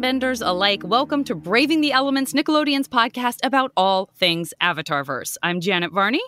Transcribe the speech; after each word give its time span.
benders 0.00 0.40
alike, 0.40 0.82
welcome 0.84 1.24
to 1.24 1.34
Braving 1.34 1.82
the 1.82 1.92
Elements, 1.92 2.32
Nickelodeon's 2.32 2.88
podcast 2.88 3.36
about 3.42 3.70
all 3.76 4.10
things 4.16 4.54
Avatarverse. 4.62 5.36
I'm 5.42 5.60
Janet 5.60 5.92
Varney. 5.92 6.22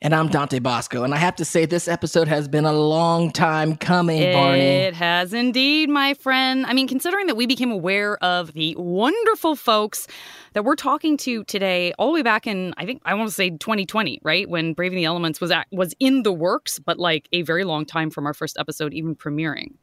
And 0.00 0.14
I'm 0.14 0.28
Dante 0.28 0.58
Basco. 0.58 1.04
And 1.04 1.14
I 1.14 1.18
have 1.18 1.36
to 1.36 1.44
say, 1.44 1.66
this 1.66 1.88
episode 1.88 2.26
has 2.28 2.48
been 2.48 2.64
a 2.64 2.72
long 2.72 3.30
time 3.30 3.76
coming, 3.76 4.18
it 4.18 4.32
Varney. 4.32 4.60
It 4.60 4.94
has 4.94 5.32
indeed, 5.34 5.88
my 5.90 6.14
friend. 6.14 6.64
I 6.66 6.72
mean, 6.72 6.88
considering 6.88 7.26
that 7.26 7.36
we 7.36 7.46
became 7.46 7.70
aware 7.70 8.16
of 8.24 8.52
the 8.54 8.74
wonderful 8.78 9.56
folks 9.56 10.06
that 10.54 10.64
we're 10.64 10.76
talking 10.76 11.16
to 11.18 11.44
today, 11.44 11.92
all 11.98 12.08
the 12.08 12.14
way 12.14 12.22
back 12.22 12.46
in, 12.46 12.72
I 12.76 12.86
think, 12.86 13.02
I 13.04 13.14
want 13.14 13.28
to 13.28 13.34
say 13.34 13.50
2020, 13.50 14.20
right? 14.22 14.48
When 14.48 14.72
Braving 14.72 14.96
the 14.96 15.04
Elements 15.04 15.40
was, 15.40 15.50
at, 15.50 15.66
was 15.70 15.94
in 16.00 16.22
the 16.22 16.32
works, 16.32 16.78
but 16.78 16.98
like 16.98 17.28
a 17.32 17.42
very 17.42 17.64
long 17.64 17.84
time 17.84 18.10
from 18.10 18.26
our 18.26 18.34
first 18.34 18.56
episode 18.58 18.94
even 18.94 19.14
premiering. 19.14 19.74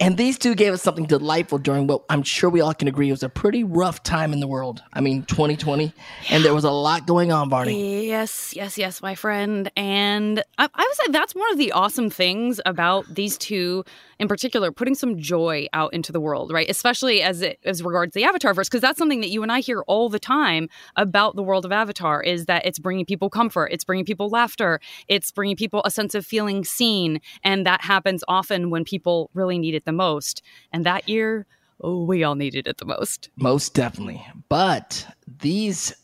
And 0.00 0.16
these 0.16 0.38
two 0.38 0.54
gave 0.54 0.72
us 0.72 0.82
something 0.82 1.06
delightful 1.06 1.58
during 1.58 1.88
what 1.88 2.04
I'm 2.08 2.22
sure 2.22 2.48
we 2.48 2.60
all 2.60 2.72
can 2.72 2.86
agree 2.86 3.10
was 3.10 3.24
a 3.24 3.28
pretty 3.28 3.64
rough 3.64 4.02
time 4.04 4.32
in 4.32 4.38
the 4.38 4.46
world. 4.46 4.80
I 4.92 5.00
mean, 5.00 5.24
2020, 5.24 5.92
and 6.30 6.44
there 6.44 6.54
was 6.54 6.62
a 6.62 6.70
lot 6.70 7.06
going 7.06 7.32
on, 7.32 7.50
Varney. 7.50 8.06
Yes, 8.06 8.54
yes, 8.54 8.78
yes, 8.78 9.02
my 9.02 9.16
friend. 9.16 9.70
And 9.76 10.44
I, 10.56 10.68
I 10.72 10.82
would 10.82 10.96
say 10.96 11.12
that's 11.12 11.34
one 11.34 11.50
of 11.50 11.58
the 11.58 11.72
awesome 11.72 12.10
things 12.10 12.60
about 12.64 13.12
these 13.12 13.36
two 13.36 13.84
in 14.18 14.28
particular, 14.28 14.72
putting 14.72 14.94
some 14.94 15.18
joy 15.18 15.66
out 15.72 15.92
into 15.94 16.12
the 16.12 16.20
world, 16.20 16.52
right? 16.52 16.68
Especially 16.68 17.22
as 17.22 17.42
it 17.42 17.58
as 17.64 17.82
regards 17.82 18.14
the 18.14 18.24
Avatar 18.24 18.54
verse, 18.54 18.68
because 18.68 18.80
that's 18.80 18.98
something 18.98 19.20
that 19.20 19.30
you 19.30 19.42
and 19.42 19.52
I 19.52 19.60
hear 19.60 19.82
all 19.82 20.08
the 20.08 20.18
time 20.18 20.68
about 20.96 21.36
the 21.36 21.42
world 21.42 21.64
of 21.64 21.72
Avatar 21.72 22.22
is 22.22 22.46
that 22.46 22.66
it's 22.66 22.78
bringing 22.78 23.06
people 23.06 23.30
comfort, 23.30 23.66
it's 23.66 23.84
bringing 23.84 24.04
people 24.04 24.28
laughter, 24.28 24.80
it's 25.08 25.30
bringing 25.30 25.56
people 25.56 25.82
a 25.84 25.90
sense 25.90 26.14
of 26.14 26.26
feeling 26.26 26.64
seen, 26.64 27.20
and 27.42 27.66
that 27.66 27.82
happens 27.82 28.24
often 28.28 28.70
when 28.70 28.84
people 28.84 29.30
really 29.34 29.58
need 29.58 29.74
it 29.74 29.84
the 29.84 29.92
most. 29.92 30.42
And 30.72 30.84
that 30.84 31.08
year, 31.08 31.46
oh, 31.80 32.04
we 32.04 32.24
all 32.24 32.34
needed 32.34 32.66
it 32.66 32.78
the 32.78 32.84
most. 32.84 33.30
Most 33.36 33.74
definitely. 33.74 34.26
But 34.48 35.06
these 35.40 35.94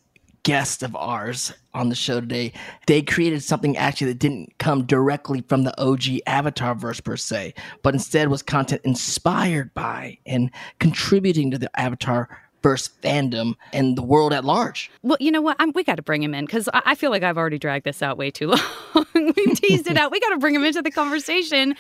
guests 0.44 0.82
of 0.82 0.94
ours 0.94 1.52
on 1.72 1.88
the 1.88 1.94
show 1.94 2.20
today, 2.20 2.52
they 2.86 3.02
created 3.02 3.42
something 3.42 3.76
actually 3.76 4.06
that 4.08 4.20
didn't 4.20 4.56
come 4.58 4.84
directly 4.84 5.40
from 5.48 5.64
the 5.64 5.78
OG 5.82 6.20
Avatar 6.26 6.74
verse 6.74 7.00
per 7.00 7.16
se, 7.16 7.54
but 7.82 7.94
instead 7.94 8.28
was 8.28 8.42
content 8.42 8.80
inspired 8.84 9.74
by 9.74 10.16
and 10.24 10.50
contributing 10.78 11.50
to 11.50 11.58
the 11.58 11.70
Avatar 11.78 12.28
verse 12.64 12.88
fandom 13.02 13.54
and 13.74 13.94
the 13.94 14.02
world 14.02 14.32
at 14.32 14.42
large. 14.42 14.90
Well, 15.02 15.18
you 15.20 15.30
know 15.30 15.42
what? 15.42 15.54
I'm, 15.58 15.70
we 15.74 15.84
got 15.84 15.96
to 15.96 16.02
bring 16.02 16.22
him 16.22 16.34
in 16.34 16.46
because 16.46 16.66
I, 16.72 16.80
I, 16.86 16.94
feel 16.94 17.10
like 17.10 17.22
I've 17.22 17.36
already 17.36 17.58
dragged 17.58 17.84
this 17.84 18.00
out 18.00 18.16
way 18.16 18.30
too 18.30 18.46
long. 18.94 19.06
We've 19.14 19.60
teased 19.60 19.86
it 19.86 19.98
out. 19.98 20.10
We 20.10 20.18
got 20.18 20.30
to 20.30 20.38
bring 20.38 20.54
him 20.54 20.64
into 20.64 20.80
the 20.80 20.90
conversation. 20.90 21.74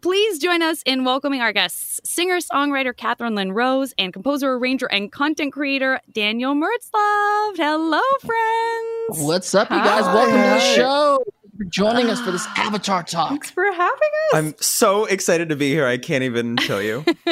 Please 0.00 0.38
join 0.38 0.62
us 0.62 0.80
in 0.86 1.04
welcoming 1.04 1.40
our 1.40 1.52
guests 1.52 2.00
singer 2.04 2.38
songwriter 2.38 2.96
Katherine 2.96 3.34
Lynn 3.34 3.50
Rose 3.50 3.92
and 3.98 4.12
composer, 4.12 4.52
arranger, 4.52 4.86
and 4.86 5.10
content 5.10 5.52
creator 5.52 6.00
Daniel 6.12 6.54
Mertzlufft. 6.54 7.56
Hello, 7.56 8.00
friends. 8.20 9.26
What's 9.26 9.52
up, 9.56 9.68
you 9.70 9.76
guys? 9.76 10.04
Hi. 10.04 10.14
Welcome 10.14 10.36
to 10.36 10.50
the 10.50 10.60
show 10.60 11.24
for 11.58 11.64
joining 11.64 12.08
us 12.08 12.20
for 12.20 12.30
this 12.30 12.46
Avatar 12.56 13.02
talk. 13.02 13.30
Thanks 13.30 13.50
for 13.50 13.64
having 13.64 13.82
us. 13.82 14.34
I'm 14.34 14.54
so 14.60 15.04
excited 15.04 15.48
to 15.48 15.56
be 15.56 15.70
here. 15.70 15.86
I 15.86 15.98
can't 15.98 16.22
even 16.22 16.56
tell 16.56 16.80
you. 16.80 17.04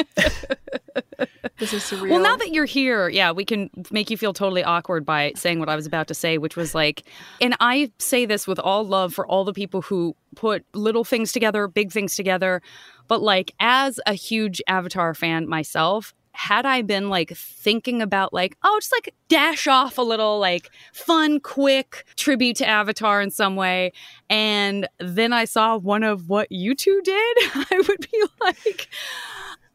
this 1.57 1.73
is 1.73 1.83
surreal. 1.83 2.09
Well, 2.09 2.19
now 2.19 2.35
that 2.35 2.51
you're 2.51 2.65
here, 2.65 3.07
yeah, 3.09 3.31
we 3.31 3.45
can 3.45 3.69
make 3.89 4.09
you 4.09 4.17
feel 4.17 4.33
totally 4.33 4.63
awkward 4.63 5.05
by 5.05 5.31
saying 5.35 5.59
what 5.59 5.69
I 5.69 5.75
was 5.75 5.85
about 5.85 6.07
to 6.09 6.13
say, 6.13 6.37
which 6.37 6.55
was 6.55 6.75
like, 6.75 7.03
and 7.39 7.55
I 7.59 7.91
say 7.99 8.25
this 8.25 8.45
with 8.45 8.59
all 8.59 8.85
love 8.85 9.13
for 9.13 9.25
all 9.25 9.45
the 9.45 9.53
people 9.53 9.81
who 9.81 10.15
put 10.35 10.65
little 10.73 11.05
things 11.05 11.31
together, 11.31 11.67
big 11.67 11.91
things 11.91 12.15
together. 12.15 12.61
But 13.07 13.21
like, 13.21 13.53
as 13.59 13.99
a 14.05 14.13
huge 14.13 14.61
Avatar 14.67 15.13
fan 15.13 15.47
myself, 15.47 16.13
had 16.37 16.67
I 16.67 16.83
been 16.83 17.09
like 17.09 17.35
thinking 17.35 17.99
about 17.99 18.31
like, 18.31 18.55
oh, 18.63 18.77
just 18.79 18.93
like 18.93 19.11
dash 19.27 19.65
off 19.65 19.97
a 19.97 20.03
little 20.03 20.37
like 20.37 20.69
fun, 20.93 21.39
quick 21.39 22.05
tribute 22.15 22.57
to 22.57 22.67
Avatar 22.67 23.21
in 23.21 23.31
some 23.31 23.55
way, 23.55 23.91
and 24.29 24.87
then 24.99 25.33
I 25.33 25.45
saw 25.45 25.77
one 25.77 26.03
of 26.03 26.29
what 26.29 26.51
you 26.51 26.75
two 26.75 27.01
did, 27.03 27.37
I 27.55 27.83
would 27.87 28.07
be 28.11 28.23
like, 28.39 28.87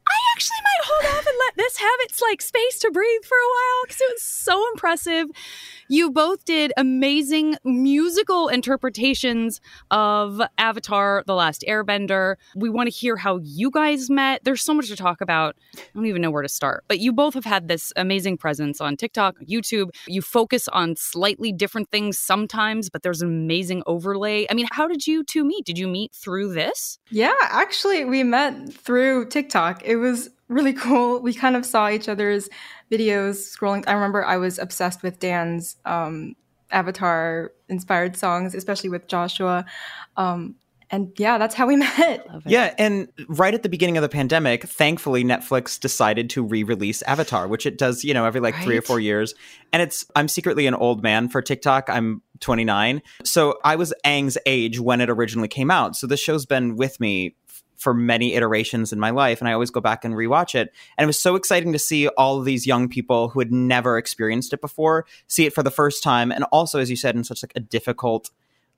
I 0.09 0.19
actually 0.35 0.57
might 0.63 0.85
hold 0.85 1.17
off 1.17 1.27
and 1.27 1.37
let 1.41 1.57
this 1.57 1.79
have 1.79 1.99
its 2.01 2.23
like 2.23 2.41
space 2.41 2.79
to 2.79 2.93
breathe 2.93 3.25
for 3.25 3.35
a 3.37 3.51
while 3.51 3.83
because 3.85 4.01
it 4.01 4.13
was 4.13 4.23
so 4.23 4.65
impressive. 4.73 5.29
You 5.89 6.11
both 6.11 6.45
did 6.45 6.73
amazing 6.77 7.57
musical 7.65 8.49
interpretations 8.49 9.61
of 9.91 10.41
Avatar 10.59 11.25
The 11.27 11.35
Last 11.35 11.65
Airbender. 11.69 12.37
We 12.55 12.71
want 12.71 12.89
to 12.89 12.95
hear 12.95 13.17
how 13.17 13.41
you 13.43 13.71
guys 13.71 14.09
met. 14.09 14.45
There's 14.45 14.63
so 14.63 14.75
much 14.75 14.89
to 14.89 14.97
talk 14.97 15.21
about. 15.21 15.57
I 15.77 15.81
don't 15.95 16.07
even 16.07 16.23
know 16.23 16.31
where 16.31 16.43
to 16.43 16.49
start. 16.49 16.85
But 16.89 17.01
you 17.01 17.13
both 17.13 17.35
have 17.35 17.45
had 17.45 17.69
this 17.69 17.93
amazing 17.97 18.39
presence 18.39 18.81
on 18.81 18.97
TikTok, 18.97 19.37
YouTube. 19.41 19.91
You 20.07 20.23
focus 20.23 20.69
on 20.69 20.97
slightly 20.97 21.53
different 21.53 21.91
things 21.91 22.19
sometimes, 22.19 22.89
but 22.91 23.03
there's 23.03 23.23
an 23.23 23.29
amazing 23.29 23.83
overlay. 23.87 24.47
I 24.51 24.55
mean, 24.55 24.69
how 24.71 24.87
did 24.87 25.07
you 25.07 25.25
two 25.25 25.45
meet? 25.45 25.65
Did 25.65 25.79
you 25.79 25.89
meet 25.89 26.13
through 26.15 26.53
this? 26.53 26.99
Yeah, 27.11 27.35
actually, 27.41 28.05
we 28.05 28.23
met 28.23 28.73
through 28.73 29.29
TikTok. 29.29 29.83
It 29.85 29.97
was 29.97 30.31
really 30.53 30.73
cool. 30.87 31.21
We 31.21 31.35
kind 31.35 31.57
of 31.57 31.65
saw 31.67 31.89
each 31.89 32.09
other's 32.09 32.49
videos 32.91 33.57
scrolling. 33.57 33.85
I 33.87 33.93
remember 33.93 34.25
I 34.25 34.37
was 34.37 34.59
obsessed 34.59 35.03
with 35.03 35.19
Dan's 35.19 35.77
um, 35.85 36.37
Avatar 36.71 37.53
inspired 37.69 38.17
songs, 38.17 38.55
especially 38.55 38.91
with 38.91 39.07
Joshua. 39.09 39.65
Um, 40.17 40.57
and 40.93 41.11
yeah, 41.17 41.39
that's 41.39 41.55
how 41.55 41.67
we 41.67 41.77
met. 41.77 42.27
Yeah, 42.47 42.75
and 42.79 43.09
right 43.27 43.55
at 43.55 43.63
the 43.63 43.71
beginning 43.71 43.97
of 43.97 44.03
the 44.03 44.11
pandemic, 44.11 44.65
thankfully 44.65 45.25
Netflix 45.25 45.81
decided 45.81 46.29
to 46.31 46.45
re-release 46.45 47.01
Avatar, 47.03 47.49
which 47.49 47.65
it 47.65 47.79
does, 47.79 48.05
you 48.05 48.13
know, 48.13 48.27
every 48.27 48.41
like 48.41 48.55
right. 48.57 48.65
3 48.65 48.79
or 48.79 48.83
4 48.83 49.01
years. 49.01 49.35
And 49.73 49.83
it's 49.83 50.05
I'm 50.15 50.29
secretly 50.29 50.67
an 50.67 50.75
old 50.75 51.03
man 51.03 51.29
for 51.31 51.41
TikTok. 51.41 51.89
I'm 51.89 52.21
29. 52.41 53.01
So 53.25 53.59
I 53.65 53.77
was 53.77 53.95
Aang's 54.05 54.37
age 54.45 54.79
when 54.79 55.01
it 55.01 55.09
originally 55.09 55.49
came 55.49 55.71
out. 55.71 55.97
So 55.97 56.07
this 56.07 56.21
show's 56.21 56.45
been 56.45 56.77
with 56.77 57.01
me 57.01 57.37
for 57.83 57.93
many 57.93 58.35
iterations 58.35 58.93
in 58.93 59.01
my 59.01 59.11
life 59.11 59.41
and 59.41 59.49
I 59.49 59.53
always 59.53 59.71
go 59.71 59.81
back 59.81 60.05
and 60.05 60.15
rewatch 60.15 60.55
it. 60.55 60.73
And 60.97 61.05
it 61.05 61.07
was 61.07 61.21
so 61.21 61.35
exciting 61.35 61.73
to 61.73 61.79
see 61.79 62.09
all 62.09 62.39
of 62.39 62.45
these 62.45 62.67
young 62.67 62.89
people 62.89 63.29
who 63.29 63.41
had 63.41 63.53
never 63.53 63.99
experienced 63.99 64.53
it 64.53 64.61
before 64.61 65.05
see 65.27 65.47
it 65.47 65.53
for 65.53 65.63
the 65.63 65.71
first 65.71 66.03
time 66.03 66.31
and 66.31 66.45
also 66.53 66.79
as 66.79 66.89
you 66.89 66.97
said 66.97 67.17
in 67.17 67.25
such 67.25 67.43
like 67.43 67.53
a 67.57 67.61
difficult 67.61 68.31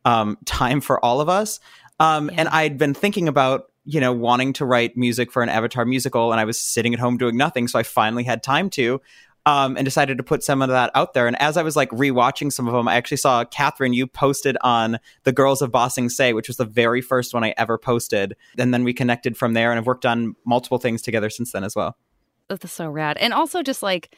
um, 0.05 0.39
time 0.45 0.81
for 0.81 1.05
all 1.05 1.21
of 1.21 1.29
us. 1.29 1.61
Um, 2.01 2.29
yeah. 2.29 2.37
and 2.39 2.49
I'd 2.49 2.79
been 2.79 2.95
thinking 2.95 3.29
about 3.29 3.67
you 3.85 4.01
know 4.01 4.13
wanting 4.13 4.55
to 4.55 4.65
write 4.65 4.97
music 4.97 5.31
for 5.31 5.43
an 5.43 5.49
Avatar 5.49 5.85
musical 5.85 6.33
and 6.33 6.41
I 6.41 6.45
was 6.45 6.59
sitting 6.59 6.95
at 6.95 7.01
home 7.01 7.19
doing 7.19 7.37
nothing 7.37 7.69
so 7.69 7.79
I 7.79 7.83
finally 7.83 8.25
had 8.25 8.43
time 8.43 8.71
to 8.71 9.01
um, 9.47 9.77
and 9.77 9.85
decided 9.85 10.19
to 10.19 10.25
put 10.25 10.43
some 10.43 10.63
of 10.63 10.69
that 10.71 10.91
out 10.95 11.15
there. 11.15 11.27
And 11.27 11.41
as 11.41 11.57
I 11.57 11.63
was 11.63 11.77
like 11.77 11.91
rewatching 11.91 12.53
some 12.53 12.67
of 12.67 12.75
them, 12.75 12.89
I 12.89 12.95
actually 12.95 13.19
saw 13.19 13.45
Katherine, 13.45 13.93
you 13.93 14.07
posted 14.07 14.57
on 14.63 14.99
the 15.25 15.33
Girls 15.33 15.63
of 15.63 15.71
Ba 15.71 15.91
Sing 15.91 16.09
Se, 16.09 16.33
which 16.33 16.49
was 16.49 16.57
the 16.57 16.65
very 16.65 17.01
first 17.01 17.35
one 17.35 17.45
I 17.45 17.55
ever 17.57 17.77
posted. 17.77 18.37
And 18.59 18.73
then 18.73 18.85
we 18.85 18.95
connected 18.95 19.37
from 19.37 19.53
there 19.53 19.71
and 19.71 19.79
I've 19.79 19.87
worked 19.87 20.07
on 20.07 20.35
multiple 20.47 20.79
things 20.79 21.03
together 21.03 21.31
since 21.31 21.53
then 21.53 21.65
as 21.65 21.77
well. 21.77 21.97
That's 22.49 22.73
so 22.73 22.89
rad. 22.89 23.17
And 23.19 23.33
also 23.33 23.63
just 23.63 23.83
like 23.83 24.15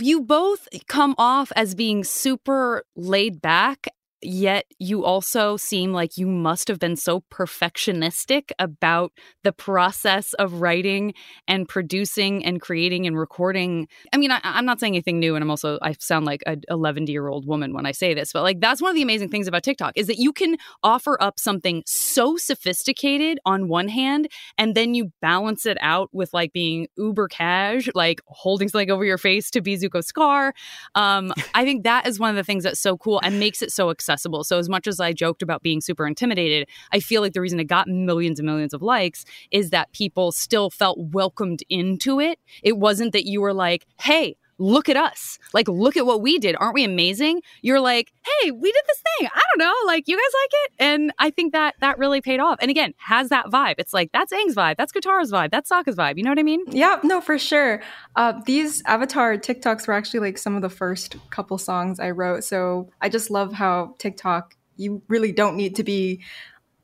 you 0.00 0.20
both 0.20 0.68
come 0.88 1.14
off 1.16 1.52
as 1.54 1.74
being 1.74 2.04
super 2.04 2.84
laid 2.96 3.40
back 3.40 3.88
yet 4.22 4.64
you 4.78 5.04
also 5.04 5.56
seem 5.56 5.92
like 5.92 6.16
you 6.16 6.26
must 6.26 6.68
have 6.68 6.78
been 6.78 6.96
so 6.96 7.22
perfectionistic 7.30 8.50
about 8.58 9.12
the 9.44 9.52
process 9.52 10.32
of 10.34 10.60
writing 10.60 11.14
and 11.46 11.68
producing 11.68 12.44
and 12.44 12.60
creating 12.60 13.06
and 13.06 13.18
recording. 13.18 13.86
I 14.12 14.16
mean 14.16 14.30
I, 14.30 14.40
am 14.42 14.64
not 14.64 14.80
saying 14.80 14.94
anything 14.94 15.20
new 15.20 15.34
and 15.34 15.42
i'm 15.42 15.50
also 15.50 15.78
i 15.82 15.94
sound 15.98 16.26
like 16.26 16.42
an 16.46 16.62
11 16.68 17.06
year 17.06 17.28
old 17.28 17.46
woman 17.46 17.72
when 17.72 17.86
i 17.86 17.92
say 17.92 18.14
this 18.14 18.32
but 18.32 18.42
like 18.42 18.60
that's 18.60 18.82
one 18.82 18.90
of 18.90 18.94
the 18.94 19.02
amazing 19.02 19.28
things 19.28 19.46
about 19.46 19.62
tiktok 19.62 19.92
is 19.96 20.06
that 20.08 20.18
you 20.18 20.32
can 20.32 20.56
offer 20.82 21.20
up 21.22 21.38
something 21.38 21.82
so 21.86 22.36
sophisticated 22.36 23.38
on 23.44 23.68
one 23.68 23.88
hand 23.88 24.28
and 24.56 24.74
then 24.74 24.94
you 24.94 25.12
balance 25.20 25.66
it 25.66 25.78
out 25.80 26.08
with 26.12 26.32
like 26.32 26.52
being 26.52 26.88
uber 26.96 27.28
cash 27.28 27.88
like 27.94 28.20
holding 28.26 28.68
something 28.68 28.90
over 28.90 29.04
your 29.04 29.18
face 29.18 29.50
to 29.50 29.60
be 29.60 29.76
zuko 29.76 30.02
scar. 30.02 30.52
Um, 30.94 31.32
i 31.54 31.64
think 31.64 31.84
that 31.84 32.06
is 32.06 32.18
one 32.18 32.30
of 32.30 32.36
the 32.36 32.44
things 32.44 32.64
that's 32.64 32.80
so 32.80 32.96
cool 32.96 33.20
and 33.22 33.38
makes 33.38 33.62
it 33.62 33.70
so 33.70 33.90
exciting 33.90 34.07
accessible. 34.08 34.44
So 34.44 34.58
as 34.58 34.68
much 34.68 34.86
as 34.86 35.00
I 35.00 35.12
joked 35.12 35.42
about 35.42 35.62
being 35.62 35.80
super 35.80 36.06
intimidated, 36.06 36.68
I 36.92 37.00
feel 37.00 37.20
like 37.20 37.34
the 37.34 37.40
reason 37.40 37.60
it 37.60 37.64
got 37.64 37.88
millions 37.88 38.38
and 38.38 38.46
millions 38.46 38.72
of 38.72 38.82
likes 38.82 39.24
is 39.50 39.70
that 39.70 39.92
people 39.92 40.32
still 40.32 40.70
felt 40.70 40.98
welcomed 40.98 41.62
into 41.68 42.20
it. 42.20 42.38
It 42.62 42.78
wasn't 42.78 43.12
that 43.12 43.26
you 43.26 43.40
were 43.40 43.52
like, 43.52 43.86
"Hey, 44.00 44.36
look 44.58 44.88
at 44.88 44.96
us. 44.96 45.38
Like, 45.54 45.68
look 45.68 45.96
at 45.96 46.04
what 46.04 46.20
we 46.20 46.38
did. 46.38 46.56
Aren't 46.58 46.74
we 46.74 46.84
amazing? 46.84 47.42
You're 47.62 47.80
like, 47.80 48.12
hey, 48.24 48.50
we 48.50 48.72
did 48.72 48.82
this 48.86 49.02
thing. 49.18 49.28
I 49.32 49.40
don't 49.50 49.66
know. 49.66 49.74
Like, 49.86 50.08
you 50.08 50.16
guys 50.16 50.32
like 50.42 50.50
it? 50.52 50.72
And 50.78 51.12
I 51.18 51.30
think 51.30 51.52
that 51.52 51.76
that 51.80 51.98
really 51.98 52.20
paid 52.20 52.40
off. 52.40 52.58
And 52.60 52.70
again, 52.70 52.94
has 52.98 53.28
that 53.28 53.46
vibe. 53.46 53.76
It's 53.78 53.94
like, 53.94 54.10
that's 54.12 54.32
Aang's 54.32 54.54
vibe. 54.54 54.76
That's 54.76 54.92
Katara's 54.92 55.32
vibe. 55.32 55.50
That's 55.50 55.70
Sokka's 55.70 55.96
vibe. 55.96 56.18
You 56.18 56.24
know 56.24 56.30
what 56.30 56.38
I 56.38 56.42
mean? 56.42 56.64
Yeah, 56.68 56.98
no, 57.02 57.20
for 57.20 57.38
sure. 57.38 57.82
Uh, 58.16 58.34
these 58.46 58.82
Avatar 58.84 59.36
TikToks 59.36 59.86
were 59.86 59.94
actually 59.94 60.20
like 60.20 60.38
some 60.38 60.56
of 60.56 60.62
the 60.62 60.70
first 60.70 61.16
couple 61.30 61.56
songs 61.58 62.00
I 62.00 62.10
wrote. 62.10 62.44
So 62.44 62.90
I 63.00 63.08
just 63.08 63.30
love 63.30 63.52
how 63.52 63.94
TikTok, 63.98 64.54
you 64.76 65.02
really 65.08 65.32
don't 65.32 65.56
need 65.56 65.76
to 65.76 65.84
be 65.84 66.22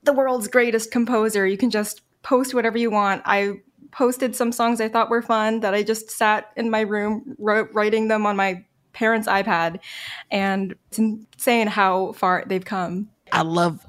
the 0.02 0.12
world's 0.12 0.48
greatest 0.48 0.90
composer. 0.90 1.46
You 1.46 1.56
can 1.56 1.70
just 1.70 2.02
post 2.22 2.54
whatever 2.54 2.78
you 2.78 2.90
want. 2.90 3.22
I 3.24 3.60
posted 3.94 4.34
some 4.34 4.52
songs 4.52 4.80
I 4.80 4.88
thought 4.88 5.08
were 5.08 5.22
fun 5.22 5.60
that 5.60 5.72
I 5.72 5.82
just 5.82 6.10
sat 6.10 6.50
in 6.56 6.68
my 6.68 6.80
room 6.80 7.36
wrote, 7.38 7.70
writing 7.72 8.08
them 8.08 8.26
on 8.26 8.36
my 8.36 8.64
parents' 8.92 9.28
iPad. 9.28 9.80
And 10.30 10.74
it's 10.88 10.98
insane 10.98 11.68
how 11.68 12.12
far 12.12 12.44
they've 12.46 12.64
come. 12.64 13.08
I 13.32 13.42
love, 13.42 13.86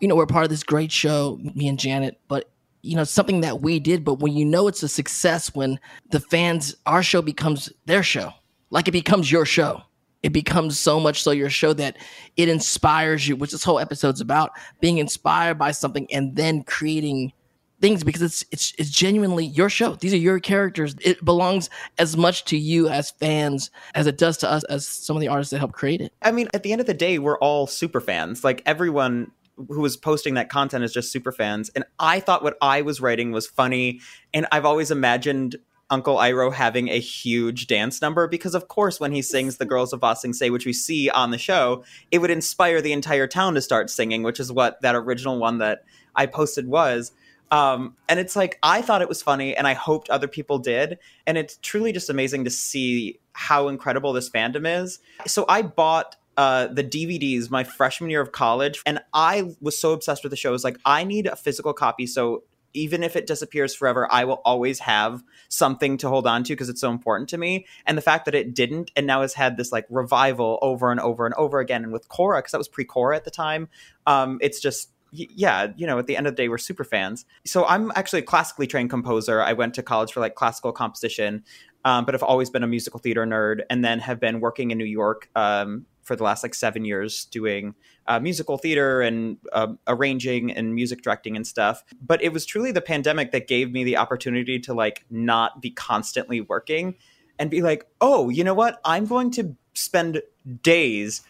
you 0.00 0.08
know, 0.08 0.14
we're 0.14 0.26
part 0.26 0.44
of 0.44 0.50
this 0.50 0.62
great 0.62 0.92
show, 0.92 1.38
me 1.54 1.66
and 1.66 1.78
Janet, 1.78 2.20
but 2.28 2.50
you 2.82 2.94
know, 2.94 3.04
something 3.04 3.40
that 3.40 3.60
we 3.60 3.80
did, 3.80 4.04
but 4.04 4.20
when 4.20 4.34
you 4.34 4.44
know 4.44 4.68
it's 4.68 4.82
a 4.82 4.88
success 4.88 5.54
when 5.54 5.80
the 6.10 6.20
fans, 6.20 6.76
our 6.86 7.02
show 7.02 7.20
becomes 7.20 7.72
their 7.86 8.02
show, 8.02 8.32
like 8.70 8.86
it 8.86 8.92
becomes 8.92 9.32
your 9.32 9.44
show. 9.44 9.82
It 10.22 10.32
becomes 10.32 10.78
so 10.78 10.98
much 10.98 11.22
so 11.22 11.30
your 11.30 11.50
show 11.50 11.72
that 11.74 11.96
it 12.36 12.48
inspires 12.48 13.26
you, 13.26 13.36
which 13.36 13.52
this 13.52 13.64
whole 13.64 13.78
episode's 13.78 14.20
about 14.20 14.50
being 14.80 14.98
inspired 14.98 15.58
by 15.58 15.72
something 15.72 16.06
and 16.12 16.34
then 16.36 16.62
creating 16.64 17.32
things 17.80 18.04
because 18.04 18.22
it's 18.22 18.44
it's 18.50 18.74
it's 18.78 18.90
genuinely 18.90 19.46
your 19.46 19.68
show. 19.68 19.94
These 19.94 20.14
are 20.14 20.18
your 20.18 20.40
characters. 20.40 20.94
It 21.00 21.24
belongs 21.24 21.70
as 21.98 22.16
much 22.16 22.44
to 22.46 22.58
you 22.58 22.88
as 22.88 23.10
fans 23.10 23.70
as 23.94 24.06
it 24.06 24.18
does 24.18 24.36
to 24.38 24.50
us 24.50 24.64
as 24.64 24.86
some 24.86 25.16
of 25.16 25.20
the 25.20 25.28
artists 25.28 25.50
that 25.50 25.58
help 25.58 25.72
create 25.72 26.00
it. 26.00 26.12
I 26.22 26.32
mean, 26.32 26.48
at 26.54 26.62
the 26.62 26.72
end 26.72 26.80
of 26.80 26.86
the 26.86 26.94
day, 26.94 27.18
we're 27.18 27.38
all 27.38 27.66
super 27.66 28.00
fans. 28.00 28.44
Like 28.44 28.62
everyone 28.66 29.30
who 29.68 29.80
was 29.80 29.96
posting 29.96 30.34
that 30.34 30.48
content 30.48 30.84
is 30.84 30.92
just 30.92 31.10
super 31.10 31.32
fans. 31.32 31.68
And 31.70 31.84
I 31.98 32.20
thought 32.20 32.42
what 32.42 32.56
I 32.60 32.82
was 32.82 33.00
writing 33.00 33.32
was 33.32 33.46
funny. 33.46 34.00
And 34.32 34.46
I've 34.52 34.64
always 34.64 34.90
imagined 34.90 35.56
Uncle 35.90 36.16
Iroh 36.16 36.52
having 36.52 36.88
a 36.88 37.00
huge 37.00 37.66
dance 37.66 38.02
number 38.02 38.28
because, 38.28 38.54
of 38.54 38.68
course, 38.68 39.00
when 39.00 39.12
he 39.12 39.22
sings 39.22 39.56
The 39.56 39.64
Girls 39.64 39.92
of 39.92 40.00
Ba 40.00 40.14
Sing 40.14 40.32
Se, 40.32 40.50
which 40.50 40.66
we 40.66 40.72
see 40.72 41.08
on 41.10 41.30
the 41.30 41.38
show, 41.38 41.82
it 42.10 42.18
would 42.18 42.30
inspire 42.30 42.80
the 42.80 42.92
entire 42.92 43.26
town 43.26 43.54
to 43.54 43.62
start 43.62 43.90
singing, 43.90 44.22
which 44.22 44.38
is 44.38 44.52
what 44.52 44.80
that 44.82 44.94
original 44.94 45.38
one 45.38 45.58
that 45.58 45.84
I 46.14 46.26
posted 46.26 46.68
was. 46.68 47.12
Um, 47.50 47.96
and 48.08 48.20
it's 48.20 48.36
like 48.36 48.58
I 48.62 48.82
thought 48.82 49.02
it 49.02 49.08
was 49.08 49.22
funny, 49.22 49.56
and 49.56 49.66
I 49.66 49.74
hoped 49.74 50.10
other 50.10 50.28
people 50.28 50.58
did. 50.58 50.98
And 51.26 51.38
it's 51.38 51.58
truly 51.62 51.92
just 51.92 52.10
amazing 52.10 52.44
to 52.44 52.50
see 52.50 53.20
how 53.32 53.68
incredible 53.68 54.12
this 54.12 54.28
fandom 54.28 54.82
is. 54.82 54.98
So 55.26 55.44
I 55.48 55.62
bought 55.62 56.16
uh, 56.36 56.68
the 56.68 56.84
DVDs 56.84 57.50
my 57.50 57.64
freshman 57.64 58.10
year 58.10 58.20
of 58.20 58.32
college, 58.32 58.82
and 58.86 59.00
I 59.12 59.54
was 59.60 59.78
so 59.78 59.92
obsessed 59.92 60.22
with 60.22 60.30
the 60.30 60.36
show. 60.36 60.50
I 60.50 60.52
was 60.52 60.64
like, 60.64 60.78
I 60.84 61.04
need 61.04 61.26
a 61.26 61.36
physical 61.36 61.72
copy. 61.72 62.06
So 62.06 62.44
even 62.74 63.02
if 63.02 63.16
it 63.16 63.26
disappears 63.26 63.74
forever, 63.74 64.06
I 64.10 64.24
will 64.24 64.40
always 64.44 64.78
have 64.80 65.22
something 65.48 65.96
to 65.98 66.08
hold 66.08 66.26
on 66.26 66.44
to 66.44 66.52
because 66.52 66.68
it's 66.68 66.80
so 66.80 66.90
important 66.90 67.28
to 67.30 67.38
me. 67.38 67.66
And 67.86 67.96
the 67.96 68.02
fact 68.02 68.24
that 68.26 68.34
it 68.34 68.54
didn't 68.54 68.90
and 68.94 69.06
now 69.06 69.22
has 69.22 69.34
had 69.34 69.56
this 69.56 69.72
like 69.72 69.86
revival 69.88 70.58
over 70.62 70.90
and 70.90 71.00
over 71.00 71.26
and 71.26 71.34
over 71.34 71.60
again, 71.60 71.82
and 71.82 71.92
with 71.92 72.08
Korra, 72.08 72.38
because 72.38 72.52
that 72.52 72.58
was 72.58 72.68
pre 72.68 72.84
Korra 72.84 73.16
at 73.16 73.24
the 73.24 73.30
time, 73.30 73.68
um, 74.06 74.38
it's 74.40 74.60
just 74.60 74.90
yeah, 75.10 75.68
you 75.76 75.86
know, 75.86 75.98
at 75.98 76.06
the 76.06 76.16
end 76.16 76.26
of 76.26 76.34
the 76.34 76.42
day, 76.42 76.48
we're 76.48 76.58
super 76.58 76.84
fans. 76.84 77.24
So 77.44 77.64
I'm 77.66 77.92
actually 77.94 78.20
a 78.20 78.24
classically 78.24 78.66
trained 78.66 78.90
composer. 78.90 79.40
I 79.40 79.52
went 79.52 79.74
to 79.74 79.82
college 79.82 80.12
for 80.12 80.20
like 80.20 80.34
classical 80.34 80.72
composition, 80.72 81.44
um, 81.84 82.04
but 82.04 82.14
I've 82.14 82.22
always 82.22 82.50
been 82.50 82.62
a 82.62 82.66
musical 82.66 83.00
theater 83.00 83.24
nerd, 83.24 83.62
and 83.70 83.84
then 83.84 84.00
have 84.00 84.20
been 84.20 84.40
working 84.40 84.70
in 84.70 84.78
New 84.78 84.84
York 84.84 85.30
um, 85.34 85.86
for 86.02 86.16
the 86.16 86.24
last 86.24 86.42
like 86.42 86.54
seven 86.54 86.84
years 86.84 87.26
doing 87.26 87.74
uh, 88.06 88.18
musical 88.18 88.58
theater 88.58 89.00
and 89.00 89.36
uh, 89.52 89.68
arranging 89.86 90.50
and 90.50 90.74
music 90.74 91.02
directing 91.02 91.36
and 91.36 91.46
stuff. 91.46 91.84
But 92.00 92.22
it 92.22 92.32
was 92.32 92.44
truly 92.46 92.72
the 92.72 92.80
pandemic 92.80 93.30
that 93.32 93.46
gave 93.46 93.72
me 93.72 93.84
the 93.84 93.96
opportunity 93.96 94.58
to 94.60 94.74
like 94.74 95.04
not 95.10 95.62
be 95.62 95.70
constantly 95.70 96.40
working 96.40 96.96
and 97.38 97.50
be 97.50 97.62
like, 97.62 97.86
oh, 98.00 98.30
you 98.30 98.42
know 98.42 98.54
what? 98.54 98.80
I'm 98.84 99.06
going 99.06 99.30
to 99.32 99.56
spend 99.74 100.22
days 100.62 101.22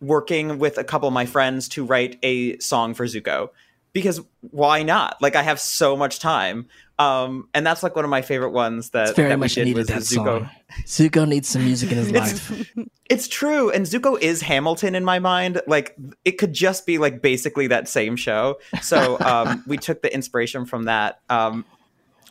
working 0.00 0.58
with 0.58 0.78
a 0.78 0.84
couple 0.84 1.08
of 1.08 1.14
my 1.14 1.26
friends 1.26 1.68
to 1.70 1.84
write 1.84 2.18
a 2.22 2.58
song 2.58 2.94
for 2.94 3.06
Zuko 3.06 3.50
because 3.92 4.20
why 4.40 4.82
not? 4.82 5.20
Like 5.20 5.36
I 5.36 5.42
have 5.42 5.60
so 5.60 5.96
much 5.96 6.18
time. 6.20 6.66
Um, 6.98 7.48
and 7.54 7.66
that's 7.66 7.82
like 7.82 7.96
one 7.96 8.04
of 8.04 8.10
my 8.10 8.22
favorite 8.22 8.50
ones 8.50 8.90
that, 8.90 9.08
it's 9.08 9.16
very 9.16 9.30
that 9.30 9.38
much 9.38 9.56
we 9.56 9.64
did 9.64 9.68
needed 9.68 9.86
that 9.88 10.02
Zuko. 10.02 10.40
song. 10.40 10.50
Zuko 10.84 11.26
needs 11.26 11.48
some 11.48 11.64
music 11.64 11.90
in 11.90 11.96
his 11.98 12.10
life. 12.12 12.74
It's 13.08 13.26
true, 13.26 13.70
and 13.70 13.86
Zuko 13.86 14.20
is 14.20 14.42
Hamilton 14.42 14.94
in 14.94 15.04
my 15.04 15.18
mind. 15.18 15.62
Like 15.66 15.96
it 16.24 16.32
could 16.32 16.52
just 16.52 16.86
be 16.86 16.98
like 16.98 17.22
basically 17.22 17.68
that 17.68 17.88
same 17.88 18.16
show. 18.16 18.58
So 18.82 19.18
um, 19.20 19.64
we 19.66 19.78
took 19.78 20.02
the 20.02 20.12
inspiration 20.14 20.66
from 20.66 20.84
that. 20.84 21.20
Um, 21.30 21.64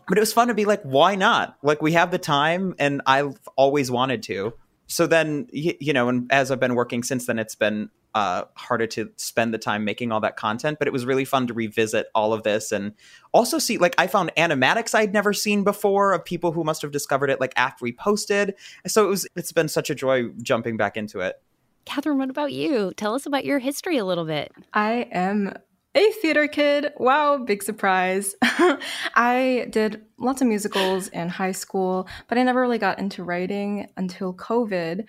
but 0.08 0.18
it 0.18 0.22
was 0.22 0.34
fun 0.34 0.48
to 0.48 0.54
be 0.54 0.66
like, 0.66 0.82
why 0.84 1.16
not? 1.16 1.58
Like 1.64 1.82
we 1.82 1.94
have 1.94 2.12
the 2.12 2.18
time, 2.20 2.76
and 2.78 3.02
I've 3.06 3.40
always 3.56 3.90
wanted 3.90 4.24
to. 4.24 4.54
So 4.90 5.08
then, 5.08 5.48
y- 5.54 5.78
you 5.80 5.94
know, 5.94 6.10
and 6.10 6.30
as 6.32 6.52
I've 6.52 6.60
been 6.60 6.76
working 6.76 7.04
since 7.04 7.28
then, 7.28 7.40
it's 7.40 7.56
been 7.56 7.90
uh, 8.16 8.46
harder 8.56 8.88
to 8.88 9.12
spend 9.18 9.54
the 9.54 9.60
time 9.60 9.86
making 9.86 10.12
all 10.12 10.20
that 10.22 10.36
content. 10.36 10.80
But 10.80 10.88
it 10.88 10.92
was 10.92 11.06
really 11.06 11.26
fun 11.26 11.46
to 11.48 11.54
revisit 11.54 12.08
all 12.16 12.34
of 12.34 12.42
this 12.42 12.72
and 12.72 12.94
also 13.32 13.60
see, 13.60 13.78
like, 13.78 13.94
I 14.00 14.08
found 14.08 14.32
animatics 14.36 14.96
I'd 14.96 15.14
never 15.14 15.32
seen 15.32 15.64
before 15.64 16.12
of 16.14 16.26
people 16.26 16.52
who 16.52 16.64
must 16.64 16.82
have 16.82 16.92
discovered 16.92 17.30
it 17.30 17.40
like 17.40 17.54
after 17.56 17.84
we 17.84 17.94
posted. 17.94 18.56
So 18.88 19.06
it 19.06 19.10
was, 19.10 19.28
it's 19.36 19.52
been 19.52 19.68
such 19.68 19.92
a 19.92 19.96
joy 19.96 20.30
jumping 20.42 20.76
back 20.76 20.98
into 20.98 21.20
it. 21.20 21.40
Katherine, 21.86 22.18
what 22.18 22.30
about 22.30 22.52
you? 22.52 22.92
Tell 22.98 23.14
us 23.14 23.26
about 23.26 23.46
your 23.46 23.60
history 23.60 23.98
a 23.98 24.06
little 24.06 24.26
bit. 24.26 24.52
I 24.74 25.08
am 25.12 25.54
a 25.96 26.12
theater 26.14 26.48
kid. 26.48 26.94
Wow, 26.98 27.38
big 27.38 27.64
surprise. 27.64 28.36
I 28.42 29.68
did 29.70 30.06
lots 30.18 30.42
of 30.42 30.48
musicals 30.48 31.08
in 31.10 31.30
high 31.30 31.52
school, 31.52 32.08
but 32.28 32.38
I 32.38 32.44
never 32.44 32.62
really 32.62 32.78
got 32.78 33.00
into 33.00 33.24
writing 33.24 33.90
until 33.98 34.34
COVID. 34.34 35.06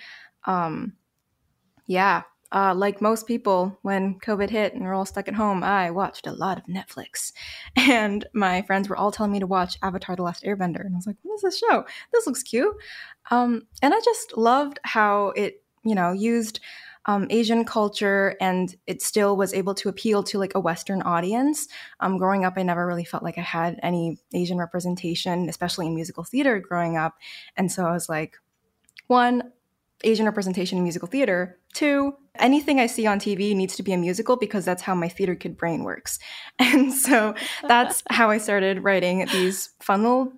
Um, 0.46 0.94
yeah, 1.86 2.22
uh, 2.52 2.74
like 2.74 3.00
most 3.00 3.26
people, 3.26 3.78
when 3.82 4.18
COVID 4.20 4.50
hit 4.50 4.74
and 4.74 4.82
we're 4.82 4.94
all 4.94 5.04
stuck 5.04 5.28
at 5.28 5.34
home, 5.34 5.62
I 5.62 5.90
watched 5.90 6.26
a 6.26 6.32
lot 6.32 6.58
of 6.58 6.64
Netflix. 6.64 7.32
And 7.76 8.26
my 8.34 8.62
friends 8.62 8.88
were 8.88 8.96
all 8.96 9.12
telling 9.12 9.32
me 9.32 9.40
to 9.40 9.46
watch 9.46 9.76
Avatar 9.82 10.16
The 10.16 10.22
Last 10.22 10.44
Airbender. 10.44 10.80
And 10.84 10.94
I 10.94 10.96
was 10.96 11.06
like, 11.06 11.16
what 11.22 11.34
is 11.34 11.42
this 11.42 11.58
show? 11.58 11.84
This 12.12 12.26
looks 12.26 12.42
cute. 12.42 12.74
Um, 13.30 13.66
and 13.82 13.94
I 13.94 14.00
just 14.04 14.36
loved 14.36 14.78
how 14.84 15.28
it, 15.30 15.62
you 15.84 15.94
know, 15.94 16.12
used 16.12 16.60
um, 17.06 17.26
Asian 17.30 17.64
culture, 17.64 18.36
and 18.40 18.74
it 18.86 19.02
still 19.02 19.36
was 19.36 19.54
able 19.54 19.74
to 19.76 19.88
appeal 19.88 20.22
to 20.24 20.38
like 20.38 20.54
a 20.54 20.60
Western 20.60 21.02
audience. 21.02 21.66
Um, 22.00 22.18
growing 22.18 22.44
up, 22.44 22.54
I 22.56 22.62
never 22.62 22.86
really 22.86 23.04
felt 23.04 23.22
like 23.22 23.38
I 23.38 23.42
had 23.42 23.80
any 23.82 24.18
Asian 24.34 24.58
representation, 24.58 25.48
especially 25.48 25.86
in 25.86 25.94
musical 25.94 26.24
theater 26.24 26.60
growing 26.60 26.96
up. 26.96 27.14
And 27.56 27.72
so 27.72 27.86
I 27.86 27.92
was 27.92 28.08
like, 28.08 28.36
one, 29.06 29.52
Asian 30.04 30.26
representation 30.26 30.78
in 30.78 30.84
musical 30.84 31.08
theater. 31.08 31.58
Two, 31.72 32.14
anything 32.36 32.80
I 32.80 32.86
see 32.86 33.06
on 33.06 33.18
TV 33.18 33.54
needs 33.54 33.76
to 33.76 33.82
be 33.82 33.92
a 33.92 33.98
musical 33.98 34.36
because 34.36 34.64
that's 34.64 34.82
how 34.82 34.94
my 34.94 35.08
theater 35.08 35.34
kid 35.34 35.56
brain 35.56 35.84
works. 35.84 36.18
And 36.58 36.92
so 36.92 37.34
that's 37.66 38.02
how 38.10 38.30
I 38.30 38.38
started 38.38 38.84
writing 38.84 39.26
these 39.32 39.70
fun 39.80 40.02
little 40.02 40.32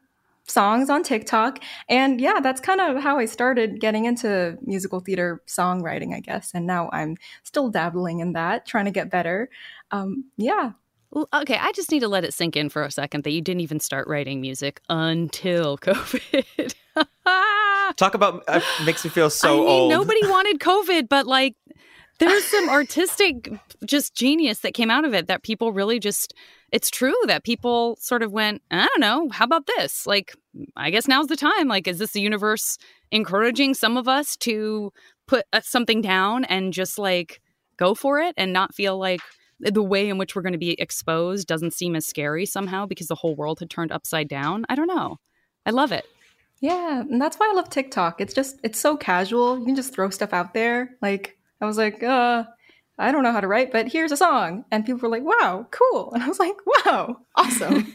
songs 0.47 0.91
on 0.91 1.03
TikTok. 1.03 1.63
And 1.89 2.21
yeah, 2.21 2.41
that's 2.41 2.61
kind 2.61 2.81
of 2.81 3.03
how 3.03 3.19
I 3.19 3.25
started 3.25 3.81
getting 3.81 4.05
into 4.05 4.59
musical 4.63 5.01
theater 5.01 5.43
songwriting, 5.47 6.15
I 6.15 6.21
guess. 6.21 6.51
And 6.55 6.67
now 6.67 6.91
I'm 6.93 7.17
still 7.43 7.71
dabbling 7.71 8.21
in 8.21 8.33
that, 8.33 8.67
trying 8.67 8.87
to 8.87 8.91
get 8.91 9.11
better. 9.11 9.49
Um, 9.91 10.25
yeah. 10.37 10.73
Okay, 11.35 11.59
I 11.61 11.73
just 11.73 11.91
need 11.91 12.01
to 12.01 12.09
let 12.09 12.25
it 12.25 12.33
sink 12.33 12.57
in 12.57 12.71
for 12.71 12.83
a 12.83 12.91
second 12.91 13.25
that 13.25 13.33
you 13.33 13.43
didn't 13.43 13.61
even 13.61 13.81
start 13.81 14.09
writing 14.09 14.41
music 14.41 14.81
until 14.89 15.77
COVID. 15.79 16.75
Talk 17.97 18.15
about 18.15 18.43
uh, 18.49 18.61
makes 18.85 19.05
me 19.05 19.11
feel 19.11 19.29
so 19.29 19.49
I 19.49 19.57
mean, 19.57 19.69
old. 19.69 19.91
Nobody 19.91 20.21
wanted 20.27 20.59
COVID, 20.59 21.09
but 21.11 21.27
like 21.27 21.55
there's 22.19 22.45
some 22.45 22.71
artistic 22.71 23.51
just 23.85 24.15
genius 24.15 24.61
that 24.61 24.73
came 24.73 24.91
out 24.91 25.05
of 25.05 25.13
it 25.13 25.27
that 25.27 25.43
people 25.43 25.73
really 25.73 25.99
just 25.99 26.35
it's 26.73 26.91
true 26.91 27.15
that 27.27 27.45
people 27.45 27.97
sort 28.01 28.23
of 28.23 28.33
went, 28.33 28.63
I 28.71 28.87
don't 28.87 29.01
know, 29.01 29.29
how 29.31 29.45
about 29.45 29.67
this? 29.67 30.07
Like, 30.07 30.35
I 30.75 30.91
guess 30.91 31.07
now's 31.07 31.27
the 31.27 31.37
time. 31.37 31.69
Like, 31.69 31.87
is 31.87 31.99
this 31.99 32.13
the 32.13 32.21
universe 32.21 32.79
encouraging 33.11 33.75
some 33.75 33.99
of 33.99 34.09
us 34.09 34.37
to 34.39 34.91
put 35.29 35.45
uh, 35.53 35.61
something 35.61 36.01
down 36.01 36.45
and 36.47 36.73
just 36.73 36.99
like 36.99 37.43
go 37.77 37.95
for 37.95 38.21
it 38.21 38.35
and 38.39 38.53
not 38.53 38.75
feel 38.75 38.99
like 38.99 39.21
the 39.61 39.83
way 39.83 40.09
in 40.09 40.19
which 40.19 40.35
we're 40.35 40.43
going 40.43 40.53
to 40.53 40.59
be 40.59 40.81
exposed 40.81 41.47
doesn't 41.47 41.75
seem 41.75 41.95
as 41.95 42.07
scary 42.07 42.47
somehow 42.47 42.87
because 42.87 43.07
the 43.07 43.15
whole 43.15 43.37
world 43.37 43.61
had 43.61 43.71
turned 43.71 43.93
upside 43.93 44.29
down? 44.29 44.65
I 44.69 44.75
don't 44.75 44.89
know. 44.89 45.19
I 45.67 45.71
love 45.71 45.93
it. 45.93 46.07
Yeah, 46.61 47.01
and 47.01 47.21
that's 47.21 47.37
why 47.37 47.49
I 47.51 47.55
love 47.55 47.69
TikTok. 47.69 48.21
It's 48.21 48.33
just 48.33 48.61
it's 48.63 48.79
so 48.79 48.97
casual. 48.97 49.59
You 49.59 49.67
can 49.67 49.77
just 49.77 49.93
throw 49.93 50.11
stuff 50.11 50.33
out 50.33 50.55
there. 50.55 50.91
Like 51.03 51.37
I 51.61 51.67
was 51.67 51.77
like, 51.77 52.03
uh, 52.03 52.45
I 53.03 53.13
don't 53.13 53.23
know 53.23 53.33
how 53.33 53.41
to 53.41 53.49
write, 53.49 53.73
but 53.73 53.89
here's 53.89 54.13
a 54.13 54.17
song. 54.17 54.65
And 54.71 54.85
people 54.87 55.01
were 55.01 55.09
like, 55.09 55.25
wow, 55.25 55.67
cool. 55.71 56.13
And 56.13 56.23
I 56.23 56.29
was 56.29 56.39
like, 56.39 56.57
wow, 56.87 57.19
awesome. 57.35 57.95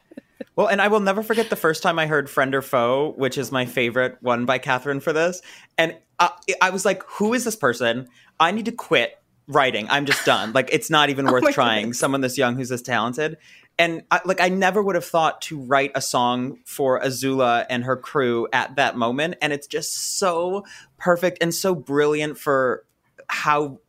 well, 0.56 0.66
and 0.66 0.80
I 0.80 0.88
will 0.88 1.00
never 1.00 1.22
forget 1.22 1.50
the 1.50 1.56
first 1.56 1.82
time 1.82 1.98
I 1.98 2.06
heard 2.06 2.28
Friend 2.28 2.54
or 2.54 2.62
Foe, 2.62 3.14
which 3.16 3.38
is 3.38 3.50
my 3.50 3.66
favorite 3.66 4.18
one 4.20 4.44
by 4.44 4.58
Katherine 4.58 5.00
for 5.00 5.12
this. 5.12 5.40
And 5.78 5.96
I, 6.18 6.30
I 6.60 6.70
was 6.70 6.84
like, 6.84 7.02
who 7.04 7.34
is 7.34 7.44
this 7.44 7.56
person? 7.56 8.08
I 8.38 8.50
need 8.50 8.66
to 8.66 8.72
quit 8.72 9.18
writing. 9.46 9.88
I'm 9.90 10.06
just 10.06 10.24
done. 10.24 10.52
Like, 10.52 10.68
it's 10.72 10.90
not 10.90 11.10
even 11.10 11.28
Oh 11.28 11.32
worth 11.32 11.44
my 11.44 11.52
trying. 11.52 11.82
goodness. 11.82 11.98
Someone 11.98 12.20
this 12.20 12.38
young 12.38 12.56
who's 12.56 12.68
this 12.68 12.82
talented. 12.82 13.38
And 13.78 14.02
I, 14.10 14.20
like, 14.24 14.40
I 14.40 14.50
never 14.50 14.82
would 14.82 14.94
have 14.94 15.04
thought 15.04 15.40
to 15.42 15.58
write 15.58 15.90
a 15.94 16.00
song 16.00 16.58
for 16.64 17.00
Azula 17.00 17.66
and 17.68 17.84
her 17.84 17.96
crew 17.96 18.46
at 18.52 18.76
that 18.76 18.96
moment. 18.96 19.36
And 19.42 19.52
it's 19.52 19.66
just 19.66 20.18
so 20.18 20.64
perfect 20.96 21.38
and 21.40 21.52
so 21.52 21.74
brilliant 21.74 22.38
for 22.38 22.84
how 23.28 23.80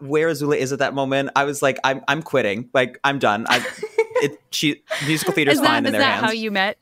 where 0.00 0.28
Azula 0.28 0.56
is 0.56 0.72
at 0.72 0.78
that 0.80 0.94
moment. 0.94 1.30
I 1.36 1.44
was 1.44 1.62
like, 1.62 1.78
I'm 1.84 2.02
I'm 2.08 2.22
quitting. 2.22 2.68
Like 2.74 2.98
I'm 3.04 3.18
done. 3.18 3.46
I 3.48 3.64
it 4.22 4.40
she 4.50 4.82
musical 5.06 5.32
theater's 5.34 5.54
Is 5.54 5.60
that, 5.60 5.66
fine 5.66 5.78
in 5.82 5.86
is 5.86 5.92
their 5.92 6.00
that 6.00 6.14
hands. 6.20 6.26
how 6.26 6.32
you 6.32 6.50
met? 6.50 6.78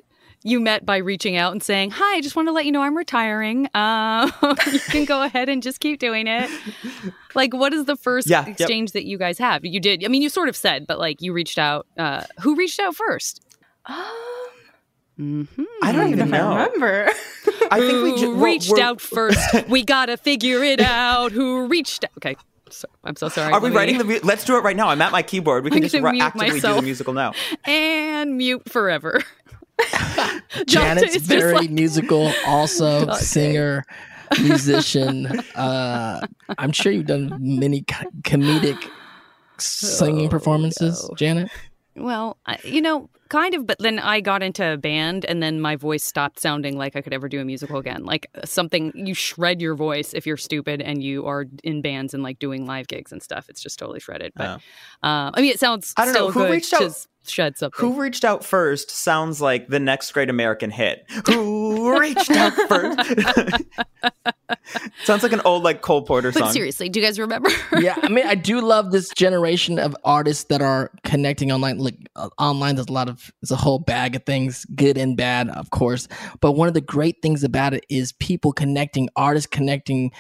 you 0.47 0.61
met 0.61 0.85
by 0.85 0.99
reaching 0.99 1.37
out 1.39 1.53
and 1.53 1.63
saying, 1.63 1.91
"Hi, 1.93 2.17
I 2.17 2.21
just 2.21 2.37
want 2.37 2.49
to 2.49 2.53
let 2.53 2.67
you 2.67 2.73
know 2.73 2.83
I'm 2.83 2.95
retiring. 2.95 3.67
Uh, 3.73 4.31
you 4.73 4.79
can 4.79 5.07
go 5.07 5.23
ahead 5.23 5.49
and 5.49 5.63
just 5.63 5.81
keep 5.81 5.99
doing 5.99 6.27
it." 6.27 6.51
Like, 7.35 7.55
what 7.55 7.73
is 7.73 7.87
the 7.87 7.97
first 7.97 8.29
Yeah, 8.29 8.41
yep. 8.47 8.61
exchange 8.61 8.93
that 8.93 9.07
you 9.07 9.17
guys 9.17 9.39
have? 9.39 9.65
You 9.65 9.81
did. 9.81 10.05
I 10.05 10.09
mean, 10.09 10.21
you 10.21 10.29
sort 10.29 10.51
of 10.51 10.57
said, 10.57 10.87
but 10.87 10.99
like, 10.99 11.23
you 11.23 11.33
reached 11.33 11.59
out. 11.59 11.87
Uh, 11.97 12.25
who 12.41 12.57
reached 12.57 12.79
out 12.79 12.95
first? 12.95 13.43
Um, 13.87 13.97
Mm-hmm. 15.19 15.63
I 15.83 15.93
don't 15.93 16.09
even 16.09 16.27
if 16.29 16.35
I 16.35 16.39
know. 16.39 16.51
remember. 16.51 17.09
I 17.71 17.79
think 17.79 18.03
we 18.03 18.11
Who 18.11 18.19
ju- 18.19 18.31
we're- 18.37 18.45
reached 18.53 18.71
we're- 18.73 18.83
out 18.83 19.01
first. 19.01 19.39
we 19.69 19.85
gotta 19.85 20.17
figure 20.17 20.63
it 20.65 20.81
out. 20.81 21.31
Who 21.33 21.67
reached 21.69 22.05
out? 22.05 22.11
Okay, 22.19 22.37
so, 22.71 22.88
I'm 23.04 23.16
so 23.16 23.28
sorry. 23.28 23.52
Are 23.52 23.61
we 23.61 23.68
Let 23.68 23.71
me- 23.73 23.76
writing 23.76 23.99
the? 23.99 24.04
mu- 24.04 24.21
Let's 24.23 24.44
do 24.44 24.56
it 24.56 24.61
right 24.61 24.76
now. 24.76 24.88
I'm 24.88 25.00
at 25.02 25.12
my 25.12 25.23
keyboard. 25.23 25.64
We 25.64 25.71
can 25.71 25.83
just 25.83 25.94
gonna 25.94 26.04
ri- 26.06 26.12
mute 26.12 26.23
actively 26.25 26.61
do 26.61 26.75
the 26.75 26.83
musical 26.83 27.12
now. 27.14 27.33
and 27.64 28.37
mute 28.37 28.68
forever? 28.71 29.23
Janet's 30.66 31.16
very 31.16 31.52
like- 31.54 31.71
musical, 31.71 32.33
also 32.47 33.02
Okay. 33.09 33.14
singer, 33.16 33.85
musician. 34.40 35.26
Uh, 35.54 36.26
I'm 36.59 36.73
sure 36.73 36.92
you've 36.92 37.06
done 37.06 37.37
many 37.40 37.83
co- 37.83 38.11
comedic 38.23 38.88
singing 39.59 40.26
Oh, 40.26 40.30
performances, 40.30 41.06
no. 41.09 41.14
Janet. 41.16 41.50
Well, 41.97 42.38
I, 42.47 42.59
you 42.64 42.80
know, 42.80 43.09
kind 43.35 43.55
of, 43.55 43.67
but 43.67 43.79
then 43.81 43.99
I 43.99 44.21
got 44.21 44.43
into 44.43 44.64
a 44.73 44.76
band 44.76 45.25
and 45.25 45.43
then 45.43 45.61
my 45.61 45.76
voice 45.76 46.05
stopped 46.05 46.38
sounding 46.41 46.79
like 46.79 46.95
I 46.95 47.00
could 47.03 47.12
ever 47.12 47.29
do 47.29 47.41
a 47.41 47.45
musical 47.45 47.79
again. 47.79 48.05
Like 48.05 48.29
something, 48.45 48.93
you 48.95 49.14
shred 49.14 49.61
your 49.61 49.75
voice 49.75 50.14
if 50.14 50.26
you're 50.26 50.37
stupid 50.37 50.81
and 50.81 51.03
you 51.03 51.26
are 51.26 51.47
in 51.64 51.83
bands 51.83 52.14
and 52.14 52.23
like 52.23 52.38
doing 52.38 52.64
live 52.67 52.87
gigs 52.87 53.11
and 53.12 53.23
stuff. 53.23 53.49
It's 53.49 53.61
just 53.61 53.79
totally 53.79 54.00
shredded. 54.00 54.33
But 54.37 54.61
uh, 55.03 55.31
I 55.35 55.41
mean, 55.41 55.50
it 55.50 55.59
sounds 55.59 55.95
I 55.97 56.05
don't 56.05 56.14
know, 56.14 56.31
who 56.31 56.49
reached 56.50 56.73
out- 56.73 57.07
shed 57.31 57.57
something. 57.57 57.78
Who 57.81 58.00
reached 58.00 58.25
out 58.25 58.45
first 58.45 58.90
sounds 58.90 59.40
like 59.40 59.69
the 59.69 59.81
next 59.81 60.12
great 60.12 60.31
American 60.31 60.71
hit. 60.71 61.04
Who 61.26 61.99
reached 61.99 62.31
out 62.31 62.52
first? 62.69 63.62
sounds 65.04 65.23
like 65.23 65.33
an 65.33 65.40
old 65.45 65.62
like 65.62 65.83
Cole 65.83 66.02
Porter 66.02 66.33
but 66.33 66.38
song. 66.40 66.52
seriously, 66.52 66.88
do 66.88 67.00
you 67.00 67.07
guys 67.07 67.19
remember? 67.19 67.50
yeah, 67.78 67.97
I 68.02 68.09
mean, 68.09 68.26
I 68.26 68.35
do 68.35 68.61
love 68.61 68.93
this 68.93 69.11
generation 69.11 69.78
of 69.78 69.97
artists 70.04 70.45
that 70.45 70.62
are 70.62 70.90
connecting 71.04 71.52
online. 71.52 71.78
Like 71.78 71.97
uh, 72.16 72.28
online, 72.38 72.76
there's 72.76 72.88
a 72.88 72.93
lot 72.93 73.09
of 73.09 73.33
it's 73.43 73.50
a 73.50 73.57
whole 73.57 73.78
bag 73.78 74.16
of 74.16 74.25
things, 74.25 74.64
good 74.75 74.99
and 74.99 75.16
bad, 75.16 75.49
of 75.50 75.71
course. 75.71 76.09
But 76.40 76.52
one 76.52 76.69
of 76.69 76.75
the 76.75 76.81
great 76.81 77.23
things 77.23 77.45
about 77.45 77.75
it 77.75 77.85
is 77.88 78.12
people 78.12 78.52
connecting, 78.52 79.09
artists 79.16 79.47
connecting, 79.47 80.12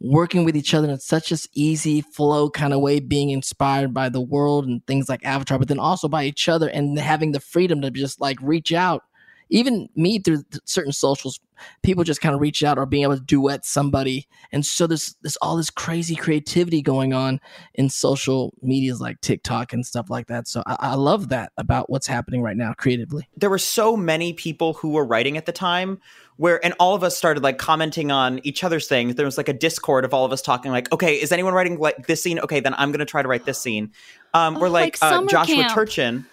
working 0.00 0.44
with 0.44 0.56
each 0.56 0.74
other 0.74 0.90
in 0.90 0.98
such 0.98 1.32
an 1.32 1.38
easy 1.54 2.00
flow 2.00 2.50
kind 2.50 2.72
of 2.72 2.80
way, 2.80 3.00
being 3.00 3.30
inspired 3.30 3.92
by 3.92 4.08
the 4.08 4.20
world 4.20 4.66
and 4.66 4.86
things 4.86 5.08
like 5.08 5.24
Avatar, 5.24 5.58
but 5.58 5.68
then 5.68 5.78
also 5.78 6.08
by 6.08 6.24
each 6.24 6.48
other 6.48 6.68
and 6.68 6.98
having 6.98 7.32
the 7.32 7.40
freedom 7.40 7.80
to 7.82 7.90
just 7.90 8.20
like 8.20 8.38
reach 8.40 8.72
out. 8.72 9.02
Even 9.50 9.88
me 9.96 10.18
through 10.18 10.44
certain 10.64 10.92
socials, 10.92 11.40
people 11.82 12.04
just 12.04 12.20
kind 12.20 12.34
of 12.34 12.40
reach 12.40 12.62
out 12.62 12.78
or 12.78 12.86
being 12.86 13.02
able 13.02 13.16
to 13.16 13.22
duet 13.22 13.64
somebody, 13.64 14.28
and 14.52 14.64
so 14.64 14.86
there's 14.86 15.16
there's 15.22 15.36
all 15.36 15.56
this 15.56 15.70
crazy 15.70 16.14
creativity 16.14 16.82
going 16.82 17.12
on 17.12 17.40
in 17.74 17.88
social 17.88 18.54
medias 18.62 19.00
like 19.00 19.20
TikTok 19.20 19.72
and 19.72 19.84
stuff 19.86 20.10
like 20.10 20.26
that. 20.28 20.46
So 20.48 20.62
I, 20.66 20.76
I 20.80 20.94
love 20.94 21.28
that 21.30 21.52
about 21.56 21.88
what's 21.90 22.06
happening 22.06 22.42
right 22.42 22.56
now 22.56 22.72
creatively. 22.74 23.28
there 23.36 23.50
were 23.50 23.58
so 23.58 23.96
many 23.96 24.32
people 24.32 24.74
who 24.74 24.90
were 24.90 25.04
writing 25.04 25.36
at 25.36 25.46
the 25.46 25.52
time 25.52 25.98
where 26.36 26.64
and 26.64 26.72
all 26.78 26.94
of 26.94 27.02
us 27.02 27.16
started 27.16 27.42
like 27.42 27.58
commenting 27.58 28.12
on 28.12 28.38
each 28.44 28.62
other's 28.62 28.86
things 28.86 29.16
there 29.16 29.26
was 29.26 29.36
like 29.36 29.48
a 29.48 29.52
discord 29.52 30.04
of 30.04 30.14
all 30.14 30.24
of 30.24 30.32
us 30.32 30.40
talking 30.40 30.70
like 30.70 30.90
okay 30.92 31.14
is 31.20 31.32
anyone 31.32 31.52
writing 31.52 31.78
like 31.80 32.06
this 32.06 32.22
scene 32.22 32.38
okay 32.38 32.60
then 32.60 32.74
i'm 32.74 32.92
gonna 32.92 33.04
try 33.04 33.22
to 33.22 33.28
write 33.28 33.44
this 33.44 33.58
scene 33.60 33.90
um 34.34 34.56
Oh, 34.56 34.60
we're 34.60 34.68
like, 34.68 35.02
like 35.02 35.12
uh, 35.12 35.26
joshua 35.26 35.56
camp. 35.56 35.72
turchin 35.74 36.26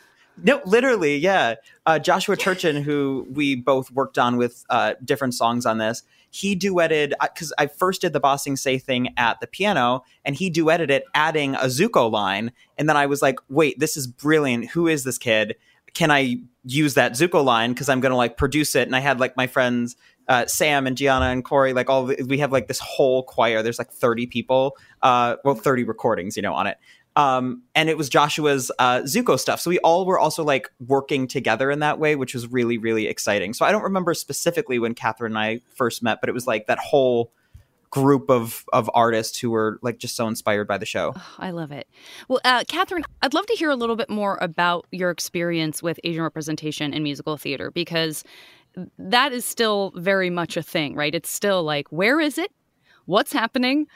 no 0.44 0.62
literally 0.66 1.18
yeah 1.18 1.56
uh, 1.86 2.00
joshua 2.00 2.36
turchin 2.36 2.82
who 2.82 3.28
we 3.32 3.56
both 3.56 3.92
worked 3.92 4.18
on 4.18 4.38
with 4.38 4.66
uh, 4.70 4.94
different 5.04 5.34
songs 5.34 5.66
on 5.66 5.78
this 5.78 6.04
he 6.36 6.54
duetted 6.54 7.14
because 7.22 7.54
I 7.58 7.68
first 7.68 8.02
did 8.02 8.12
the 8.12 8.20
Ba 8.20 8.38
Sing 8.38 8.58
Se 8.58 8.80
thing 8.80 9.14
at 9.16 9.40
the 9.40 9.48
piano, 9.48 10.04
and 10.26 10.36
he 10.36 10.52
duetted 10.52 10.90
it, 10.90 11.06
adding 11.14 11.56
a 11.56 11.68
Zuko 11.68 12.12
line. 12.12 12.52
And 12.78 12.90
then 12.90 12.98
I 12.98 13.06
was 13.06 13.22
like, 13.22 13.40
"Wait, 13.48 13.80
this 13.80 13.96
is 13.96 14.06
brilliant! 14.06 14.72
Who 14.72 14.90
is 14.90 15.06
this 15.06 15.18
kid? 15.18 15.56
Can 15.94 16.12
I 16.12 16.42
use 16.66 16.96
that 16.96 17.14
Zuko 17.14 17.42
line? 17.42 17.72
Because 17.72 17.88
I'm 17.88 18.02
gonna 18.02 18.18
like 18.18 18.36
produce 18.36 18.76
it." 18.76 18.86
And 18.86 18.98
I 18.98 19.00
had 19.00 19.18
like 19.18 19.38
my 19.38 19.48
friends 19.48 19.96
uh, 20.28 20.46
Sam 20.46 20.88
and 20.88 20.98
Gianna 20.98 21.28
and 21.28 21.46
Corey, 21.46 21.72
like 21.72 21.90
all 21.90 22.06
we 22.06 22.40
have 22.40 22.52
like 22.52 22.68
this 22.68 22.80
whole 22.80 23.24
choir. 23.24 23.62
There's 23.62 23.80
like 23.80 23.92
30 23.92 24.28
people, 24.28 24.76
uh, 25.02 25.38
well, 25.46 25.56
30 25.56 25.86
recordings, 25.86 26.36
you 26.36 26.42
know, 26.42 26.54
on 26.54 26.68
it. 26.68 26.78
Um, 27.16 27.64
and 27.74 27.90
it 27.90 27.98
was 27.98 28.10
Joshua's 28.10 28.72
uh, 28.78 29.00
Zuko 29.00 29.40
stuff. 29.40 29.62
So 29.62 29.70
we 29.70 29.80
all 29.80 30.06
were 30.06 30.20
also 30.20 30.44
like 30.44 30.70
working 30.86 31.28
together 31.28 31.72
in 31.72 31.80
that 31.80 31.98
way, 31.98 32.16
which 32.16 32.34
was 32.34 32.52
really, 32.52 32.78
really 32.78 33.08
exciting. 33.08 33.54
So 33.54 33.66
I 33.66 33.72
don't 33.72 33.84
remember 33.84 34.14
specifically 34.14 34.80
when 34.80 34.94
Katherine 34.94 35.32
and 35.32 35.40
I 35.40 35.62
first 35.76 36.04
met, 36.04 36.20
but 36.20 36.30
it 36.30 36.34
was 36.34 36.46
like 36.46 36.68
that 36.68 36.80
whole 36.80 37.32
group 37.96 38.30
of 38.30 38.66
of 38.74 38.92
artists 38.94 39.40
who 39.40 39.50
were 39.50 39.80
like 39.82 39.98
just 40.00 40.18
so 40.18 40.28
inspired 40.28 40.68
by 40.68 40.78
the 40.78 40.86
show. 40.86 41.14
Oh, 41.16 41.36
I 41.40 41.52
love 41.52 41.72
it. 41.72 41.88
Well, 42.28 42.42
uh, 42.44 42.66
Katherine, 42.68 43.06
I'd 43.22 43.34
love 43.34 43.46
to 43.46 43.56
hear 43.56 43.70
a 43.70 43.76
little 43.76 43.96
bit 43.96 44.10
more 44.10 44.38
about 44.42 44.86
your 44.92 45.12
experience 45.12 45.82
with 45.82 45.98
Asian 46.04 46.24
representation 46.24 46.94
in 46.94 47.04
musical 47.04 47.38
theater 47.38 47.72
because 47.72 48.26
that 49.00 49.32
is 49.32 49.46
still 49.46 49.94
very 49.96 50.30
much 50.30 50.58
a 50.58 50.64
thing, 50.64 50.96
right? 50.96 51.16
It's 51.16 51.30
still 51.30 51.64
like, 51.64 51.88
where 51.90 52.20
is 52.20 52.38
it? 52.38 52.52
What's 53.06 53.32
happening? 53.32 53.88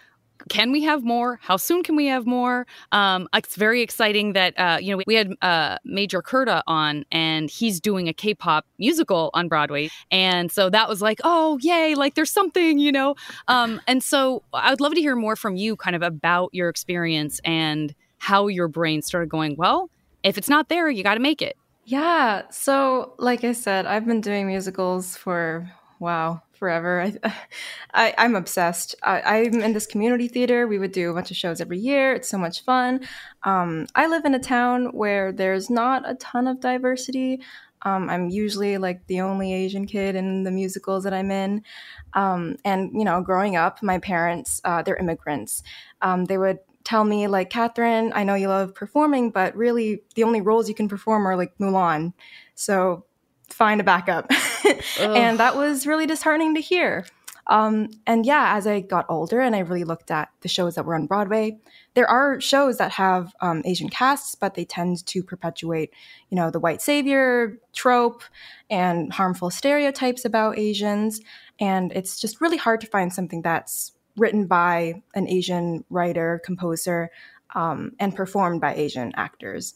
Can 0.48 0.72
we 0.72 0.82
have 0.84 1.04
more? 1.04 1.40
How 1.42 1.58
soon 1.58 1.84
can 1.84 1.96
we 1.96 2.06
have 2.08 2.26
more? 2.26 2.66
Um, 2.92 3.28
it's 3.34 3.56
very 3.56 3.82
exciting 3.82 4.34
that 4.34 4.58
uh, 4.58 4.78
you 4.82 4.96
know 4.96 5.04
we 5.06 5.16
had 5.16 5.34
uh, 5.42 5.78
Major 5.84 6.22
Kurta 6.22 6.64
on, 6.66 7.04
and 7.12 7.50
he's 7.50 7.80
doing 7.80 8.08
a 8.08 8.14
K-pop 8.14 8.66
musical 8.78 9.30
on 9.34 9.48
Broadway, 9.48 9.90
and 10.12 10.52
so 10.52 10.70
that 10.70 10.88
was 10.88 11.02
like, 11.02 11.20
oh 11.24 11.58
yay! 11.62 11.96
Like 11.96 12.16
there's 12.16 12.32
something, 12.32 12.80
you 12.80 12.92
know. 12.92 13.16
Um, 13.48 13.82
and 13.88 14.02
so 14.02 14.44
I 14.54 14.70
would 14.70 14.82
love 14.82 14.94
to 14.94 15.02
hear 15.02 15.16
more 15.16 15.36
from 15.36 15.56
you, 15.56 15.76
kind 15.76 15.96
of 15.96 16.02
about 16.02 16.50
your 16.54 16.70
experience 16.70 17.42
and 17.44 17.94
how 18.18 18.48
your 18.48 18.68
brain 18.68 19.02
started 19.02 19.30
going. 19.30 19.56
Well, 19.58 19.90
if 20.24 20.38
it's 20.38 20.50
not 20.50 20.70
there, 20.70 20.90
you 20.90 21.04
got 21.04 21.16
to 21.16 21.20
make 21.20 21.42
it. 21.42 21.58
Yeah. 21.86 22.44
So, 22.52 23.14
like 23.18 23.44
I 23.44 23.52
said, 23.52 23.86
I've 23.86 24.06
been 24.06 24.22
doing 24.22 24.48
musicals 24.48 25.18
for 25.18 25.70
wow 26.00 26.42
forever. 26.60 27.02
I, 27.02 27.34
I 27.94 28.14
I'm 28.18 28.36
obsessed. 28.36 28.94
I, 29.02 29.22
I'm 29.22 29.62
in 29.62 29.74
this 29.74 29.88
community 29.88 30.28
theater. 30.28 30.68
We 30.68 30.78
would 30.78 30.92
do 30.92 31.10
a 31.10 31.14
bunch 31.14 31.32
of 31.32 31.38
shows 31.38 31.62
every 31.62 31.80
year. 31.80 32.14
It's 32.14 32.30
so 32.30 32.38
much 32.38 32.64
fun. 32.64 33.02
Um, 33.44 33.88
I 33.96 34.08
live 34.08 34.26
in 34.26 34.36
a 34.36 34.40
town 34.40 34.88
where 34.88 35.32
there's 35.32 35.70
not 35.70 36.08
a 36.08 36.16
ton 36.16 36.48
of 36.48 36.60
diversity. 36.60 37.42
Um, 37.84 38.10
I'm 38.10 38.30
usually 38.30 38.78
like 38.78 39.08
the 39.08 39.22
only 39.22 39.54
Asian 39.54 39.88
kid 39.88 40.16
in 40.16 40.44
the 40.44 40.52
musicals 40.52 41.06
that 41.06 41.14
I'm 41.14 41.32
in. 41.32 41.64
Um, 42.14 42.58
and 42.66 42.92
you 42.94 43.06
know, 43.06 43.22
growing 43.22 43.56
up, 43.56 43.82
my 43.82 43.98
parents 44.00 44.62
uh, 44.66 44.84
they're 44.84 44.98
immigrants. 44.98 45.64
Um, 46.02 46.26
they 46.26 46.38
would 46.38 46.60
tell 46.84 47.04
me 47.04 47.28
like 47.28 47.50
Katherine, 47.50 48.12
I 48.16 48.24
know 48.24 48.36
you 48.36 48.48
love 48.48 48.74
performing, 48.74 49.32
but 49.32 49.56
really 49.56 50.04
the 50.16 50.24
only 50.24 50.42
roles 50.42 50.68
you 50.68 50.76
can 50.76 50.88
perform 50.88 51.28
are 51.28 51.36
like 51.36 51.58
Mulan. 51.60 52.14
So 52.56 53.06
find 53.54 53.82
a 53.82 53.84
backup. 53.84 54.32
and 55.00 55.40
that 55.40 55.56
was 55.56 55.88
really 55.88 56.06
disheartening 56.06 56.56
to 56.56 56.62
hear. 56.62 57.06
Um, 57.50 57.90
and 58.06 58.28
yeah, 58.28 58.56
as 58.56 58.68
I 58.68 58.80
got 58.80 59.08
older 59.10 59.42
and 59.42 59.56
I 59.56 59.60
really 59.60 59.84
looked 59.84 60.12
at 60.12 60.30
the 60.42 60.48
shows 60.48 60.76
that 60.76 60.86
were 60.86 60.94
on 60.94 61.08
Broadway, 61.08 61.58
there 61.96 62.08
are 62.08 62.40
shows 62.40 62.78
that 62.78 62.92
have 62.92 63.34
um, 63.42 63.64
Asian 63.66 63.90
casts, 63.90 64.36
but 64.36 64.54
they 64.54 64.66
tend 64.66 65.04
to 65.08 65.24
perpetuate, 65.24 65.92
you 66.30 66.36
know, 66.36 66.52
the 66.52 66.60
white 66.60 66.80
savior 66.80 67.58
trope 67.74 68.24
and 68.70 69.12
harmful 69.12 69.50
stereotypes 69.50 70.26
about 70.26 70.60
Asians. 70.60 71.22
And 71.60 71.92
it's 71.94 72.20
just 72.20 72.40
really 72.40 72.58
hard 72.58 72.82
to 72.82 72.88
find 72.88 73.12
something 73.12 73.42
that's 73.42 73.94
written 74.16 74.46
by 74.46 75.02
an 75.16 75.28
Asian 75.28 75.84
writer, 75.90 76.42
composer, 76.46 77.10
um, 77.56 77.94
and 78.00 78.16
performed 78.16 78.62
by 78.62 78.76
Asian 78.76 79.12
actors. 79.16 79.74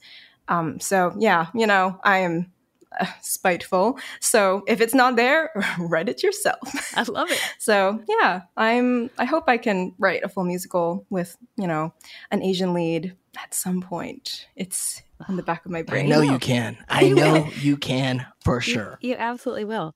Um, 0.47 0.79
so 0.79 1.15
yeah, 1.17 1.47
you 1.55 1.65
know, 1.65 1.99
I 2.03 2.19
am 2.19 2.52
uh, 2.99 3.05
spiteful. 3.21 3.99
So 4.19 4.63
if 4.67 4.81
it's 4.81 4.93
not 4.93 5.15
there, 5.15 5.51
write 5.79 6.09
it 6.09 6.23
yourself. 6.23 6.59
I 6.95 7.03
love 7.03 7.31
it. 7.31 7.39
so 7.59 8.03
yeah, 8.07 8.41
I'm. 8.57 9.09
I 9.17 9.25
hope 9.25 9.45
I 9.47 9.57
can 9.57 9.93
write 9.97 10.23
a 10.23 10.29
full 10.29 10.43
musical 10.43 11.05
with 11.09 11.37
you 11.57 11.67
know 11.67 11.93
an 12.31 12.41
Asian 12.41 12.73
lead 12.73 13.15
at 13.41 13.53
some 13.53 13.81
point. 13.81 14.47
It's 14.55 15.01
in 15.27 15.37
the 15.37 15.43
back 15.43 15.65
of 15.65 15.71
my 15.71 15.81
brain. 15.81 16.05
I 16.05 16.09
know 16.09 16.21
you 16.21 16.39
can. 16.39 16.77
I 16.89 17.09
know 17.09 17.47
you 17.59 17.77
can 17.77 18.25
for 18.43 18.61
sure. 18.61 18.97
You, 19.01 19.11
you 19.11 19.15
absolutely 19.17 19.65
will. 19.65 19.93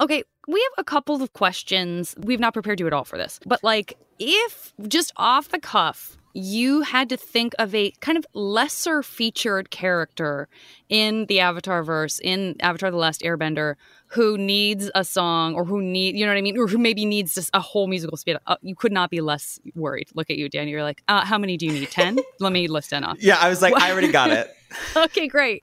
Okay, 0.00 0.24
we 0.48 0.60
have 0.60 0.72
a 0.78 0.84
couple 0.84 1.22
of 1.22 1.32
questions. 1.32 2.14
We've 2.18 2.40
not 2.40 2.52
prepared 2.52 2.80
you 2.80 2.86
at 2.86 2.92
all 2.92 3.04
for 3.04 3.16
this, 3.16 3.38
but 3.46 3.62
like, 3.62 3.96
if 4.18 4.72
just 4.88 5.12
off 5.16 5.48
the 5.48 5.58
cuff, 5.58 6.18
you 6.34 6.82
had 6.82 7.08
to 7.08 7.16
think 7.16 7.54
of 7.58 7.74
a 7.74 7.92
kind 8.00 8.18
of 8.18 8.26
lesser 8.34 9.02
featured 9.02 9.70
character 9.70 10.48
in 10.88 11.26
the 11.26 11.40
Avatar 11.40 11.82
verse, 11.84 12.20
in 12.22 12.56
Avatar 12.60 12.90
The 12.90 12.96
Last 12.96 13.22
Airbender, 13.22 13.76
who 14.08 14.36
needs 14.36 14.90
a 14.94 15.04
song 15.04 15.54
or 15.54 15.64
who 15.64 15.80
need 15.80 16.16
you 16.16 16.24
know 16.26 16.32
what 16.32 16.38
I 16.38 16.42
mean 16.42 16.58
or 16.58 16.66
who 16.66 16.78
maybe 16.78 17.04
needs 17.04 17.34
just 17.34 17.50
a 17.52 17.60
whole 17.60 17.86
musical 17.86 18.16
speed 18.16 18.36
uh, 18.46 18.56
you 18.62 18.74
could 18.74 18.92
not 18.92 19.10
be 19.10 19.20
less 19.20 19.60
worried. 19.74 20.08
Look 20.14 20.28
at 20.28 20.36
you, 20.36 20.48
Danny. 20.48 20.72
You're 20.72 20.82
like, 20.82 21.02
uh, 21.08 21.24
how 21.24 21.38
many 21.38 21.56
do 21.56 21.66
you 21.66 21.72
need? 21.72 21.90
Ten? 21.90 22.18
Let 22.40 22.52
me 22.52 22.66
list 22.68 22.90
ten 22.90 23.04
off. 23.04 23.22
Yeah, 23.22 23.38
I 23.38 23.48
was 23.48 23.62
like, 23.62 23.74
I 23.74 23.92
already 23.92 24.10
got 24.10 24.30
it. 24.30 24.50
okay, 24.96 25.28
great. 25.28 25.62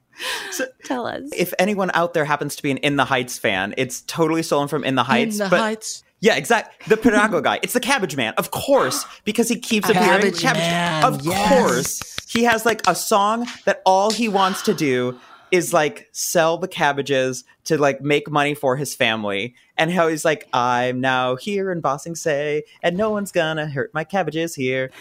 So, 0.51 0.65
Tell 0.85 1.05
us. 1.05 1.29
If 1.35 1.53
anyone 1.59 1.91
out 1.93 2.13
there 2.13 2.25
happens 2.25 2.55
to 2.55 2.63
be 2.63 2.71
an 2.71 2.77
In 2.77 2.95
the 2.95 3.05
Heights 3.05 3.37
fan, 3.37 3.73
it's 3.77 4.01
totally 4.01 4.43
stolen 4.43 4.67
from 4.67 4.83
In 4.83 4.95
the 4.95 5.03
Heights. 5.03 5.39
In 5.39 5.45
the 5.45 5.49
but 5.49 5.59
Heights. 5.59 6.03
Yeah, 6.21 6.35
exactly. 6.35 6.73
The 6.87 7.01
Piragua 7.01 7.41
guy. 7.41 7.59
It's 7.63 7.73
the 7.73 7.79
Cabbage 7.79 8.15
Man, 8.15 8.33
of 8.37 8.51
course, 8.51 9.05
because 9.25 9.49
he 9.49 9.59
keeps 9.59 9.89
appearing. 9.89 10.31
Cabbage 10.33 10.43
Man, 10.43 11.03
Of 11.03 11.25
yes. 11.25 11.49
course, 11.49 12.15
he 12.29 12.43
has 12.43 12.65
like 12.65 12.81
a 12.87 12.93
song 12.95 13.47
that 13.65 13.81
all 13.85 14.11
he 14.11 14.29
wants 14.29 14.61
to 14.63 14.73
do 14.73 15.19
is 15.49 15.73
like 15.73 16.07
sell 16.13 16.57
the 16.57 16.67
cabbages 16.67 17.43
to 17.65 17.77
like 17.77 17.99
make 18.01 18.29
money 18.31 18.53
for 18.53 18.77
his 18.77 18.95
family. 18.95 19.53
And 19.77 19.91
how 19.91 20.07
he's 20.07 20.23
like, 20.23 20.47
I'm 20.53 21.01
now 21.01 21.35
here 21.35 21.71
in 21.71 21.81
Ba 21.81 21.97
Sing 21.99 22.15
Se, 22.15 22.63
and 22.83 22.95
no 22.95 23.09
one's 23.09 23.31
gonna 23.31 23.65
hurt 23.67 23.91
my 23.93 24.03
cabbages 24.03 24.53
here. 24.55 24.91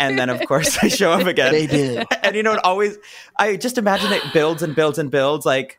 and 0.00 0.18
then 0.18 0.30
of 0.30 0.40
course 0.48 0.78
they 0.80 0.88
show 0.88 1.12
up 1.12 1.26
again. 1.26 1.52
They 1.52 1.66
did. 1.66 2.06
and 2.24 2.34
you 2.34 2.42
know, 2.42 2.54
it 2.54 2.64
always 2.64 2.96
I 3.38 3.56
just 3.56 3.76
imagine 3.78 4.12
it 4.12 4.22
builds 4.32 4.62
and 4.62 4.74
builds 4.74 4.98
and 4.98 5.10
builds 5.10 5.44
like 5.44 5.78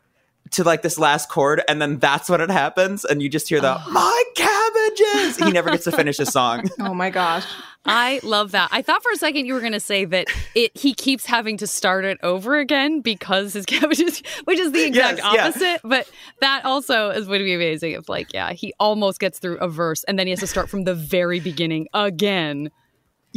to 0.52 0.64
like 0.64 0.82
this 0.82 0.98
last 0.98 1.30
chord, 1.30 1.62
and 1.68 1.82
then 1.82 1.98
that's 1.98 2.30
when 2.30 2.42
it 2.42 2.50
happens, 2.50 3.06
and 3.06 3.22
you 3.22 3.30
just 3.30 3.50
hear 3.50 3.62
the 3.62 3.78
oh. 3.80 3.92
my 3.92 4.24
cabbages. 4.36 5.38
He 5.38 5.52
never 5.52 5.72
gets 5.72 5.86
to 5.86 5.92
finish 5.92 6.18
his 6.18 6.32
song. 6.32 6.64
Oh 6.80 6.94
my 6.94 7.10
gosh. 7.10 7.46
I 7.86 8.20
love 8.24 8.52
that. 8.52 8.70
I 8.72 8.82
thought 8.82 9.02
for 9.04 9.12
a 9.12 9.16
second 9.16 9.46
you 9.46 9.54
were 9.54 9.60
going 9.60 9.72
to 9.72 9.80
say 9.80 10.06
that 10.06 10.28
it 10.56 10.76
he 10.76 10.94
keeps 10.94 11.26
having 11.26 11.58
to 11.58 11.68
start 11.68 12.04
it 12.04 12.18
over 12.24 12.58
again 12.58 13.02
because 13.02 13.54
his 13.54 13.66
cabbages, 13.68 14.22
which 14.46 14.60
is 14.60 14.72
the 14.72 14.86
exact 14.86 15.20
Yes, 15.20 15.34
yeah. 15.34 15.48
opposite. 15.48 15.82
But 15.84 16.10
that 16.42 16.66
also 16.66 17.10
is 17.10 17.28
would 17.28 17.40
be 17.40 17.54
amazing 17.54 17.94
if 17.94 18.10
like 18.10 18.34
yeah 18.34 18.54
he 18.54 18.74
almost 18.80 19.20
gets 19.20 19.40
through 19.40 19.58
a 19.58 19.68
verse 19.68 20.04
and 20.06 20.18
then 20.18 20.28
he 20.28 20.32
has 20.32 20.40
to 20.40 20.48
start 20.48 20.70
from 20.70 20.84
the 20.84 20.96
very 20.96 21.40
beginning 21.40 21.88
again. 21.94 22.72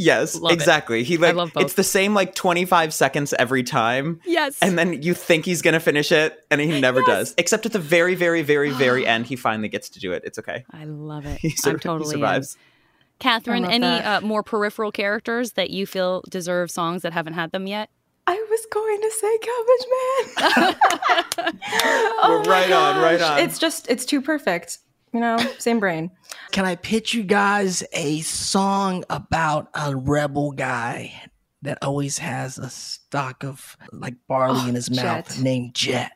Yes, 0.01 0.35
Love 0.39 0.51
it. 0.51 0.55
exactly. 0.55 1.03
He 1.03 1.17
like 1.17 1.35
love 1.35 1.51
both. 1.53 1.63
it's 1.65 1.73
the 1.73 1.83
same 1.83 2.13
like 2.13 2.33
25 2.33 2.93
seconds 2.93 3.33
every 3.37 3.63
time. 3.63 4.21
Yes. 4.25 4.57
And 4.61 4.77
then 4.79 5.01
you 5.03 5.13
think 5.13 5.43
he's 5.43 5.61
going 5.61 5.73
to 5.73 5.79
finish 5.81 6.09
it 6.11 6.39
and 6.49 6.61
he 6.61 6.79
never 6.79 7.01
does. 7.01 7.35
Except 7.37 7.65
at 7.65 7.73
the 7.73 7.79
very 7.79 8.15
very 8.15 8.41
very 8.41 8.69
very 8.71 9.05
end 9.13 9.25
he 9.25 9.35
finally 9.35 9.67
gets 9.67 9.89
to 9.89 9.99
do 9.99 10.13
it. 10.13 10.23
It's 10.25 10.39
okay. 10.39 10.63
I 10.71 10.85
love 10.85 11.25
it. 11.25 11.37
He, 11.41 11.49
sur- 11.49 11.71
I'm 11.71 11.79
totally 11.79 12.15
he 12.15 12.21
survives. 12.21 12.55
in. 12.55 12.61
Katherine, 13.19 13.65
any 13.65 13.85
uh, 13.85 14.21
more 14.21 14.41
peripheral 14.43 14.93
characters 14.93 15.51
that 15.53 15.69
you 15.69 15.85
feel 15.85 16.23
deserve 16.29 16.71
songs 16.71 17.01
that 17.01 17.11
haven't 17.11 17.33
had 17.33 17.51
them 17.51 17.67
yet? 17.67 17.89
I 18.25 18.35
was 18.49 18.65
going 18.71 19.01
to 19.01 19.11
say 19.11 19.37
Cabbage 19.39 19.85
Man. 20.55 20.75
oh 22.21 22.41
We're 22.45 22.49
right 22.49 22.71
on, 22.71 23.01
right 23.03 23.21
on. 23.21 23.39
It's 23.39 23.59
just, 23.59 23.89
it's 23.89 24.05
too 24.05 24.21
perfect. 24.21 24.77
You 25.13 25.19
know, 25.19 25.37
same 25.57 25.79
brain. 25.79 26.11
Can 26.51 26.65
I 26.65 26.75
pitch 26.75 27.13
you 27.13 27.23
guys 27.23 27.83
a 27.93 28.21
song 28.21 29.03
about 29.09 29.69
a 29.73 29.95
rebel 29.95 30.51
guy 30.51 31.13
that 31.61 31.79
always 31.81 32.19
has 32.19 32.57
a 32.57 32.69
stock 32.69 33.43
of 33.43 33.75
like 33.91 34.15
barley 34.27 34.69
in 34.69 34.71
oh, 34.71 34.73
his 34.75 34.91
mouth 34.91 35.41
named 35.41 35.73
Jet? 35.73 36.11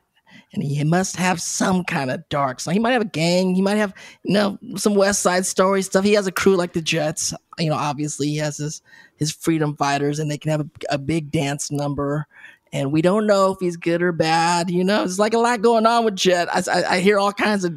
And 0.54 0.62
he 0.64 0.84
must 0.84 1.16
have 1.16 1.42
some 1.42 1.84
kind 1.84 2.12
of 2.12 2.28
dark 2.30 2.60
song. 2.60 2.76
He 2.76 2.80
might 2.80 2.92
have 2.92 3.02
a 3.02 3.06
gang. 3.06 3.56
He 3.56 3.62
might 3.62 3.78
have, 3.78 3.94
you 4.24 4.34
know, 4.34 4.60
some 4.76 4.94
West 4.94 5.24
Side 5.24 5.48
Story 5.48 5.82
stuff. 5.82 6.06
He 6.06 6.14
has 6.14 6.28
a 6.28 6.32
crew 6.32 6.56
like 6.56 6.74
the 6.74 6.82
Jets. 6.82 7.34
You 7.58 7.72
know, 7.72 7.76
obviously 7.76 8.28
he 8.28 8.38
has 8.38 8.58
his 8.58 8.82
his 9.16 9.32
freedom 9.32 9.76
fighters, 9.76 10.20
and 10.20 10.30
they 10.30 10.38
can 10.38 10.52
have 10.52 10.62
a, 10.62 10.70
a 10.92 10.98
big 11.00 11.32
dance 11.32 11.72
number. 11.72 12.28
And 12.72 12.92
we 12.92 13.02
don't 13.02 13.26
know 13.26 13.52
if 13.52 13.58
he's 13.60 13.78
good 13.78 14.04
or 14.04 14.12
bad. 14.12 14.70
You 14.70 14.84
know, 14.84 15.04
it's 15.04 15.20
like 15.20 15.34
a 15.34 15.40
lot 15.40 15.62
going 15.62 15.88
on 15.88 16.06
with 16.06 16.16
Jet. 16.16 16.48
I, 16.54 16.64
I, 16.72 16.84
I 16.96 17.00
hear 17.00 17.18
all 17.18 17.34
kinds 17.34 17.66
of 17.66 17.74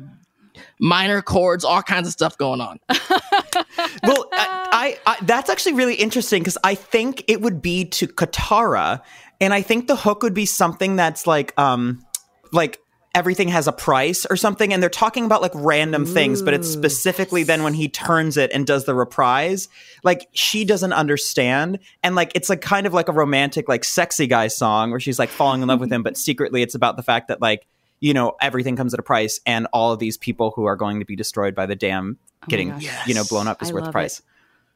minor 0.78 1.22
chords, 1.22 1.64
all 1.64 1.82
kinds 1.82 2.06
of 2.06 2.12
stuff 2.12 2.36
going 2.38 2.60
on. 2.60 2.78
well, 2.88 4.28
I, 4.32 4.68
I, 4.72 4.98
I 5.06 5.16
that's 5.22 5.50
actually 5.50 5.74
really 5.74 5.94
interesting 5.94 6.42
because 6.42 6.58
I 6.64 6.74
think 6.74 7.24
it 7.28 7.40
would 7.40 7.62
be 7.62 7.84
to 7.86 8.06
Katara, 8.06 9.02
and 9.40 9.52
I 9.52 9.62
think 9.62 9.86
the 9.86 9.96
hook 9.96 10.22
would 10.22 10.34
be 10.34 10.46
something 10.46 10.96
that's 10.96 11.26
like, 11.26 11.58
um, 11.58 12.04
like 12.52 12.80
everything 13.16 13.48
has 13.48 13.66
a 13.66 13.72
price 13.72 14.26
or 14.26 14.36
something, 14.36 14.74
and 14.74 14.82
they're 14.82 14.90
talking 14.90 15.24
about 15.24 15.40
like 15.40 15.52
random 15.54 16.04
things, 16.04 16.42
but 16.42 16.52
it's 16.52 16.68
specifically 16.68 17.42
then 17.42 17.62
when 17.62 17.72
he 17.72 17.88
turns 17.88 18.36
it 18.36 18.50
and 18.52 18.66
does 18.66 18.84
the 18.84 18.94
reprise, 18.94 19.68
like 20.04 20.28
she 20.32 20.66
doesn't 20.66 20.92
understand, 20.92 21.78
and 22.02 22.14
like 22.14 22.30
it's 22.34 22.50
like 22.50 22.60
kind 22.60 22.86
of 22.86 22.92
like 22.92 23.08
a 23.08 23.12
romantic, 23.12 23.70
like 23.70 23.84
sexy 23.84 24.26
guy 24.26 24.48
song 24.48 24.90
where 24.90 25.00
she's 25.00 25.18
like 25.18 25.30
falling 25.30 25.62
in 25.62 25.68
love 25.68 25.80
with 25.80 25.90
him, 25.90 26.02
but 26.02 26.18
secretly 26.18 26.60
it's 26.60 26.74
about 26.74 26.96
the 26.96 27.02
fact 27.02 27.28
that 27.28 27.40
like. 27.40 27.66
You 28.00 28.14
know, 28.14 28.36
everything 28.40 28.76
comes 28.76 28.92
at 28.94 29.00
a 29.00 29.02
price, 29.02 29.40
and 29.46 29.66
all 29.72 29.92
of 29.92 29.98
these 29.98 30.16
people 30.16 30.52
who 30.54 30.66
are 30.66 30.76
going 30.76 31.00
to 31.00 31.06
be 31.06 31.16
destroyed 31.16 31.54
by 31.54 31.66
the 31.66 31.76
dam 31.76 32.18
oh 32.42 32.46
getting, 32.48 32.70
gosh. 32.70 33.06
you 33.06 33.14
know, 33.14 33.24
blown 33.24 33.48
up 33.48 33.62
is 33.62 33.70
I 33.70 33.72
worth 33.72 33.82
the 33.82 33.86
love 33.86 33.92
price. 33.92 34.18
it. 34.18 34.24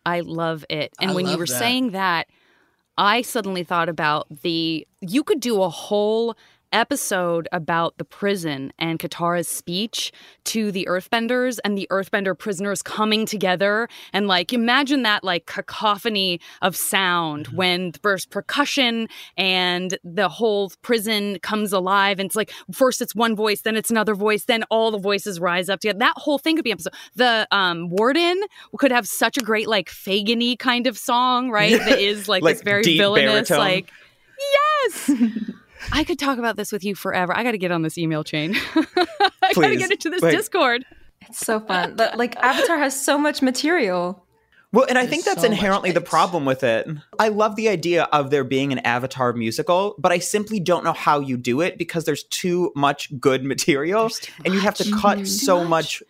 I 0.07 0.21
love 0.21 0.65
it. 0.71 0.93
And 1.01 1.11
I 1.11 1.15
when 1.15 1.27
you 1.27 1.37
were 1.37 1.47
that. 1.47 1.59
saying 1.59 1.91
that, 1.91 2.29
I 2.97 3.23
suddenly 3.23 3.65
thought 3.65 3.89
about 3.89 4.27
the 4.43 4.87
you 5.01 5.25
could 5.25 5.41
do 5.41 5.63
a 5.63 5.69
whole 5.69 6.37
episode 6.73 7.49
about 7.53 7.97
the 7.99 8.05
prison 8.05 8.73
and 8.79 8.99
Katara's 8.99 9.49
speech 9.49 10.13
to 10.45 10.71
the 10.73 10.87
earthbenders 10.89 11.59
and 11.65 11.77
the 11.77 11.87
earthbender 11.91 12.37
prisoners 12.39 12.83
coming 12.83 13.27
together. 13.27 13.89
And 14.13 14.27
like 14.29 14.53
imagine 14.53 15.03
that 15.03 15.25
like 15.25 15.47
cacophony 15.47 16.41
of 16.63 16.77
sound 16.77 17.47
Mm-hmm. 17.47 17.57
when 17.57 17.93
there's 18.03 18.27
percussion 18.27 19.09
and 19.37 19.99
the 20.05 20.29
whole 20.29 20.73
prison 20.83 21.39
comes 21.41 21.73
alive. 21.73 22.19
And 22.19 22.27
it's 22.27 22.37
like 22.37 22.53
first 22.73 23.01
it's 23.01 23.15
one 23.15 23.35
voice 23.37 23.63
then 23.63 23.77
it's 23.77 23.91
another 23.91 24.15
voice 24.15 24.45
then 24.45 24.65
all 24.71 24.91
the 24.91 24.99
voices 24.99 25.41
rise 25.41 25.69
up 25.69 25.81
together. 25.81 25.99
That 25.99 26.15
whole 26.17 26.39
thing 26.39 26.57
could 26.57 26.65
be 26.65 26.73
episode 26.73 26.93
the 27.15 27.47
um 27.51 27.89
warden 27.91 28.43
could 28.79 28.93
have 28.93 29.07
such 29.07 29.37
a 29.37 29.41
great 29.41 29.69
like 29.69 29.89
Fagany 29.91 30.59
kind 30.59 30.87
of 30.87 30.97
song 30.99 31.51
right? 31.51 31.79
That 31.79 31.99
is 32.01 32.29
like, 32.29 32.43
Like 32.43 32.57
this 32.57 32.63
very 32.63 32.83
villainous 32.97 33.49
baritone. 33.49 33.59
like 33.59 33.91
yes 34.39 35.11
I 35.93 36.05
could 36.05 36.19
talk 36.19 36.39
about 36.39 36.57
this 36.57 36.73
with 36.73 36.85
you 36.85 36.95
forever. 36.95 37.37
I 37.37 37.43
got 37.43 37.53
to 37.53 37.59
get 37.59 37.71
on 37.71 37.83
this 37.83 37.99
email 37.99 38.25
chain. 38.25 38.55
I 38.75 38.87
got 38.95 39.31
to 39.41 39.55
Please. 39.55 39.79
get 39.79 39.91
into 39.91 40.11
this 40.11 40.23
Wait. 40.23 40.33
Discord. 40.33 40.85
It's 41.23 41.39
so 41.39 41.61
fun. 41.61 41.97
But 41.97 42.17
like 42.17 42.37
Avatar 42.37 42.79
has 42.79 43.01
so 43.01 43.19
much 43.19 43.43
material. 43.43 44.25
Well, 44.73 44.87
and 44.89 44.97
I 44.97 45.03
There's 45.03 45.11
think 45.11 45.25
that's 45.25 45.41
so 45.41 45.47
inherently 45.47 45.91
the 45.91 46.01
problem 46.01 46.45
with 46.45 46.63
it. 46.63 46.87
I 47.19 47.29
love 47.29 47.57
the 47.57 47.69
idea 47.69 48.05
of 48.05 48.31
there 48.31 48.45
being 48.45 48.73
an 48.73 48.79
Avatar 48.81 49.33
musical, 49.33 49.97
but 49.99 50.13
I 50.13 50.21
simply 50.21 50.61
don't 50.61 50.85
know 50.85 50.93
how 50.93 51.19
you 51.19 51.37
do 51.37 51.61
it 51.61 51.77
because 51.77 52.05
there's 52.05 52.23
too 52.25 52.73
much 52.77 53.19
good 53.19 53.45
material 53.45 54.11
and 54.45 54.55
you 54.55 54.61
have 54.61 54.77
to 54.77 54.91
cut 55.01 55.27
so 55.27 55.65
much 55.65 56.05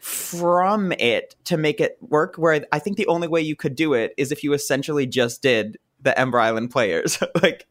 from 0.00 0.92
it 0.92 1.36
to 1.44 1.56
make 1.56 1.80
it 1.80 1.96
work. 2.02 2.36
Where 2.36 2.66
I 2.70 2.78
think 2.80 2.98
the 2.98 3.06
only 3.06 3.28
way 3.28 3.40
you 3.40 3.56
could 3.56 3.76
do 3.76 3.94
it 3.94 4.12
is 4.18 4.30
if 4.30 4.44
you 4.44 4.52
essentially 4.52 5.06
just 5.06 5.40
did 5.40 5.78
the 6.02 6.18
Ember 6.18 6.38
Island 6.38 6.70
players, 6.70 7.22
like 7.42 7.66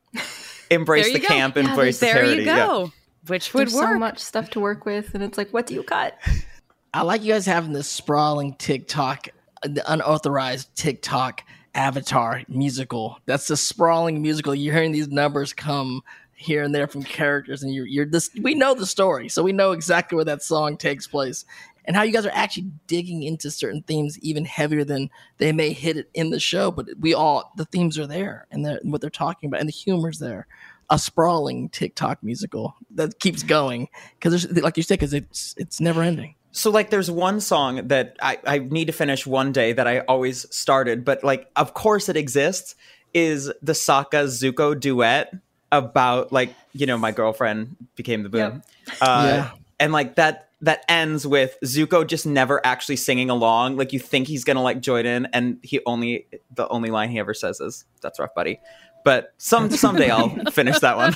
embrace 0.71 1.11
the 1.13 1.19
go. 1.19 1.27
camp, 1.27 1.55
Yeah, 1.55 1.69
embrace 1.69 1.99
the 1.99 2.05
There 2.07 2.15
charity. 2.15 2.41
you 2.41 2.47
yeah. 2.47 2.65
go. 2.65 2.91
Which 3.27 3.53
would 3.53 3.67
There's 3.67 3.75
work. 3.75 3.93
so 3.93 3.99
much 3.99 4.19
stuff 4.19 4.49
to 4.51 4.59
work 4.59 4.85
with, 4.85 5.13
and 5.13 5.23
it's 5.23 5.37
like, 5.37 5.51
what 5.51 5.67
do 5.67 5.75
you 5.75 5.83
cut? 5.83 6.17
I 6.93 7.03
like 7.03 7.21
you 7.23 7.31
guys 7.33 7.45
having 7.45 7.71
this 7.71 7.87
sprawling 7.87 8.55
TikTok, 8.55 9.29
the 9.63 9.83
unauthorized 9.91 10.75
TikTok 10.75 11.43
avatar 11.75 12.41
musical. 12.49 13.19
That's 13.27 13.47
the 13.47 13.55
sprawling 13.55 14.21
musical. 14.21 14.53
You're 14.55 14.73
hearing 14.73 14.91
these 14.91 15.07
numbers 15.07 15.53
come 15.53 16.01
here 16.35 16.63
and 16.63 16.73
there 16.73 16.87
from 16.87 17.03
characters, 17.03 17.61
and 17.63 17.73
you're 17.73 17.85
you're 17.85 18.05
this. 18.07 18.31
We 18.41 18.55
know 18.55 18.73
the 18.73 18.87
story, 18.87 19.29
so 19.29 19.43
we 19.43 19.51
know 19.53 19.71
exactly 19.71 20.15
where 20.15 20.25
that 20.25 20.41
song 20.41 20.75
takes 20.75 21.05
place, 21.07 21.45
and 21.85 21.95
how 21.95 22.03
you 22.03 22.13
guys 22.13 22.25
are 22.25 22.31
actually 22.33 22.71
digging 22.87 23.23
into 23.23 23.51
certain 23.51 23.81
themes 23.83 24.19
even 24.19 24.45
heavier 24.45 24.83
than 24.83 25.09
they 25.37 25.51
may 25.51 25.73
hit 25.73 25.97
it 25.97 26.09
in 26.13 26.29
the 26.29 26.39
show. 26.39 26.71
But 26.71 26.87
we 26.99 27.13
all 27.13 27.51
the 27.57 27.65
themes 27.65 27.97
are 27.97 28.07
there, 28.07 28.47
and 28.51 28.65
they're, 28.65 28.79
what 28.83 29.01
they're 29.01 29.09
talking 29.09 29.47
about, 29.47 29.59
and 29.59 29.69
the 29.69 29.73
humor's 29.73 30.19
there. 30.19 30.47
A 30.89 30.99
sprawling 30.99 31.69
TikTok 31.69 32.21
musical 32.21 32.75
that 32.95 33.17
keeps 33.19 33.43
going 33.43 33.87
because, 34.19 34.51
like 34.51 34.75
you 34.75 34.83
said, 34.83 34.99
because 34.99 35.13
it's 35.13 35.55
it's 35.57 35.79
never 35.79 36.01
ending. 36.01 36.35
So 36.51 36.69
like 36.69 36.89
there's 36.89 37.09
one 37.09 37.39
song 37.39 37.87
that 37.87 38.17
I, 38.21 38.39
I 38.45 38.59
need 38.59 38.87
to 38.87 38.91
finish 38.91 39.25
one 39.25 39.53
day 39.53 39.71
that 39.71 39.87
I 39.87 39.99
always 39.99 40.53
started, 40.53 41.05
but 41.05 41.23
like 41.23 41.49
of 41.55 41.73
course 41.73 42.09
it 42.09 42.17
exists, 42.17 42.75
is 43.13 43.45
the 43.61 43.71
Sokka 43.71 44.25
Zuko 44.25 44.77
duet 44.77 45.33
about 45.71 46.33
like, 46.33 46.53
you 46.73 46.85
know, 46.85 46.97
my 46.97 47.11
girlfriend 47.13 47.77
became 47.95 48.23
the 48.23 48.29
boom. 48.29 48.61
Uh 48.99 49.23
Yeah. 49.25 49.51
and 49.79 49.93
like 49.93 50.15
that 50.15 50.49
that 50.61 50.85
ends 50.87 51.25
with 51.25 51.57
Zuko 51.65 52.05
just 52.05 52.25
never 52.25 52.65
actually 52.65 52.95
singing 52.95 53.29
along. 53.29 53.77
Like 53.77 53.93
you 53.93 53.99
think 53.99 54.27
he's 54.27 54.43
gonna 54.43 54.61
like 54.61 54.79
join 54.81 55.05
in 55.05 55.25
and 55.33 55.57
he 55.63 55.79
only 55.85 56.27
the 56.55 56.67
only 56.69 56.89
line 56.91 57.09
he 57.09 57.19
ever 57.19 57.33
says 57.33 57.59
is 57.59 57.85
that's 58.01 58.19
rough 58.19 58.33
buddy. 58.35 58.59
But 59.03 59.33
some 59.37 59.69
someday 59.71 60.09
I'll 60.11 60.29
finish 60.51 60.79
that 60.79 60.97
one. 60.97 61.15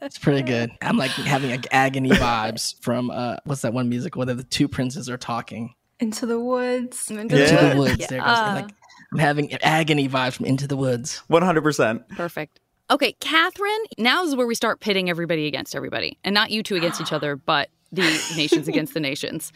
It's 0.00 0.18
pretty 0.18 0.42
good. 0.42 0.70
I'm 0.82 0.96
like 0.96 1.10
having 1.10 1.50
like 1.50 1.66
agony 1.70 2.10
vibes 2.10 2.74
from 2.82 3.10
uh 3.10 3.36
what's 3.44 3.62
that 3.62 3.72
one 3.72 3.88
musical 3.88 4.24
where 4.24 4.34
the 4.34 4.42
two 4.44 4.68
princes 4.68 5.08
are 5.10 5.18
talking? 5.18 5.74
Into 6.00 6.26
the 6.26 6.38
woods. 6.38 7.10
Into 7.10 7.36
Yeah. 7.38 7.72
the 7.74 7.78
woods. 7.80 8.06
There 8.06 8.20
goes. 8.20 8.28
I'm, 8.28 8.54
like, 8.62 8.70
I'm 9.12 9.18
having 9.18 9.52
agony 9.62 10.08
vibes 10.08 10.34
from 10.34 10.46
Into 10.46 10.66
the 10.66 10.76
Woods. 10.76 11.22
One 11.28 11.42
hundred 11.42 11.62
percent. 11.62 12.08
Perfect. 12.10 12.60
Okay, 12.90 13.12
Katherine, 13.20 13.84
now 13.98 14.24
is 14.24 14.34
where 14.34 14.46
we 14.46 14.54
start 14.54 14.80
pitting 14.80 15.10
everybody 15.10 15.46
against 15.46 15.74
everybody. 15.76 16.16
And 16.24 16.32
not 16.32 16.50
you 16.50 16.62
two 16.62 16.76
against 16.76 17.00
each 17.00 17.12
other, 17.12 17.36
but 17.36 17.68
the 17.92 18.02
nations 18.36 18.68
against 18.68 18.94
the 18.94 19.00
nations. 19.00 19.52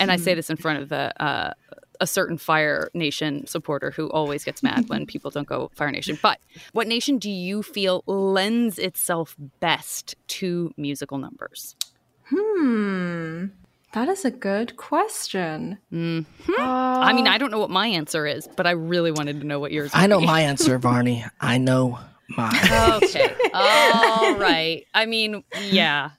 And 0.00 0.10
I 0.10 0.16
say 0.16 0.34
this 0.34 0.50
in 0.50 0.56
front 0.56 0.82
of 0.82 0.88
the 0.88 1.22
uh, 1.22 1.52
a 2.00 2.06
certain 2.06 2.38
Fire 2.38 2.90
Nation 2.94 3.46
supporter 3.46 3.90
who 3.90 4.08
always 4.10 4.44
gets 4.44 4.62
mad 4.62 4.88
when 4.88 5.06
people 5.06 5.30
don't 5.30 5.48
go 5.48 5.70
Fire 5.74 5.90
Nation. 5.90 6.18
But 6.20 6.40
what 6.72 6.86
nation 6.86 7.18
do 7.18 7.30
you 7.30 7.62
feel 7.62 8.02
lends 8.06 8.78
itself 8.78 9.36
best 9.60 10.14
to 10.28 10.72
musical 10.76 11.18
numbers? 11.18 11.76
Hmm. 12.24 13.46
That 13.92 14.08
is 14.08 14.24
a 14.24 14.30
good 14.30 14.76
question. 14.76 15.78
Mm-hmm. 15.92 16.52
Uh, 16.52 16.62
I 16.62 17.12
mean, 17.14 17.26
I 17.26 17.38
don't 17.38 17.50
know 17.50 17.58
what 17.58 17.70
my 17.70 17.86
answer 17.86 18.26
is, 18.26 18.46
but 18.56 18.66
I 18.66 18.72
really 18.72 19.10
wanted 19.10 19.40
to 19.40 19.46
know 19.46 19.58
what 19.58 19.72
yours. 19.72 19.90
I 19.94 20.06
know 20.06 20.20
be. 20.20 20.26
my 20.26 20.42
answer, 20.42 20.76
Varney. 20.78 21.24
I 21.40 21.56
know 21.56 21.98
mine. 22.36 22.54
okay. 23.02 23.34
All 23.54 24.36
right. 24.36 24.84
I 24.92 25.06
mean, 25.06 25.44
yeah. 25.62 26.10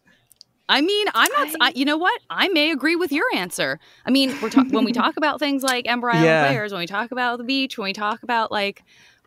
I 0.70 0.82
mean, 0.82 1.08
I'm 1.14 1.32
not. 1.32 1.56
I, 1.62 1.72
you 1.76 1.86
know 1.86 1.98
what? 1.98 2.20
I 2.30 2.50
may 2.50 2.72
agree 2.72 2.96
with 2.96 3.12
your 3.12 3.26
answer. 3.34 3.80
I 4.06 4.12
mean, 4.12 4.36
we're 4.42 4.50
ta- 4.50 4.66
when 4.70 4.84
we 4.84 4.92
talk 4.92 5.16
about 5.16 5.40
things 5.40 5.64
like 5.64 5.88
Ember 5.88 6.10
Island 6.10 6.26
yeah. 6.26 6.48
Players, 6.48 6.72
when 6.72 6.80
we 6.80 6.88
talk 6.88 7.12
about 7.12 7.38
the 7.38 7.46
beach, 7.46 7.78
when 7.78 7.86
we 7.86 7.94
talk 7.94 8.22
about 8.24 8.52
like 8.52 8.84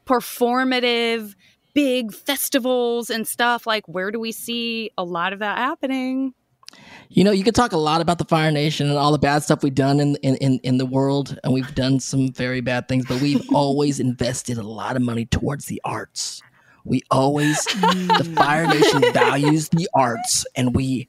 performative 0.06 1.34
big 1.72 2.12
festivals 2.12 3.10
and 3.10 3.26
stuff, 3.26 3.66
like 3.66 3.86
where 3.88 4.10
do 4.10 4.20
we 4.20 4.32
see 4.32 4.90
a 4.98 5.04
lot 5.04 5.32
of 5.32 5.38
that 5.38 5.56
happening? 5.56 6.34
You 7.08 7.24
know, 7.24 7.32
you 7.32 7.42
could 7.42 7.54
talk 7.54 7.72
a 7.72 7.78
lot 7.78 8.00
about 8.00 8.18
the 8.18 8.24
Fire 8.24 8.52
Nation 8.52 8.88
and 8.88 8.96
all 8.96 9.10
the 9.10 9.18
bad 9.18 9.42
stuff 9.42 9.62
we've 9.62 9.74
done 9.74 9.98
in 9.98 10.16
in, 10.16 10.36
in, 10.36 10.60
in 10.62 10.78
the 10.78 10.86
world, 10.86 11.38
and 11.42 11.52
we've 11.52 11.74
done 11.74 12.00
some 12.00 12.32
very 12.32 12.60
bad 12.60 12.86
things, 12.86 13.06
but 13.06 13.20
we've 13.20 13.42
always 13.54 13.98
invested 13.98 14.58
a 14.58 14.62
lot 14.62 14.94
of 14.94 15.02
money 15.02 15.24
towards 15.24 15.66
the 15.66 15.80
arts. 15.84 16.42
We 16.84 17.02
always, 17.10 17.64
the 17.64 17.72
mm. 17.72 18.36
Fire 18.36 18.66
Nation 18.66 19.12
values 19.12 19.68
the 19.68 19.88
arts, 19.94 20.46
and 20.56 20.74
we 20.74 21.08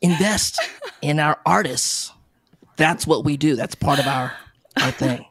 invest 0.00 0.60
in 1.02 1.18
our 1.18 1.38
artists. 1.44 2.12
That's 2.76 3.06
what 3.06 3.24
we 3.24 3.36
do. 3.36 3.56
That's 3.56 3.74
part 3.74 3.98
of 3.98 4.06
our 4.06 4.32
our 4.80 4.90
thing. 4.90 5.26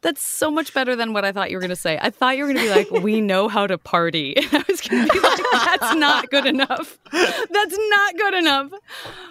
That's 0.00 0.22
so 0.22 0.50
much 0.50 0.74
better 0.74 0.94
than 0.94 1.14
what 1.14 1.24
I 1.24 1.32
thought 1.32 1.50
you 1.50 1.56
were 1.56 1.62
going 1.62 1.70
to 1.70 1.76
say. 1.76 1.98
I 2.00 2.10
thought 2.10 2.36
you 2.36 2.44
were 2.44 2.52
going 2.52 2.66
to 2.66 2.70
be 2.70 2.84
like, 2.84 3.02
"We 3.02 3.22
know 3.22 3.48
how 3.48 3.66
to 3.66 3.78
party," 3.78 4.36
and 4.36 4.46
I 4.52 4.64
was 4.68 4.80
going 4.82 5.06
to 5.06 5.12
be 5.12 5.18
like, 5.18 5.40
"That's 5.52 5.94
not 5.94 6.30
good 6.30 6.46
enough. 6.46 6.98
That's 7.10 7.78
not 7.78 8.16
good 8.16 8.34
enough." 8.34 8.72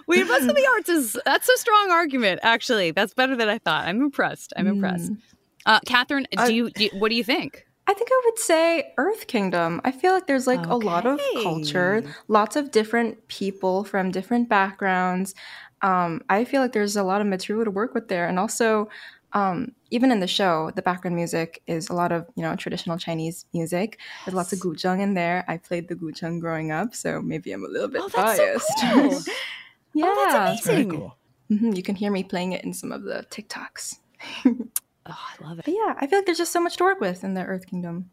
We 0.08 0.22
invest 0.22 0.42
in 0.42 0.48
the 0.48 0.68
arts 0.76 0.90
is 0.90 1.18
that's 1.26 1.48
a 1.48 1.58
strong 1.58 1.92
argument. 1.92 2.40
Actually, 2.44 2.92
that's 2.92 3.14
better 3.14 3.36
than 3.36 3.50
I 3.50 3.60
thought. 3.60 3.88
I'm 3.88 4.02
impressed. 4.02 4.52
I'm 4.58 4.68
impressed. 4.68 5.12
Mm. 5.12 5.18
Uh, 5.66 5.80
Katherine, 5.86 6.28
do 6.46 6.54
you, 6.54 6.70
do 6.72 6.86
you, 6.86 6.90
what 7.00 7.10
do 7.10 7.16
you 7.16 7.24
think? 7.24 7.66
I 7.86 7.94
think 7.94 8.10
I 8.12 8.22
would 8.26 8.40
say 8.40 8.94
Earth 8.98 9.28
Kingdom. 9.28 9.82
I 9.84 9.92
feel 9.92 10.14
like 10.14 10.26
there's 10.26 10.48
like 10.48 10.62
okay. 10.62 10.70
a 10.70 10.76
lot 10.76 11.06
of 11.06 11.20
culture, 11.42 12.04
lots 12.28 12.56
of 12.56 12.72
different 12.72 13.28
people 13.28 13.84
from 13.84 14.12
different 14.12 14.48
backgrounds. 14.48 15.36
Um, 15.82 16.22
I 16.30 16.46
feel 16.46 16.62
like 16.62 16.72
there's 16.72 16.96
a 16.96 17.04
lot 17.04 17.20
of 17.20 17.28
material 17.28 17.66
to 17.66 17.72
work 17.72 17.94
with 17.94 18.08
there, 18.08 18.28
and 18.28 18.40
also 18.40 18.90
um, 19.34 19.74
even 19.90 20.12
in 20.12 20.20
the 20.20 20.28
show, 20.28 20.72
the 20.76 20.82
background 20.82 21.16
music 21.16 21.62
is 21.68 21.90
a 21.90 21.94
lot 21.94 22.12
of 22.12 22.26
you 22.36 22.44
know 22.44 22.56
traditional 22.56 22.98
Chinese 22.98 23.46
music. 23.54 24.00
There's 24.26 24.36
lots 24.36 24.54
of 24.54 24.60
guzheng 24.60 25.02
in 25.02 25.14
there. 25.14 25.44
I 25.48 25.58
played 25.58 25.88
the 25.88 25.96
guzheng 25.96 26.40
growing 26.40 26.72
up, 26.72 26.96
so 26.96 27.22
maybe 27.22 27.52
I'm 27.52 27.66
a 27.66 27.68
little 27.68 27.90
bit 27.90 28.02
oh, 28.04 28.10
biased. 28.10 28.68
So 28.80 28.94
cool. 28.94 29.22
yeah, 29.94 30.06
oh, 30.08 30.28
that's 30.30 30.68
amazing. 30.68 30.90
Cool. 30.92 31.18
Mm-hmm. 31.52 31.74
You 31.74 31.84
can 31.84 31.96
hear 31.96 32.12
me 32.12 32.24
playing 32.24 32.54
it 32.54 32.64
in 32.64 32.74
some 32.74 32.92
of 32.92 33.04
the 33.04 33.26
TikToks. 33.30 33.98
oh, 35.06 35.18
I 35.40 35.48
love 35.48 35.60
it. 35.60 35.66
But 35.66 35.74
yeah, 35.74 35.96
I 35.98 36.08
feel 36.08 36.20
like 36.20 36.26
there's 36.26 36.38
just 36.38 36.54
so 36.54 36.62
much 36.62 36.78
to 36.78 36.84
work 36.84 37.00
with 37.00 37.24
in 37.24 37.34
the 37.34 37.44
Earth 37.44 37.68
Kingdom. 37.68 38.10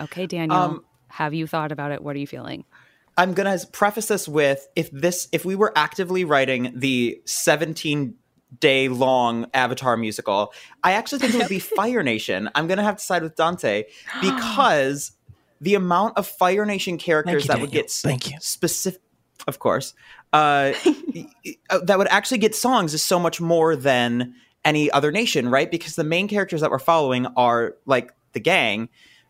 Okay, 0.00 0.26
Daniel, 0.26 0.58
um, 0.58 0.84
have 1.08 1.34
you 1.34 1.46
thought 1.46 1.72
about 1.72 1.92
it? 1.92 2.02
What 2.02 2.16
are 2.16 2.18
you 2.18 2.26
feeling? 2.26 2.64
I'm 3.16 3.32
gonna 3.32 3.56
preface 3.70 4.06
this 4.06 4.26
with 4.26 4.66
if 4.74 4.90
this 4.90 5.28
if 5.30 5.44
we 5.44 5.54
were 5.54 5.72
actively 5.76 6.24
writing 6.24 6.72
the 6.74 7.20
17 7.26 8.16
day 8.60 8.88
long 8.88 9.46
Avatar 9.54 9.96
musical. 9.96 10.52
I 10.82 10.92
actually 10.92 11.20
think 11.20 11.34
it 11.34 11.38
would 11.38 11.48
be 11.48 11.58
Fire 11.76 12.02
Nation. 12.02 12.48
I'm 12.54 12.66
going 12.66 12.78
to 12.78 12.84
have 12.84 12.96
to 12.96 13.02
side 13.02 13.22
with 13.22 13.36
Dante 13.36 13.84
because 14.20 15.12
the 15.60 15.74
amount 15.74 16.18
of 16.18 16.26
Fire 16.26 16.66
Nation 16.66 16.98
characters 16.98 17.44
you, 17.44 17.48
that 17.48 17.54
Daniel. 17.54 17.66
would 17.66 17.72
get 17.72 17.90
Thank 17.90 18.30
you. 18.30 18.36
specific, 18.40 19.00
of 19.46 19.58
course, 19.58 19.94
uh, 20.32 20.72
uh, 21.70 21.78
that 21.80 21.98
would 21.98 22.08
actually 22.08 22.38
get 22.38 22.54
songs 22.54 22.94
is 22.94 23.02
so 23.02 23.18
much 23.18 23.40
more 23.40 23.76
than 23.76 24.34
any 24.64 24.90
other 24.90 25.10
nation, 25.10 25.48
right? 25.48 25.70
Because 25.70 25.96
the 25.96 26.04
main 26.04 26.28
characters 26.28 26.60
that 26.60 26.70
we're 26.70 26.78
following 26.78 27.26
are 27.36 27.76
like 27.86 28.12
the 28.32 28.40
gang, 28.40 28.88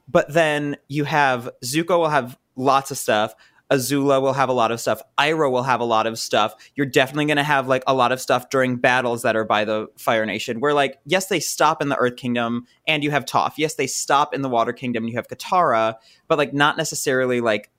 but 0.08 0.32
then 0.32 0.76
you 0.88 1.04
have 1.04 1.50
Zuko 1.64 1.98
will 1.98 2.08
have 2.08 2.38
lots 2.56 2.90
of 2.90 2.98
stuff. 2.98 3.34
Azula 3.70 4.20
will 4.20 4.34
have 4.34 4.50
a 4.50 4.52
lot 4.52 4.70
of 4.70 4.80
stuff. 4.80 5.02
Iroh 5.18 5.50
will 5.50 5.62
have 5.62 5.80
a 5.80 5.84
lot 5.84 6.06
of 6.06 6.18
stuff. 6.18 6.54
You're 6.76 6.86
definitely 6.86 7.24
going 7.26 7.38
to 7.38 7.42
have 7.42 7.66
like 7.66 7.82
a 7.86 7.94
lot 7.94 8.12
of 8.12 8.20
stuff 8.20 8.50
during 8.50 8.76
battles 8.76 9.22
that 9.22 9.36
are 9.36 9.44
by 9.44 9.64
the 9.64 9.88
Fire 9.96 10.26
Nation. 10.26 10.60
Where 10.60 10.74
like, 10.74 10.98
yes, 11.06 11.26
they 11.26 11.40
stop 11.40 11.80
in 11.80 11.88
the 11.88 11.96
Earth 11.96 12.16
Kingdom 12.16 12.66
and 12.86 13.02
you 13.02 13.10
have 13.10 13.24
Toph. 13.24 13.54
Yes, 13.56 13.74
they 13.74 13.86
stop 13.86 14.34
in 14.34 14.42
the 14.42 14.50
Water 14.50 14.72
Kingdom 14.72 15.04
and 15.04 15.10
you 15.10 15.16
have 15.16 15.28
Katara, 15.28 15.96
but 16.28 16.38
like 16.38 16.52
not 16.52 16.76
necessarily 16.76 17.40
like 17.40 17.70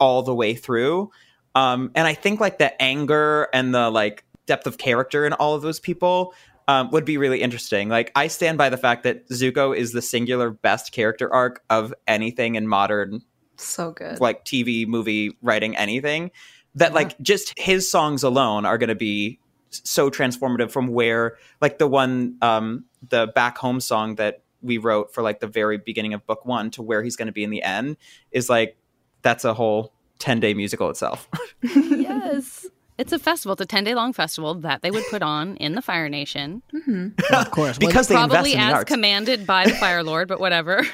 all 0.00 0.22
the 0.22 0.34
way 0.34 0.54
through. 0.54 1.10
Um, 1.54 1.92
and 1.94 2.06
I 2.06 2.14
think 2.14 2.40
like 2.40 2.58
the 2.58 2.80
anger 2.82 3.48
and 3.54 3.74
the 3.74 3.90
like 3.90 4.24
depth 4.46 4.66
of 4.66 4.78
character 4.78 5.24
in 5.24 5.32
all 5.34 5.54
of 5.54 5.62
those 5.62 5.78
people 5.78 6.34
um, 6.68 6.90
would 6.90 7.04
be 7.04 7.16
really 7.16 7.42
interesting. 7.42 7.88
Like 7.88 8.12
I 8.14 8.28
stand 8.28 8.58
by 8.58 8.68
the 8.68 8.76
fact 8.76 9.02
that 9.02 9.28
Zuko 9.28 9.76
is 9.76 9.92
the 9.92 10.02
singular 10.02 10.50
best 10.50 10.92
character 10.92 11.32
arc 11.32 11.62
of 11.68 11.92
anything 12.06 12.54
in 12.54 12.68
modern 12.68 13.22
so 13.60 13.90
good 13.92 14.20
like 14.20 14.44
tv 14.44 14.86
movie 14.86 15.36
writing 15.42 15.76
anything 15.76 16.30
that 16.74 16.90
yeah. 16.90 16.94
like 16.94 17.18
just 17.20 17.58
his 17.58 17.90
songs 17.90 18.22
alone 18.22 18.64
are 18.64 18.78
going 18.78 18.88
to 18.88 18.94
be 18.94 19.38
so 19.70 20.10
transformative 20.10 20.70
from 20.70 20.88
where 20.88 21.36
like 21.60 21.78
the 21.78 21.86
one 21.86 22.36
um 22.40 22.84
the 23.08 23.30
back 23.34 23.58
home 23.58 23.80
song 23.80 24.14
that 24.14 24.42
we 24.62 24.78
wrote 24.78 25.12
for 25.12 25.22
like 25.22 25.40
the 25.40 25.46
very 25.46 25.76
beginning 25.76 26.14
of 26.14 26.26
book 26.26 26.44
one 26.44 26.70
to 26.70 26.82
where 26.82 27.02
he's 27.02 27.16
going 27.16 27.26
to 27.26 27.32
be 27.32 27.44
in 27.44 27.50
the 27.50 27.62
end 27.62 27.96
is 28.30 28.48
like 28.48 28.76
that's 29.22 29.44
a 29.44 29.54
whole 29.54 29.92
10 30.20 30.40
day 30.40 30.54
musical 30.54 30.88
itself 30.88 31.28
yes 31.62 32.57
it's 32.98 33.12
a 33.12 33.18
festival. 33.18 33.52
It's 33.52 33.62
a 33.62 33.66
ten 33.66 33.84
day 33.84 33.94
long 33.94 34.12
festival 34.12 34.54
that 34.56 34.82
they 34.82 34.90
would 34.90 35.04
put 35.10 35.22
on 35.22 35.56
in 35.56 35.74
the 35.74 35.82
Fire 35.82 36.08
Nation. 36.08 36.62
Mm-hmm. 36.74 37.08
Well, 37.30 37.40
of 37.40 37.50
course, 37.50 37.78
because 37.78 38.10
well, 38.10 38.26
they 38.26 38.34
probably 38.34 38.52
invest 38.52 38.70
in 38.70 38.76
as 38.76 38.84
commanded 38.84 39.46
by 39.46 39.66
the 39.66 39.74
Fire 39.74 40.02
Lord, 40.02 40.28
but 40.28 40.40
whatever. 40.40 40.84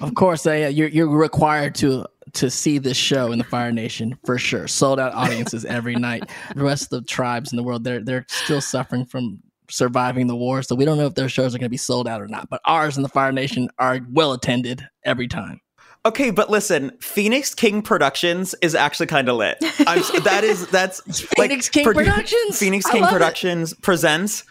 of 0.00 0.14
course, 0.14 0.46
uh, 0.46 0.52
you're 0.52 0.88
you're 0.88 1.08
required 1.08 1.74
to 1.76 2.06
to 2.34 2.50
see 2.50 2.78
this 2.78 2.96
show 2.96 3.32
in 3.32 3.38
the 3.38 3.44
Fire 3.44 3.72
Nation 3.72 4.18
for 4.24 4.38
sure. 4.38 4.66
Sold 4.66 4.98
out 4.98 5.14
audiences 5.14 5.64
every 5.64 5.94
night. 5.94 6.28
The 6.54 6.64
rest 6.64 6.84
of 6.84 6.90
the 6.90 7.02
tribes 7.02 7.52
in 7.52 7.56
the 7.56 7.62
world, 7.62 7.84
they're 7.84 8.02
they're 8.02 8.26
still 8.28 8.60
suffering 8.60 9.06
from 9.06 9.40
surviving 9.70 10.26
the 10.26 10.36
war, 10.36 10.62
so 10.62 10.74
we 10.74 10.84
don't 10.84 10.98
know 10.98 11.06
if 11.06 11.14
their 11.14 11.28
shows 11.28 11.54
are 11.54 11.58
going 11.58 11.66
to 11.66 11.70
be 11.70 11.76
sold 11.76 12.06
out 12.06 12.20
or 12.20 12.28
not. 12.28 12.48
But 12.50 12.60
ours 12.64 12.96
in 12.96 13.02
the 13.02 13.08
Fire 13.08 13.32
Nation 13.32 13.70
are 13.78 14.00
well 14.10 14.32
attended 14.32 14.86
every 15.04 15.28
time. 15.28 15.60
Okay, 16.04 16.30
but 16.30 16.50
listen, 16.50 16.90
Phoenix 17.00 17.54
King 17.54 17.80
Productions 17.80 18.54
is 18.60 18.74
actually 18.74 19.06
kind 19.06 19.28
of 19.28 19.36
lit. 19.36 19.56
I'm, 19.86 20.02
that 20.24 20.42
is 20.42 20.66
that's 20.68 21.00
Phoenix 21.20 21.68
like, 21.68 21.72
King 21.72 21.84
Productions. 21.84 22.58
Phoenix 22.58 22.86
King 22.86 23.06
Productions 23.06 23.72
it. 23.72 23.82
presents. 23.82 24.44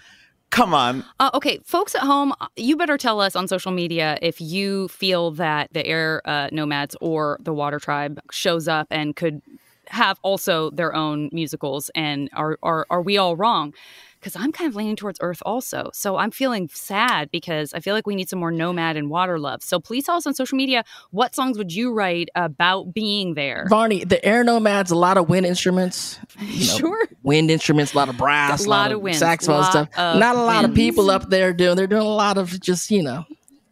Come 0.49 0.73
on. 0.73 1.05
Uh, 1.19 1.29
okay, 1.33 1.59
folks 1.63 1.95
at 1.95 2.01
home, 2.01 2.33
you 2.57 2.75
better 2.75 2.97
tell 2.97 3.21
us 3.21 3.37
on 3.37 3.47
social 3.47 3.71
media 3.71 4.17
if 4.21 4.41
you 4.41 4.89
feel 4.89 5.31
that 5.31 5.71
the 5.71 5.85
air 5.85 6.21
uh, 6.25 6.49
nomads 6.51 6.95
or 6.99 7.37
the 7.41 7.53
water 7.53 7.79
tribe 7.79 8.19
shows 8.31 8.67
up 8.67 8.87
and 8.91 9.15
could 9.15 9.41
have 9.91 10.19
also 10.21 10.71
their 10.71 10.95
own 10.95 11.29
musicals, 11.31 11.89
and 11.95 12.29
are 12.33 12.57
are 12.63 12.85
are 12.89 13.01
we 13.01 13.17
all 13.17 13.35
wrong? 13.35 13.73
because 14.21 14.35
I'm 14.35 14.51
kind 14.51 14.67
of 14.67 14.75
leaning 14.75 14.95
towards 14.95 15.17
Earth 15.21 15.41
also. 15.45 15.89
So 15.93 16.17
I'm 16.17 16.29
feeling 16.29 16.69
sad 16.71 17.31
because 17.31 17.73
I 17.73 17.79
feel 17.79 17.95
like 17.95 18.05
we 18.05 18.15
need 18.15 18.29
some 18.29 18.39
more 18.39 18.51
nomad 18.51 18.95
and 18.95 19.09
water 19.09 19.39
love. 19.39 19.63
So 19.63 19.79
please 19.79 20.05
tell 20.05 20.15
us 20.15 20.27
on 20.27 20.35
social 20.35 20.55
media 20.55 20.83
what 21.09 21.33
songs 21.33 21.57
would 21.57 21.73
you 21.73 21.91
write 21.91 22.29
about 22.35 22.93
being 22.93 23.33
there? 23.33 23.65
Varney, 23.67 24.03
the 24.03 24.23
air 24.23 24.43
nomads, 24.43 24.91
a 24.91 24.95
lot 24.95 25.17
of 25.17 25.27
wind 25.27 25.45
instruments. 25.45 26.19
You 26.39 26.67
know, 26.67 26.77
sure. 26.77 27.07
Wind 27.23 27.49
instruments, 27.49 27.93
a 27.93 27.97
lot 27.97 28.09
of 28.09 28.17
brass, 28.17 28.65
a 28.65 28.69
lot, 28.69 28.77
lot 28.77 28.91
of 28.91 29.01
wind, 29.01 29.17
saxophone 29.17 29.63
stuff. 29.63 29.89
Not 29.97 30.35
a 30.35 30.39
lot 30.39 30.63
winds. 30.63 30.69
of 30.69 30.75
people 30.75 31.09
up 31.09 31.29
there 31.29 31.53
doing. 31.53 31.75
They're 31.75 31.87
doing 31.87 32.01
a 32.01 32.05
lot 32.05 32.37
of 32.37 32.59
just 32.59 32.91
you 32.91 33.01
know 33.01 33.25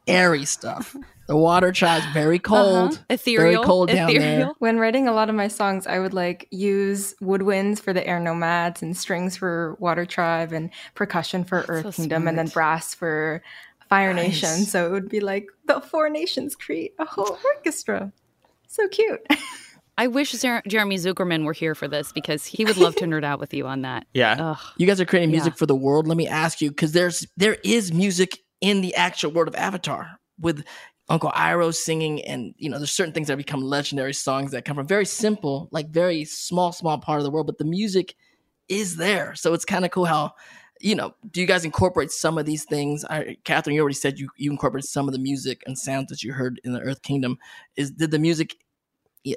airy 0.08 0.46
stuff. 0.46 0.96
The 1.30 1.38
water 1.38 1.72
tribe's 1.72 2.08
very 2.08 2.40
cold. 2.40 2.94
Uh-huh. 2.94 3.04
Ethereal. 3.12 3.52
Very 3.62 3.64
cold 3.66 3.90
down 3.90 4.10
Ethereal. 4.10 4.38
there. 4.48 4.52
When 4.58 4.80
writing 4.80 5.08
a 5.08 5.12
lot 5.14 5.30
of 5.30 5.36
my 5.36 5.48
songs, 5.48 5.86
I 5.86 6.00
would 6.00 6.14
like 6.14 6.48
use 6.50 7.14
woodwinds 7.22 7.80
for 7.80 7.94
the 7.94 8.06
air 8.06 8.20
nomads 8.20 8.82
and 8.82 8.98
strings 8.98 9.38
for 9.38 9.76
water 9.80 10.08
tribe 10.08 10.52
and 10.52 10.72
percussion 10.96 11.44
for 11.44 11.66
Earth 11.70 11.86
so 11.86 11.92
Kingdom 11.92 12.28
and 12.28 12.36
then 12.36 12.48
brass 12.48 12.96
for 12.96 13.44
Fire 13.90 14.12
Nice. 14.12 14.42
Nation. 14.42 14.66
So 14.66 14.88
it 14.88 14.92
would 14.92 15.08
be 15.08 15.20
like 15.20 15.46
the 15.66 15.80
four 15.82 16.10
nations 16.10 16.56
create 16.56 16.94
a 16.98 17.06
whole 17.06 17.38
orchestra. 17.56 18.12
So 18.68 18.88
cute. 18.88 19.22
I 20.00 20.08
wish 20.08 20.32
Jer- 20.32 20.64
Jeremy 20.68 20.96
Zuckerman 20.96 21.44
were 21.46 21.54
here 21.54 21.76
for 21.76 21.88
this 21.88 22.12
because 22.12 22.44
he 22.46 22.66
would 22.66 22.78
love 22.78 22.96
to 22.96 23.06
nerd 23.06 23.24
out 23.24 23.40
with 23.40 23.54
you 23.54 23.68
on 23.68 23.84
that. 23.84 24.08
Yeah. 24.16 24.36
Ugh. 24.40 24.58
You 24.78 24.88
guys 24.88 25.00
are 25.00 25.06
creating 25.06 25.30
music 25.30 25.54
Yeah. 25.54 25.58
for 25.58 25.66
the 25.68 25.76
world. 25.76 26.08
Let 26.08 26.18
me 26.18 26.28
ask 26.28 26.60
you, 26.60 26.70
because 26.70 26.94
there's 26.94 27.28
there 27.38 27.58
is 27.64 27.94
music 27.94 28.40
in 28.62 28.82
the 28.82 28.96
actual 28.96 29.32
world 29.32 29.48
of 29.48 29.56
Avatar 29.56 30.18
with 30.40 30.64
Uncle 31.10 31.32
Iroh 31.32 31.74
singing, 31.74 32.24
and 32.26 32.54
you 32.58 32.70
know, 32.70 32.78
there's 32.78 32.92
certain 32.92 33.14
things 33.14 33.28
that 33.28 33.38
become 33.38 33.62
legendary 33.62 34.14
songs 34.14 34.52
that 34.52 34.66
come 34.66 34.76
from 34.76 34.88
very 34.88 35.06
simple, 35.06 35.68
like 35.72 35.90
very 35.90 36.24
small, 36.24 36.72
small 36.72 36.98
part 37.00 37.20
of 37.20 37.24
the 37.24 37.32
world, 37.32 37.48
but 37.48 37.58
the 37.58 37.66
music 37.66 38.16
is 38.68 38.96
there. 38.98 39.34
So 39.36 39.54
it's 39.54 39.66
kind 39.66 39.86
of 39.86 39.92
cool 39.92 40.06
how 40.06 40.34
you 40.80 40.96
know, 40.96 41.14
do 41.32 41.42
you 41.42 41.48
guys 41.48 41.66
incorporate 41.66 42.10
some 42.10 42.38
of 42.38 42.46
these 42.46 42.64
things? 42.64 43.04
I, 43.06 43.38
Katherine, 43.44 43.76
you 43.76 43.82
already 43.82 43.96
said 43.96 44.18
you 44.18 44.30
you 44.38 44.50
incorporate 44.52 44.86
some 44.86 45.08
of 45.08 45.14
the 45.14 45.20
music 45.20 45.62
and 45.66 45.78
sounds 45.78 46.10
that 46.10 46.24
you 46.24 46.34
heard 46.34 46.62
in 46.64 46.74
the 46.74 46.80
Earth 46.80 47.02
Kingdom. 47.02 47.38
Is 47.76 47.92
did 47.92 48.12
the 48.12 48.20
music 48.20 48.56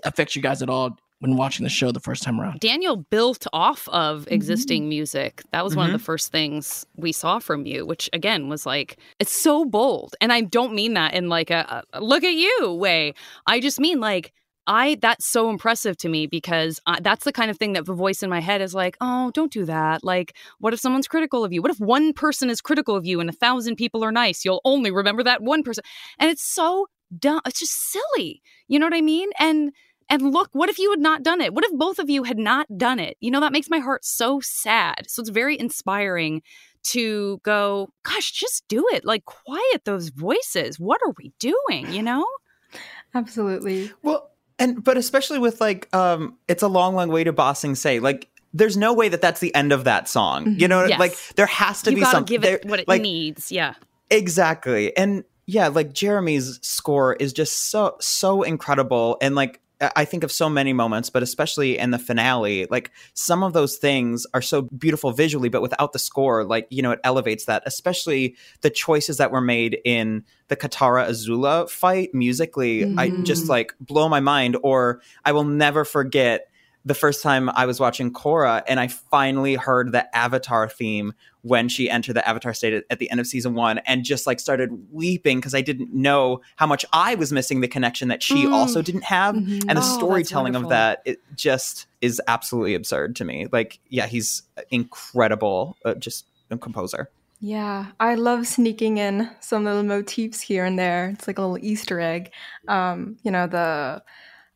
affect 0.05 0.37
you 0.37 0.43
guys 0.43 0.63
at 0.63 0.71
all 0.71 0.97
when 1.23 1.37
watching 1.37 1.63
the 1.63 1.71
show 1.71 1.93
the 1.93 2.01
first 2.01 2.25
time 2.25 2.41
around? 2.41 2.59
Daniel 2.59 2.97
built 2.97 3.47
off 3.53 3.89
of 3.91 4.23
mm-hmm. 4.23 4.35
existing 4.35 4.83
mm-hmm. 4.83 4.89
music. 4.89 5.43
That 5.53 5.63
was 5.63 5.73
mm-hmm. 5.73 5.79
one 5.79 5.87
of 5.87 5.93
the 5.93 5.99
mm-hmm. 5.99 6.05
first 6.05 6.33
things 6.33 6.85
we 6.97 7.13
saw 7.13 7.39
from 7.39 7.65
you, 7.65 7.87
which 7.87 8.11
again 8.13 8.49
was 8.49 8.67
like, 8.67 8.99
it's 9.21 9.33
so 9.33 9.65
bold. 9.65 10.17
And 10.21 10.33
I 10.33 10.41
don't 10.41 10.75
mean 10.75 10.95
that 10.95 11.15
in 11.15 11.29
like 11.29 11.51
a, 11.51 11.85
a 11.93 12.01
look 12.01 12.25
at 12.25 12.35
you 12.35 12.75
way. 12.75 13.15
I 13.47 13.61
just 13.61 13.79
mean 13.79 14.01
like, 14.01 14.33
I 14.67 14.97
that's 15.01 15.25
so 15.25 15.49
impressive 15.49 15.97
to 15.99 16.09
me 16.09 16.27
because 16.27 16.81
I, 16.87 16.99
that's 17.01 17.25
the 17.25 17.33
kind 17.33 17.53
of 17.53 17.57
thing 17.57 17.75
that 17.75 17.87
the 17.87 17.95
voice 17.95 18.25
in 18.25 18.31
my 18.31 18.41
head 18.41 18.61
is 18.61 18.75
like, 18.75 18.97
oh, 19.01 19.31
don't 19.33 19.53
do 19.53 19.65
that. 19.65 20.03
Like, 20.03 20.37
what 20.59 20.73
if 20.73 20.81
someone's 20.81 21.09
critical 21.09 21.45
of 21.45 21.53
you? 21.53 21.63
What 21.63 21.71
if 21.71 21.79
one 21.79 22.13
person 22.13 22.51
is 22.51 22.61
critical 22.61 22.97
of 22.97 23.07
you 23.07 23.21
and 23.21 23.31
a 23.31 23.33
thousand 23.33 23.77
people 23.77 24.05
are 24.05 24.13
nice? 24.13 24.45
You'll 24.45 24.61
only 24.65 24.91
remember 24.91 25.23
that 25.23 25.43
one 25.43 25.63
person, 25.63 25.85
and 26.19 26.31
it's 26.31 26.45
so 26.45 26.87
dumb. 27.17 27.41
It's 27.47 27.61
just 27.61 27.93
silly. 27.93 28.43
You 28.67 28.81
know 28.81 28.87
what 28.87 28.95
I 28.95 29.01
mean? 29.03 29.31
And 29.39 29.73
and 30.12 30.31
look, 30.31 30.51
what 30.53 30.68
if 30.68 30.79
you 30.79 30.90
had 30.90 31.01
not 31.01 31.22
done 31.22 31.40
it? 31.40 31.55
What 31.55 31.64
if 31.64 31.72
both 31.72 31.98
of 31.98 32.11
you 32.11 32.25
had 32.25 32.37
not 32.37 32.66
done 32.77 32.98
it? 32.98 33.16
You 33.20 33.31
know 33.31 33.40
that 33.40 33.51
makes 33.51 33.70
my 33.70 33.79
heart 33.79 34.05
so 34.05 34.40
sad. 34.40 35.09
So 35.09 35.22
it's 35.22 35.31
very 35.31 35.59
inspiring 35.59 36.42
to 36.85 37.40
go, 37.44 37.88
gosh, 38.03 38.31
just 38.31 38.68
do 38.68 38.85
it. 38.92 39.07
Like, 39.07 39.25
quiet 39.25 39.87
those 39.87 40.11
voices. 40.11 40.79
What 40.79 41.01
are 41.07 41.14
we 41.16 41.33
doing? 41.38 41.90
You 41.94 42.03
know? 42.03 42.27
Absolutely. 43.14 43.90
Well, 44.03 44.31
and 44.59 44.85
but 44.85 44.98
especially 44.98 45.38
with 45.38 45.62
like 45.62 45.88
um 45.96 46.37
it's 46.46 46.62
a 46.62 46.68
long 46.68 46.94
long 46.94 47.09
way 47.09 47.25
to 47.25 47.33
Ba 47.33 47.55
Sing 47.55 47.75
Se 47.75 47.98
like 48.01 48.29
there's 48.53 48.77
no 48.77 48.92
way 48.92 49.09
that 49.09 49.22
that's 49.22 49.40
the 49.40 49.55
end 49.55 49.72
of 49.72 49.85
that 49.85 50.09
song 50.09 50.44
you 50.44 50.53
mm-hmm. 50.53 50.68
know 50.68 50.85
yes. 50.85 51.01
like 51.01 51.16
there 51.37 51.46
has 51.46 51.81
to 51.83 51.90
you 51.90 51.96
be 51.96 52.05
something 52.05 52.40
give 52.40 52.44
it 52.44 52.64
what 52.66 52.79
it 52.79 52.87
like, 52.87 53.01
needs 53.01 53.51
yeah 53.51 53.75
exactly 54.11 54.94
and 54.94 55.25
yeah 55.46 55.68
like 55.68 55.94
jeremy's 55.94 56.61
score 56.62 57.14
is 57.14 57.33
just 57.33 57.70
so 57.70 57.96
so 57.98 58.42
incredible 58.42 59.16
and 59.22 59.35
like 59.35 59.59
I 59.97 60.05
think 60.05 60.23
of 60.23 60.31
so 60.31 60.49
many 60.49 60.73
moments, 60.73 61.11
but 61.11 61.23
especially 61.23 61.77
in 61.79 61.90
the 61.90 61.99
finale, 61.99 62.66
like 62.71 62.92
some 63.14 63.42
of 63.42 63.53
those 63.53 63.77
things 63.77 64.27
are 64.33 64.42
so 64.42 64.62
beautiful 64.62 65.11
visually, 65.11 65.49
but 65.49 65.62
without 65.62 65.92
the 65.92 65.99
score, 65.99 66.45
like, 66.45 66.68
you 66.71 66.83
know, 66.83 66.92
it 66.92 67.01
elevates 67.03 67.47
that, 67.47 67.62
especially 67.66 68.37
the 68.61 68.71
choices 68.71 69.16
that 69.16 69.33
were 69.33 69.40
made 69.40 69.81
in 69.85 70.25
the 70.49 70.57
Katara 70.57 71.09
Azula 71.09 71.68
fight 71.68 72.14
musically. 72.14 72.83
Mm-hmm. 72.83 72.99
I 72.99 73.11
just 73.23 73.49
like 73.49 73.75
blow 73.81 74.09
my 74.09 74.21
mind, 74.21 74.57
or 74.62 75.01
I 75.25 75.33
will 75.33 75.45
never 75.45 75.85
forget 75.85 76.52
the 76.85 76.95
first 76.95 77.23
time 77.23 77.49
I 77.51 77.66
was 77.66 77.79
watching 77.79 78.12
Korra 78.12 78.62
and 78.66 78.81
I 78.81 78.88
finally 78.88 79.55
heard 79.55 79.92
the 79.92 80.14
Avatar 80.16 80.68
theme 80.68 81.14
when 81.42 81.68
she 81.68 81.88
entered 81.88 82.14
the 82.14 82.27
Avatar 82.27 82.55
state 82.55 82.85
at, 82.88 82.99
the 82.99 83.11
end 83.11 83.21
of 83.21 83.27
season 83.27 83.55
one 83.55 83.79
and 83.79 84.05
just 84.05 84.27
like 84.27 84.40
started 84.40 84.71
weeping 84.90 85.38
because 85.38 85.55
I 85.55 85.61
didn't 85.61 85.92
know 85.92 86.40
how 86.57 86.66
much 86.66 86.85
I 86.92 87.14
was 87.16 87.33
missing 87.33 87.61
the 87.61 87.68
connection 87.68 88.09
that 88.09 88.23
she 88.23 88.47
mm. 88.47 88.53
also 88.53 88.83
didn't 88.83 89.05
have. 89.05 89.35
Mm-hmm. 89.35 89.68
And 89.68 89.79
the 89.79 89.83
oh, 89.83 89.99
storytelling 89.99 90.55
of 90.55 90.68
that, 90.68 91.03
it 91.05 91.21
just 91.35 91.87
is 92.01 92.21
absolutely 92.29 92.75
absurd 92.75 93.16
to 93.16 93.25
me. 93.25 93.47
Like, 93.51 93.81
yeah, 93.88 94.07
he's 94.07 94.42
incredible, 94.71 95.77
uh, 95.85 95.95
just 95.95 96.27
a 96.51 96.59
composer. 96.59 97.11
Yeah, 97.40 97.87
I 97.99 98.14
love 98.14 98.47
sneaking 98.47 98.99
in 98.99 99.29
some 99.40 99.64
little 99.64 99.83
motifs 99.83 100.40
here 100.40 100.64
and 100.64 100.79
there. 100.79 101.09
It's 101.09 101.27
like 101.27 101.38
a 101.38 101.42
little 101.42 101.59
Easter 101.59 101.99
egg. 101.99 102.31
Um, 102.68 103.16
you 103.25 103.33
know, 103.33 103.49
the 103.49 104.01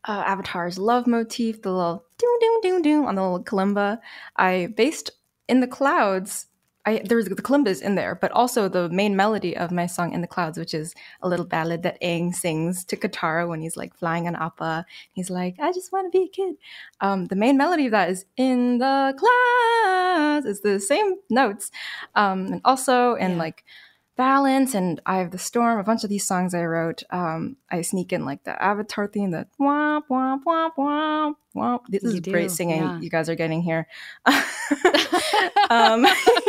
uh, 0.07 0.23
Avatar's 0.27 0.79
love 0.79 1.07
motif, 1.07 1.61
the 1.63 1.71
little 1.73 2.05
doom 2.19 2.39
doom 2.41 2.61
doom 2.61 2.83
doom 2.83 3.05
on 3.07 3.15
the 3.15 3.23
little 3.23 3.43
kalimba. 3.43 3.99
I 4.37 4.69
based 4.77 5.11
in 5.49 5.61
the 5.61 5.67
clouds. 5.67 6.47
I, 6.85 7.01
there's 7.05 7.25
the 7.27 7.35
kalimbas 7.35 7.81
in 7.83 7.95
there, 7.95 8.15
but 8.15 8.31
also 8.33 8.69
the 8.69 8.89
main 8.89 9.15
melody 9.15 9.55
of 9.57 9.71
my 9.71 9.87
song 9.87 10.13
"In 10.13 10.21
the 10.21 10.27
Clouds," 10.27 10.57
which 10.57 10.73
is 10.73 10.95
a 11.21 11.29
little 11.29 11.45
ballad 11.45 11.83
that 11.83 12.01
Aang 12.01 12.33
sings 12.35 12.85
to 12.85 12.97
Katara 12.97 13.47
when 13.47 13.61
he's 13.61 13.77
like 13.77 13.95
flying 13.95 14.27
on 14.27 14.35
Appa. 14.35 14.85
He's 15.13 15.29
like, 15.29 15.55
"I 15.61 15.73
just 15.73 15.91
want 15.93 16.11
to 16.11 16.17
be 16.17 16.25
a 16.25 16.29
kid." 16.29 16.55
Um, 17.01 17.25
the 17.27 17.37
main 17.37 17.57
melody 17.57 17.87
of 17.87 17.91
that 17.93 18.09
is 18.09 18.25
"In 18.37 18.79
the 18.79 19.15
Clouds." 19.17 20.45
It's 20.47 20.61
the 20.61 20.79
same 20.79 21.15
notes, 21.29 21.71
um, 22.15 22.47
and 22.47 22.61
also 22.65 23.15
in 23.15 23.33
yeah. 23.33 23.37
like 23.37 23.65
balance 24.17 24.75
and 24.75 24.99
I 25.05 25.19
have 25.19 25.31
the 25.31 25.37
storm, 25.37 25.79
a 25.79 25.83
bunch 25.83 26.03
of 26.03 26.09
these 26.09 26.25
songs 26.25 26.53
I 26.53 26.65
wrote. 26.65 27.03
Um, 27.11 27.55
I 27.71 27.81
sneak 27.81 28.11
in 28.11 28.25
like 28.25 28.43
the 28.43 28.61
Avatar 28.61 29.07
theme, 29.07 29.31
the 29.31 29.47
womp 29.59 30.03
womp 30.09 30.43
womp 30.43 30.71
womp 30.77 31.35
womp. 31.55 31.79
This 31.87 32.03
you 32.03 32.09
is 32.09 32.21
do, 32.21 32.31
great 32.31 32.51
singing 32.51 32.81
yeah. 32.81 32.99
you 32.99 33.09
guys 33.09 33.29
are 33.29 33.35
getting 33.35 33.61
here. 33.61 33.87
um, 35.69 36.05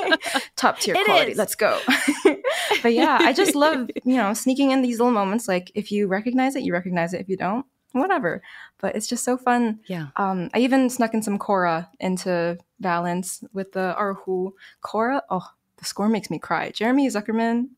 top 0.56 0.80
tier 0.80 0.96
it 0.96 1.04
quality. 1.04 1.32
Is. 1.32 1.38
Let's 1.38 1.54
go. 1.54 1.78
but 2.82 2.94
yeah, 2.94 3.18
I 3.20 3.32
just 3.32 3.54
love 3.54 3.90
you 4.04 4.16
know 4.16 4.34
sneaking 4.34 4.72
in 4.72 4.82
these 4.82 4.98
little 4.98 5.12
moments. 5.12 5.46
Like 5.46 5.70
if 5.74 5.92
you 5.92 6.08
recognize 6.08 6.56
it, 6.56 6.62
you 6.62 6.72
recognize 6.72 7.14
it. 7.14 7.20
If 7.20 7.28
you 7.28 7.36
don't, 7.36 7.66
whatever. 7.92 8.42
But 8.80 8.96
it's 8.96 9.06
just 9.06 9.24
so 9.24 9.36
fun. 9.36 9.80
Yeah. 9.86 10.08
Um, 10.16 10.50
I 10.54 10.60
even 10.60 10.90
snuck 10.90 11.14
in 11.14 11.22
some 11.22 11.38
Korra 11.38 11.88
into 12.00 12.58
balance 12.80 13.44
with 13.52 13.72
the 13.72 13.94
Erhu 13.98 14.52
Korra 14.82 15.20
Oh, 15.30 15.46
the 15.78 15.84
score 15.84 16.08
makes 16.08 16.30
me 16.30 16.38
cry. 16.38 16.70
Jeremy 16.70 17.08
Zuckerman. 17.08 17.68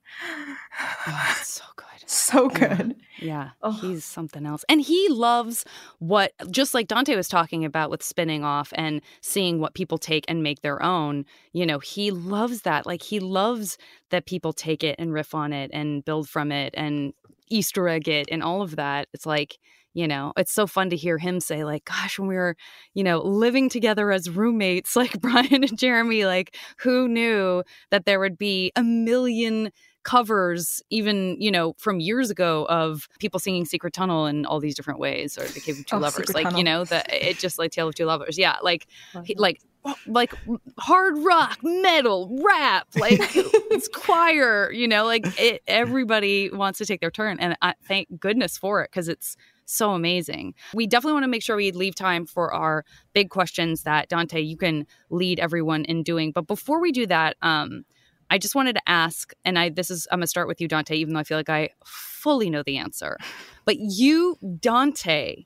Oh, 1.07 1.37
so 1.43 1.65
good. 1.77 1.87
so 2.07 2.49
good. 2.49 2.97
Yeah, 3.19 3.27
yeah. 3.27 3.51
Oh. 3.63 3.73
he's 3.73 4.05
something 4.05 4.47
else. 4.47 4.65
And 4.69 4.81
he 4.81 5.09
loves 5.09 5.65
what, 5.99 6.33
just 6.51 6.75
like 6.75 6.89
Dante 6.89 7.15
was 7.15 7.29
talking 7.29 7.65
about 7.65 7.91
with 7.91 8.03
spinning 8.03 8.43
off 8.45 8.73
and 8.75 9.03
seeing 9.21 9.61
what 9.61 9.75
people 9.75 9.99
take 9.99 10.25
and 10.29 10.43
make 10.43 10.63
their 10.63 10.83
own, 10.83 11.27
you 11.53 11.67
know, 11.67 11.79
he 11.79 12.11
loves 12.11 12.63
that. 12.63 12.87
Like, 12.87 13.03
he 13.03 13.21
loves 13.21 13.79
that 14.11 14.27
people 14.27 14.53
take 14.53 14.83
it 14.83 14.97
and 14.99 15.13
riff 15.13 15.35
on 15.35 15.53
it 15.53 15.71
and 15.73 16.05
build 16.05 16.29
from 16.29 16.51
it 16.51 16.75
and 16.77 17.13
Easter 17.49 17.89
egg 17.89 18.09
it 18.09 18.29
and 18.31 18.43
all 18.43 18.63
of 18.63 18.77
that. 18.77 19.09
It's 19.13 19.27
like, 19.27 19.59
you 19.95 20.07
know 20.07 20.33
it's 20.37 20.53
so 20.53 20.67
fun 20.67 20.91
to 20.91 20.97
hear 20.97 21.19
him 21.19 21.41
say 21.41 21.65
like 21.65 21.85
gosh 21.85 22.19
when 22.19 22.29
we 22.29 22.37
were 22.37 22.57
you 22.95 23.03
know 23.03 23.21
living 23.21 23.69
together 23.69 24.11
as 24.11 24.31
roommates 24.31 24.97
like 24.97 25.21
bryan 25.21 25.65
and 25.65 25.79
jeremy 25.79 26.25
like 26.25 26.57
who 26.79 27.09
knew 27.09 27.63
that 27.91 28.05
there 28.05 28.21
would 28.21 28.39
be 28.39 28.73
a 28.77 28.83
million 28.83 29.71
covers 30.03 30.83
even 30.89 31.37
you 31.39 31.51
know 31.51 31.75
from 31.77 32.01
years 32.01 32.31
ago 32.31 32.67
of 32.71 33.07
people 33.19 33.39
singing 33.39 33.67
secret 33.67 33.93
tunnel 33.93 34.25
in 34.25 34.47
all 34.47 34.59
these 34.59 34.75
different 34.75 34.99
ways 34.99 35.37
or 35.37 35.45
the 35.45 35.61
cave 35.61 35.79
of 35.79 35.85
two 35.85 35.97
oh, 35.97 35.99
lovers 35.99 36.27
secret 36.27 36.35
like 36.35 36.45
tunnel. 36.45 36.59
you 36.59 36.65
know 36.65 36.85
that 36.85 37.13
it 37.13 37.39
just 37.39 37.59
like 37.59 37.71
tale 37.71 37.89
of 37.89 37.95
two 37.95 38.07
lovers 38.07 38.39
yeah 38.39 38.57
like 38.63 38.87
he, 39.25 39.35
like 39.35 39.61
like 40.07 40.33
hard 40.79 41.19
rock 41.19 41.59
metal 41.63 42.39
rap 42.43 42.87
like 42.97 43.19
it's 43.35 43.89
choir 43.95 44.71
you 44.73 44.89
know 44.89 45.05
like 45.05 45.27
it, 45.39 45.63
everybody 45.67 46.51
wants 46.51 46.79
to 46.79 46.87
take 46.87 47.01
their 47.01 47.11
turn 47.11 47.39
and 47.39 47.57
i 47.61 47.75
thank 47.87 48.09
goodness 48.19 48.57
for 48.57 48.83
it 48.83 48.91
because 48.91 49.09
it's 49.09 49.37
so 49.71 49.93
amazing. 49.93 50.55
We 50.75 50.87
definitely 50.87 51.15
want 51.15 51.25
to 51.25 51.29
make 51.29 51.43
sure 51.43 51.57
we 51.57 51.73
leave 51.73 51.95
time 51.95 52.27
for 52.27 52.53
our 52.53 52.85
big 53.13 53.31
questions 53.31 53.83
that 53.83 54.09
Dante, 54.09 54.41
you 54.41 54.57
can 54.57 54.87
lead 55.11 55.39
everyone 55.41 55.85
in 55.85 56.03
doing. 56.03 56.33
But 56.33 56.47
before 56.47 56.81
we 56.81 56.93
do 56.93 57.07
that, 57.07 57.37
um, 57.43 57.85
I 58.31 58.39
just 58.39 58.55
wanted 58.55 58.75
to 58.75 58.83
ask, 58.87 59.33
and 59.45 59.59
I 59.59 59.71
this 59.71 59.91
is 59.91 60.07
I'm 60.11 60.19
gonna 60.19 60.27
start 60.27 60.49
with 60.49 60.61
you, 60.61 60.69
Dante, 60.69 60.97
even 60.97 61.15
though 61.15 61.21
I 61.21 61.25
feel 61.25 61.39
like 61.39 61.49
I 61.49 61.71
fully 61.85 62.51
know 62.51 62.63
the 62.63 62.79
answer. 62.79 63.17
But 63.67 63.77
you, 63.79 64.37
Dante, 64.59 65.45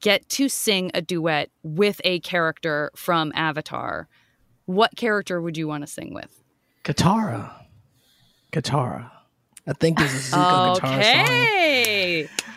get 0.00 0.28
to 0.28 0.48
sing 0.48 0.92
a 0.94 1.02
duet 1.02 1.50
with 1.64 2.00
a 2.04 2.20
character 2.20 2.92
from 2.94 3.32
Avatar. 3.34 4.06
What 4.66 4.94
character 4.96 5.40
would 5.40 5.56
you 5.56 5.66
want 5.66 5.82
to 5.82 5.88
sing 5.88 6.14
with? 6.14 6.40
Katara. 6.84 7.50
Katara. 8.52 9.10
I 9.66 9.72
think 9.72 9.98
there's 9.98 10.12
a 10.12 10.36
Zuko 10.36 10.76
okay. 10.76 12.28
Katara 12.28 12.44
song 12.44 12.53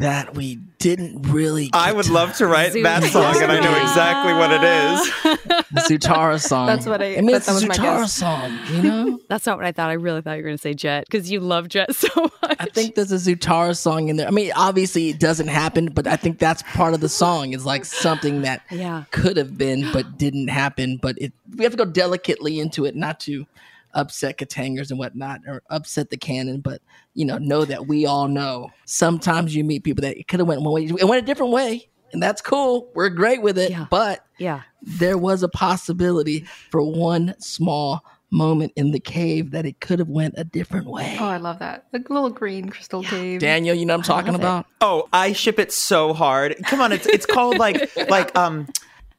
that 0.00 0.34
we 0.34 0.56
didn't 0.78 1.30
really. 1.30 1.68
I 1.74 1.92
would 1.92 2.08
love 2.08 2.34
to 2.38 2.46
write 2.46 2.72
that 2.72 3.04
song, 3.04 3.42
and 3.42 3.52
I 3.52 3.60
know 3.60 3.82
exactly 3.82 4.32
what 4.32 4.50
it 4.50 4.62
is. 4.62 5.68
the 5.70 5.80
Zutara 5.98 6.40
song. 6.40 6.66
That's 6.66 6.86
what 6.86 7.02
I. 7.02 7.18
I 7.18 7.20
mean, 7.20 7.36
it's 7.36 7.48
a 7.48 7.52
Zutara 7.52 8.08
song. 8.08 8.58
You 8.72 8.82
know. 8.82 9.20
That's 9.28 9.44
not 9.44 9.58
what 9.58 9.66
I 9.66 9.72
thought. 9.72 9.90
I 9.90 9.94
really 9.94 10.22
thought 10.22 10.32
you 10.32 10.38
were 10.38 10.48
going 10.48 10.56
to 10.56 10.62
say 10.62 10.72
Jet 10.72 11.04
because 11.04 11.30
you 11.30 11.40
love 11.40 11.68
Jet 11.68 11.94
so 11.94 12.08
much. 12.42 12.56
I 12.58 12.66
think 12.66 12.94
there's 12.94 13.12
a 13.12 13.16
Zutara 13.16 13.76
song 13.76 14.08
in 14.08 14.16
there. 14.16 14.26
I 14.26 14.30
mean, 14.30 14.52
obviously 14.56 15.10
it 15.10 15.20
doesn't 15.20 15.48
happen, 15.48 15.86
but 15.86 16.06
I 16.06 16.16
think 16.16 16.38
that's 16.38 16.62
part 16.62 16.94
of 16.94 17.00
the 17.00 17.08
song. 17.08 17.52
It's 17.52 17.66
like 17.66 17.84
something 17.84 18.42
that 18.42 18.62
yeah. 18.70 19.04
could 19.10 19.36
have 19.36 19.58
been, 19.58 19.92
but 19.92 20.16
didn't 20.16 20.48
happen. 20.48 20.96
But 20.96 21.16
it 21.20 21.32
we 21.56 21.64
have 21.64 21.72
to 21.72 21.78
go 21.78 21.84
delicately 21.84 22.58
into 22.58 22.86
it, 22.86 22.96
not 22.96 23.20
to 23.20 23.46
upset 23.94 24.38
Kataangers 24.38 24.90
and 24.90 24.98
whatnot 24.98 25.40
or 25.46 25.62
upset 25.70 26.10
the 26.10 26.16
canon, 26.16 26.60
but 26.60 26.80
you 27.14 27.24
know, 27.24 27.38
know 27.38 27.64
that 27.64 27.86
we 27.86 28.06
all 28.06 28.28
know 28.28 28.70
sometimes 28.84 29.54
you 29.54 29.64
meet 29.64 29.84
people 29.84 30.02
that 30.02 30.16
it 30.16 30.28
could 30.28 30.40
have 30.40 30.48
went 30.48 30.62
one 30.62 30.74
way, 30.74 30.84
it 30.84 31.04
went 31.04 31.22
a 31.22 31.26
different 31.26 31.52
way, 31.52 31.88
and 32.12 32.22
that's 32.22 32.40
cool. 32.40 32.90
We're 32.94 33.08
great 33.08 33.42
with 33.42 33.58
it, 33.58 33.70
yeah. 33.70 33.86
but 33.90 34.24
yeah, 34.38 34.62
there 34.82 35.18
was 35.18 35.42
a 35.42 35.48
possibility 35.48 36.46
for 36.70 36.82
one 36.82 37.34
small 37.38 38.04
moment 38.30 38.72
in 38.76 38.92
the 38.92 39.00
cave 39.00 39.50
that 39.50 39.66
it 39.66 39.80
could 39.80 39.98
have 39.98 40.08
went 40.08 40.34
a 40.36 40.44
different 40.44 40.86
way. 40.86 41.16
Oh, 41.18 41.26
I 41.26 41.38
love 41.38 41.58
that. 41.58 41.86
The 41.90 41.98
little 42.08 42.30
green 42.30 42.68
crystal 42.68 43.02
yeah. 43.02 43.10
cave. 43.10 43.40
Daniel, 43.40 43.74
you 43.74 43.84
know 43.84 43.94
what 43.94 44.08
I'm 44.08 44.16
talking 44.16 44.34
about? 44.34 44.66
It. 44.66 44.72
Oh, 44.80 45.08
I 45.12 45.32
ship 45.32 45.58
it 45.58 45.72
so 45.72 46.12
hard. 46.12 46.56
Come 46.66 46.80
on, 46.80 46.92
it's 46.92 47.06
it's 47.06 47.26
called 47.26 47.58
like 47.58 47.90
like 48.08 48.36
um 48.36 48.68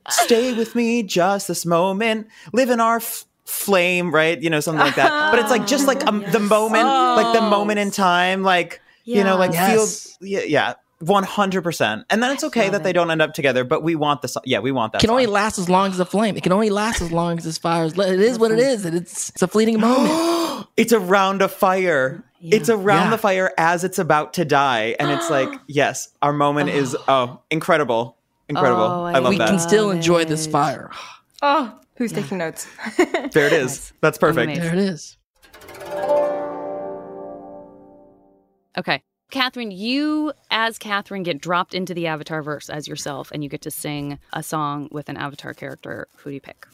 stay 0.10 0.54
with 0.54 0.76
me 0.76 1.04
just 1.04 1.48
this 1.48 1.66
moment, 1.66 2.28
live 2.54 2.70
in 2.70 2.80
our 2.80 2.98
f- 2.98 3.26
flame, 3.52 4.14
right? 4.14 4.42
You 4.42 4.50
know, 4.50 4.60
something 4.60 4.84
like 4.84 4.96
that. 4.96 5.32
But 5.32 5.40
it's 5.40 5.52
like 5.52 5.68
just 5.68 5.86
like 5.88 6.06
um, 6.08 6.24
the 6.32 6.40
moment, 6.40 6.86
like 6.86 7.34
the 7.36 7.42
moment 7.42 7.80
in 7.80 7.92
time, 7.92 8.44
like 8.44 8.82
you 9.04 9.24
know, 9.24 9.38
like 9.38 9.52
Yes. 9.54 10.16
feel 10.20 10.28
yeah, 10.28 10.42
yeah. 10.42 10.74
One 11.00 11.24
hundred 11.24 11.64
percent, 11.64 12.06
and 12.12 12.22
then 12.22 12.32
it's 12.32 12.44
okay 12.44 12.66
love 12.66 12.74
that 12.74 12.84
they 12.84 12.94
don't 12.94 13.10
end 13.10 13.24
up 13.24 13.34
together. 13.34 13.64
But 13.64 13.82
we 13.82 13.96
want 13.96 14.22
this. 14.22 14.38
Yeah, 14.46 14.60
we 14.60 14.72
want 14.72 14.94
that. 14.94 15.00
It 15.00 15.08
can 15.08 15.10
only 15.10 15.26
last 15.26 15.58
as 15.58 15.68
long 15.68 15.90
as 15.90 15.98
the 15.98 16.06
flame. 16.06 16.38
It 16.38 16.44
can 16.44 16.52
only 16.52 16.70
last 16.70 17.02
as 17.02 17.12
long 17.12 17.40
as 17.40 17.44
this 17.44 17.58
fire 17.58 17.86
is 17.86 17.98
lit. 17.98 18.14
It 18.14 18.20
is 18.20 18.38
what 18.38 18.52
it 18.52 18.60
is. 18.60 18.86
and 18.86 18.96
It's 18.96 19.30
it's 19.30 19.42
a 19.42 19.48
fleeting 19.48 19.80
moment. 19.88 20.68
it's 20.78 20.94
around 20.94 21.42
a 21.42 21.48
fire. 21.48 22.24
It's 22.44 22.70
around 22.70 23.06
Yeah. 23.06 23.10
the 23.12 23.18
fire 23.18 23.52
as 23.58 23.84
it's 23.84 23.98
about 23.98 24.34
to 24.34 24.46
die, 24.46 24.96
and 25.00 25.10
it's 25.10 25.28
like, 25.38 25.50
yes, 25.66 26.10
our 26.22 26.34
moment 26.34 26.70
is 26.70 26.96
oh 27.08 27.40
incredible, 27.50 28.16
incredible. 28.48 28.84
Oh, 28.84 29.04
I 29.06 29.14
I 29.14 29.20
love 29.20 29.30
we 29.32 29.38
that. 29.40 29.46
We 29.46 29.50
can 29.58 29.60
still 29.60 29.90
enjoy 29.90 30.26
this 30.26 30.46
fire. 30.46 30.92
Oh, 31.42 31.74
who's 32.02 32.12
taking 32.12 32.40
notes? 32.40 32.68
there 33.32 33.46
it 33.46 33.54
is. 33.54 33.94
That's 34.02 34.18
perfect. 34.18 34.52
Amazing. 34.52 34.64
There 34.64 34.74
it 34.74 34.80
is. 34.80 35.18
Okay. 38.76 39.04
Katherine, 39.30 39.70
you 39.70 40.34
as 40.50 40.80
Katherine 40.80 41.22
get 41.22 41.40
dropped 41.40 41.76
into 41.76 41.94
the 41.94 42.08
Avatar 42.08 42.42
verse 42.42 42.72
as 42.72 42.88
yourself 42.88 43.32
and 43.32 43.44
you 43.44 43.50
get 43.50 43.62
to 43.62 43.72
sing 43.72 44.18
a 44.34 44.42
song 44.42 44.90
with 44.92 45.10
an 45.10 45.18
Avatar 45.18 45.54
character. 45.54 46.08
Who 46.18 46.32
do 46.32 46.34
you 46.34 46.42
pick? 46.42 46.66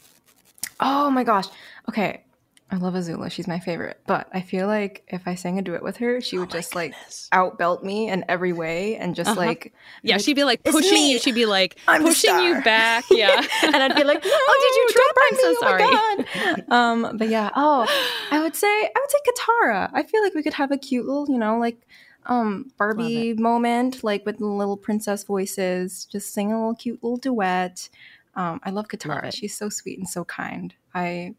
oh 0.80 1.10
my 1.10 1.24
gosh. 1.24 1.46
Okay. 1.88 2.24
I 2.70 2.76
love 2.76 2.92
Azula. 2.94 3.30
She's 3.30 3.48
my 3.48 3.58
favorite. 3.60 3.98
But 4.06 4.28
I 4.32 4.42
feel 4.42 4.66
like 4.66 5.02
if 5.08 5.26
I 5.26 5.36
sang 5.36 5.58
a 5.58 5.62
duet 5.62 5.82
with 5.82 5.96
her, 5.98 6.20
she 6.20 6.36
would 6.38 6.50
just 6.50 6.74
like 6.74 6.94
outbelt 7.32 7.82
me 7.82 8.10
in 8.10 8.26
every 8.28 8.52
way 8.52 8.96
and 8.96 9.14
just 9.14 9.30
Uh-huh. 9.30 9.40
like 9.40 9.72
Yeah, 10.02 10.16
like, 10.16 10.24
she'd 10.24 10.34
be 10.36 10.44
like 10.44 10.62
pushing 10.64 10.92
me. 10.92 11.12
you. 11.12 11.18
She'd 11.18 11.34
be 11.34 11.46
like 11.46 11.78
I'm 11.88 12.02
pushing 12.02 12.38
you 12.40 12.60
back. 12.62 13.04
Yeah. 13.10 13.42
and 13.62 13.76
I'd 13.76 13.94
be 13.96 14.04
like, 14.04 14.20
Oh, 14.24 14.56
did 14.60 14.76
you 14.76 14.88
trip? 14.92 15.16
I'm 15.24 15.36
so 15.36 15.54
sorry. 15.60 16.44
sorry. 16.54 16.64
um, 16.68 17.16
but 17.16 17.28
yeah, 17.30 17.50
oh, 17.56 17.86
I 18.30 18.40
would 18.42 18.54
say 18.54 18.66
I 18.68 18.92
would 18.94 19.10
say 19.10 19.18
Katara. 19.30 19.90
I 19.94 20.02
feel 20.02 20.22
like 20.22 20.34
we 20.34 20.42
could 20.42 20.54
have 20.54 20.70
a 20.70 20.76
cute 20.78 21.06
little, 21.06 21.26
you 21.30 21.38
know, 21.38 21.58
like 21.58 21.80
um 22.26 22.70
Barbie 22.76 23.32
moment, 23.32 24.04
like 24.04 24.26
with 24.26 24.40
little 24.42 24.76
princess 24.76 25.24
voices, 25.24 26.04
just 26.04 26.34
sing 26.34 26.52
a 26.52 26.58
little 26.58 26.74
cute 26.74 27.02
little 27.02 27.16
duet. 27.16 27.88
Um, 28.34 28.60
I 28.62 28.70
love 28.70 28.88
Katara. 28.88 29.28
it. 29.28 29.34
She's 29.34 29.56
so 29.56 29.70
sweet 29.70 29.98
and 29.98 30.08
so 30.08 30.24
kind. 30.26 30.74
I 30.94 31.34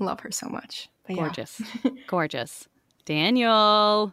love 0.00 0.20
her 0.20 0.30
so 0.30 0.48
much. 0.48 0.88
But 1.06 1.16
yeah. 1.16 1.22
Gorgeous. 1.22 1.62
Gorgeous. 2.06 2.68
Daniel. 3.04 4.12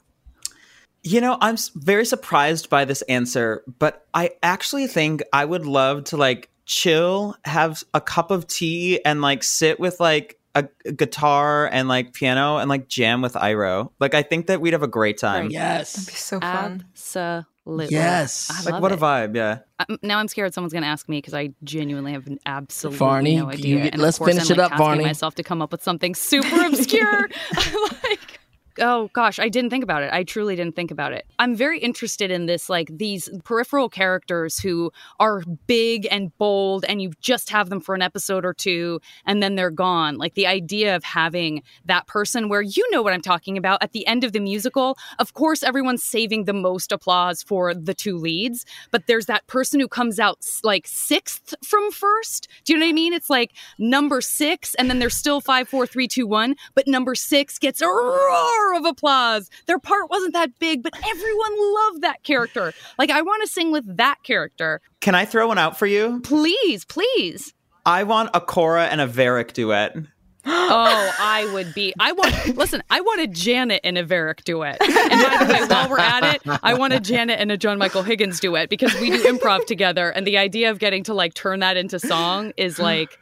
You 1.04 1.22
know, 1.22 1.38
I'm 1.40 1.58
very 1.76 2.06
surprised 2.06 2.70
by 2.70 2.86
this 2.86 3.02
answer, 3.04 3.64
but 3.78 4.08
I 4.14 4.32
actually 4.42 4.88
think 4.88 5.22
I 5.32 5.46
would 5.46 5.66
love 5.66 6.06
to 6.06 6.18
like 6.18 6.50
chill, 6.66 7.36
have 7.46 7.84
a 7.94 8.02
cup 8.02 8.32
of 8.32 8.48
tea, 8.48 9.04
and 9.06 9.22
like 9.22 9.44
sit 9.44 9.80
with 9.80 10.00
like 10.00 10.40
a, 10.56 10.68
a 10.86 10.92
guitar 10.92 11.68
and 11.68 11.88
like 11.88 12.14
piano 12.14 12.58
and 12.58 12.70
like 12.70 12.88
jam 12.88 13.22
with 13.22 13.34
Iroh. 13.34 13.92
Like, 14.00 14.16
I 14.16 14.24
think 14.24 14.48
that 14.48 14.62
we'd 14.62 14.74
have 14.74 14.82
a 14.82 14.88
great 14.88 15.18
time. 15.20 15.52
Yes. 15.52 15.94
That'd 15.94 16.08
be 16.08 16.14
so 16.14 16.40
fun. 16.40 16.86
Absolutely. 16.94 17.46
Yes. 17.68 18.50
I 18.52 18.64
Like, 18.64 18.74
love 18.74 18.82
what 18.84 18.92
it. 18.92 19.00
a 19.00 19.02
vibe. 19.02 19.36
Yeah. 19.36 19.60
I'm- 19.80 19.98
now 20.04 20.20
I'm 20.20 20.28
scared 20.28 20.54
someone's 20.54 20.72
going 20.74 20.84
to 20.84 20.88
ask 20.90 21.10
me 21.10 21.18
because 21.18 21.34
I 21.34 21.50
genuinely 21.64 22.12
have 22.14 22.28
an 22.28 22.40
absolutely 22.46 22.98
Varney, 23.00 23.36
no 23.38 23.44
you 23.46 23.50
idea. 23.52 23.84
get- 23.84 23.94
and 23.94 24.02
let's 24.02 24.18
finish 24.20 24.50
I'm, 24.50 24.52
it 24.52 24.58
like, 24.58 24.66
up, 24.66 24.72
tasking 24.72 24.86
Varney. 24.86 25.04
myself 25.04 25.36
to 25.36 25.44
come 25.44 25.62
up 25.62 25.72
with 25.72 25.84
something 25.84 26.14
super 26.16 26.66
obscure. 26.66 27.30
Like, 28.04 28.35
oh 28.80 29.10
gosh, 29.14 29.40
I 29.40 29.50
didn't 29.50 29.70
think 29.70 29.84
about 29.84 30.04
it. 30.04 30.12
I 30.14 30.24
truly 30.24 30.56
didn't 30.56 30.76
think 30.76 30.92
about 30.92 31.14
it. 31.14 31.26
I'm 31.40 31.56
very 31.56 31.80
interested 31.80 32.32
in 32.32 32.46
this, 32.46 32.70
like 32.70 32.90
these 32.92 33.30
peripheral 33.44 33.90
characters 33.90 34.60
who 34.60 34.92
are 35.20 35.42
big 35.68 36.08
and 36.12 36.36
bold, 36.38 36.86
and 36.88 37.02
you 37.02 37.12
just 37.20 37.50
have 37.50 37.70
them 37.70 37.82
for 37.82 37.96
an 37.96 38.02
episode 38.02 38.46
or 38.46 38.54
two, 38.54 39.00
and 39.26 39.42
then 39.42 39.56
they're 39.56 39.72
gone. 39.72 40.18
Like 40.18 40.34
the 40.36 40.48
idea 40.48 40.96
of 40.96 41.04
having 41.04 41.64
that 41.86 42.08
person 42.08 42.50
where 42.50 42.62
you 42.62 42.90
know 42.92 43.02
what 43.02 43.14
I'm 43.14 43.22
talking 43.22 43.58
about 43.58 43.82
at 43.82 43.94
the 43.94 44.06
end 44.08 44.24
of 44.24 44.34
the 44.34 44.40
musical. 44.40 44.98
Of 45.20 45.34
course, 45.34 45.64
everyone's 45.64 46.04
saving 46.04 46.46
the 46.46 46.54
most 46.54 46.92
applause 46.92 47.42
for 47.42 47.74
the 47.74 47.94
two 47.94 48.18
leads, 48.18 48.66
but 48.92 49.08
there's 49.08 49.28
that 49.28 49.48
person 49.48 49.80
who 49.80 49.88
comes 49.88 50.20
out 50.20 50.40
like 50.64 50.88
sixth 50.88 51.54
from 51.64 51.92
first. 51.92 52.48
Do 52.64 52.74
you 52.74 52.80
know 52.80 52.86
what 52.86 52.90
I 52.90 52.94
mean? 52.94 53.14
It's 53.14 53.30
like 53.30 53.52
number 53.78 54.22
six, 54.22 54.76
and 54.76 54.90
then 54.90 55.00
there's 55.00 55.16
still 55.16 55.42
five, 55.42 55.68
four, 55.68 55.88
three, 55.88 56.08
two, 56.08 56.28
one, 56.28 56.56
but 56.74 56.88
number 56.88 57.16
six 57.16 57.58
gets 57.58 57.82
a 57.82 57.88
roar 57.88 58.65
of 58.74 58.86
applause. 58.86 59.50
Their 59.68 59.80
part 59.80 60.10
wasn't 60.10 60.34
that 60.34 60.58
big, 60.60 60.84
but 60.84 60.94
everyone 61.08 61.74
loved 61.74 62.02
that 62.02 62.24
character. 62.24 62.74
Like, 62.98 63.10
I 63.10 63.22
want 63.22 63.44
to 63.44 63.48
sing 63.48 63.72
with 63.72 63.98
that 63.98 64.24
character. 64.24 64.82
Can 65.02 65.16
I 65.16 65.26
throw 65.26 65.48
one 65.48 65.58
out 65.58 65.78
for 65.78 65.86
you? 65.86 66.22
Please, 66.24 66.86
please. 66.86 67.54
I 67.86 68.04
want 68.04 68.32
a 68.34 68.42
Korra 68.42 68.88
and 68.88 69.00
a 69.02 69.08
Varrick 69.08 69.54
duet. 69.54 69.96
Oh, 70.48 71.12
I 71.20 71.52
would 71.54 71.74
be. 71.74 71.92
I 72.00 72.12
want. 72.12 72.56
Listen, 72.56 72.84
I 72.92 73.02
want 73.02 73.20
a 73.20 73.26
Janet 73.26 73.82
and 73.84 73.98
a 73.98 74.04
Varrick 74.04 74.44
duet. 74.44 74.78
And 74.80 74.94
by 74.94 75.44
the 75.44 75.52
way, 75.52 75.66
while 75.68 75.90
we're 75.90 75.98
at 75.98 76.36
it, 76.36 76.42
I 76.62 76.76
want 76.76 76.94
a 76.94 77.00
Janet 77.00 77.40
and 77.40 77.52
a 77.52 77.58
John 77.58 77.80
Michael 77.80 78.04
Higgins 78.04 78.40
duet 78.40 78.70
because 78.70 78.94
we 79.00 79.10
do 79.10 79.24
improv 79.24 79.66
together, 79.66 80.12
and 80.12 80.28
the 80.28 80.38
idea 80.38 80.70
of 80.70 80.78
getting 80.78 81.04
to 81.06 81.16
like 81.16 81.34
turn 81.34 81.62
that 81.62 81.78
into 81.78 82.00
song 82.00 82.54
is 82.58 82.78
like. 82.78 83.18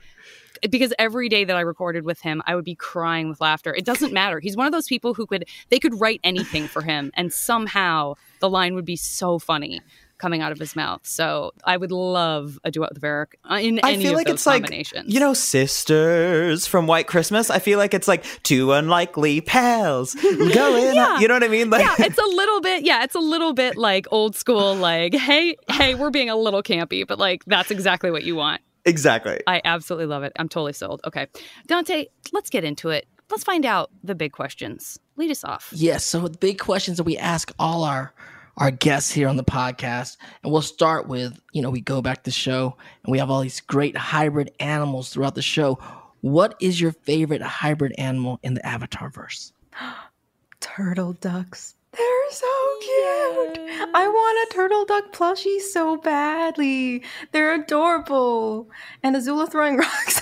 Because 0.70 0.94
every 1.00 1.30
day 1.30 1.44
that 1.44 1.56
I 1.56 1.62
recorded 1.62 2.04
with 2.04 2.22
him, 2.22 2.42
I 2.46 2.56
would 2.56 2.66
be 2.66 2.76
crying 2.76 3.30
with 3.30 3.42
laughter. 3.42 3.74
It 3.74 3.86
doesn't 3.86 4.14
matter. 4.14 4.40
He's 4.40 4.56
one 4.56 4.66
of 4.66 4.72
those 4.72 4.88
people 4.88 5.14
who 5.14 5.26
could 5.26 5.46
they 5.70 5.80
could 5.80 6.00
write 6.00 6.20
anything 6.24 6.68
for 6.68 6.82
him, 6.82 7.12
and 7.16 7.32
somehow 7.34 8.16
the 8.40 8.50
line 8.50 8.76
would 8.76 8.86
be 8.86 8.96
so 8.96 9.40
funny 9.40 9.82
coming 10.24 10.42
out 10.42 10.54
of 10.54 10.58
his 10.60 10.74
mouth. 10.74 11.02
So 11.04 11.52
I 11.66 11.76
would 11.76 11.92
love 11.92 12.58
a 12.64 12.72
duet 12.72 12.94
with 12.94 13.02
Varrick 13.02 13.38
uh, 13.50 13.56
in 13.56 13.82
I 13.84 13.94
any 13.94 14.04
feel 14.04 14.12
of 14.14 14.18
like 14.18 14.28
those 14.28 14.36
it's 14.36 14.46
like 14.46 14.70
you 15.06 15.20
know 15.20 15.34
sisters 15.34 16.66
from 16.66 16.88
White 16.88 17.08
Christmas. 17.08 17.50
I 17.50 17.60
feel 17.60 17.78
like 17.78 17.94
it's 17.94 18.08
like 18.08 18.24
two 18.44 18.72
unlikely 18.72 19.42
pals 19.42 20.16
going. 20.24 20.96
Yeah. 20.96 21.20
You 21.20 21.28
know 21.28 21.34
what 21.34 21.44
I 21.44 21.50
mean? 21.50 21.70
Like 21.70 21.82
yeah, 21.82 22.06
it's 22.06 22.18
a 22.18 22.26
little 22.36 22.62
bit. 22.62 22.86
Yeah, 22.86 23.04
it's 23.04 23.16
a 23.16 23.20
little 23.20 23.54
bit 23.54 23.76
like 23.76 24.08
old 24.12 24.36
school. 24.36 24.76
Like, 24.76 25.14
hey, 25.14 25.58
hey, 25.70 25.96
we're 25.96 26.10
being 26.10 26.30
a 26.30 26.38
little 26.38 26.64
campy, 26.64 27.06
but 27.06 27.20
like 27.20 27.44
that's 27.46 27.70
exactly 27.70 28.10
what 28.10 28.24
you 28.24 28.36
want. 28.36 28.62
Exactly. 28.86 29.42
I 29.48 29.62
absolutely 29.64 30.08
love 30.08 30.24
it. 30.24 30.34
I'm 30.38 30.50
totally 30.50 30.74
sold. 30.74 31.02
Okay, 31.06 31.28
Dante, 31.68 32.08
let's 32.32 32.50
get 32.50 32.64
into 32.64 32.90
it. 32.90 33.08
Let's 33.30 33.44
find 33.44 33.66
out 33.66 33.90
the 34.04 34.16
big 34.16 34.32
questions. 34.32 35.00
Lead 35.16 35.32
us 35.32 35.44
off. 35.44 35.70
Yes. 35.74 36.04
So 36.04 36.28
the 36.28 36.38
big 36.38 36.60
questions 36.60 36.98
that 36.98 37.04
we 37.04 37.18
ask 37.18 37.52
all 37.58 37.84
our 37.84 38.14
our 38.58 38.70
guests 38.70 39.12
here 39.12 39.28
on 39.28 39.38
the 39.38 39.44
podcast, 39.44 40.18
and 40.44 40.52
we'll 40.52 40.62
start 40.62 41.08
with 41.08 41.40
you 41.52 41.62
know 41.62 41.70
we 41.70 41.82
go 41.82 42.02
back 42.02 42.20
to 42.20 42.24
the 42.26 42.32
show 42.32 42.78
and 43.04 43.12
we 43.12 43.20
have 43.20 43.30
all 43.30 43.42
these 43.42 43.62
great 43.62 43.98
hybrid 43.98 44.52
animals 44.60 45.10
throughout 45.10 45.36
the 45.36 45.42
show. 45.42 45.80
What 46.22 46.56
is 46.62 46.80
your 46.80 46.92
favorite 46.92 47.42
hybrid 47.42 47.94
animal 47.98 48.40
in 48.44 48.54
the 48.54 48.66
Avatar 48.66 49.10
verse? 49.10 49.52
Turtle 50.60 51.14
ducks. 51.14 51.76
They're 51.96 52.32
so 52.32 52.48
cute. 52.82 53.60
I 53.94 54.08
want 54.08 54.52
a 54.52 54.54
turtle 54.54 54.86
duck 54.86 55.12
plushie 55.14 55.62
so 55.62 55.98
badly. 55.98 57.04
They're 57.32 57.54
adorable. 57.54 58.70
And 59.04 59.16
Azula 59.16 59.50
throwing 59.52 59.78
rocks. 59.86 60.22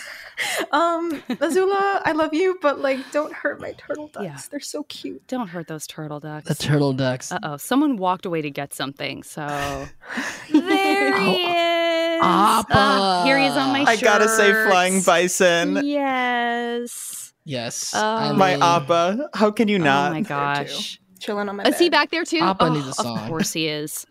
um, 0.72 1.22
Azula, 1.30 2.02
I 2.04 2.12
love 2.14 2.34
you, 2.34 2.58
but 2.62 2.80
like, 2.80 3.00
don't 3.12 3.32
hurt 3.34 3.62
my 3.62 3.72
turtle 3.74 4.08
ducks. 4.08 4.26
Yeah. 4.26 4.38
They're 4.50 4.60
so 4.60 4.84
cute. 4.84 5.26
Don't 5.28 5.48
hurt 5.48 5.68
those 5.68 5.88
turtle 5.88 6.20
ducks. 6.20 6.48
The 6.48 6.56
turtle 6.56 6.92
ducks. 6.94 7.32
uh 7.32 7.40
oh, 7.44 7.58
someone 7.58 7.96
walked 7.98 8.26
away 8.26 8.42
to 8.42 8.50
get 8.50 8.74
something. 8.74 9.24
So 9.24 9.42
there 10.52 11.20
he 11.20 11.44
is. 11.46 12.22
Appa. 12.24 12.74
Uh, 12.78 13.24
here 13.24 13.40
he 13.40 13.46
is 13.46 13.56
on 13.56 13.72
my 13.72 13.84
I 13.90 13.96
gotta 13.96 14.28
say, 14.28 14.52
flying 14.52 15.02
bison. 15.02 15.86
Yes. 15.86 17.34
yes. 17.46 17.94
Oh. 17.96 18.34
My 18.34 18.54
mean, 18.56 18.62
Appa. 18.64 19.30
How 19.34 19.52
can 19.52 19.68
you 19.70 19.80
not? 19.80 20.12
oh 20.12 20.14
my 20.16 20.22
gosh. 20.22 21.00
Chilling 21.22 21.48
on 21.48 21.56
my 21.56 21.64
Is 21.64 21.80
he 21.80 21.90
back 21.90 22.10
there 22.12 22.26
too? 22.26 22.40
Appa 22.40 22.66
Oh, 22.66 22.74
needs 22.74 22.88
a 22.88 22.94
song. 22.94 23.18
Of 23.20 23.28
course 23.28 23.54
he 23.54 23.68
is. 23.68 24.06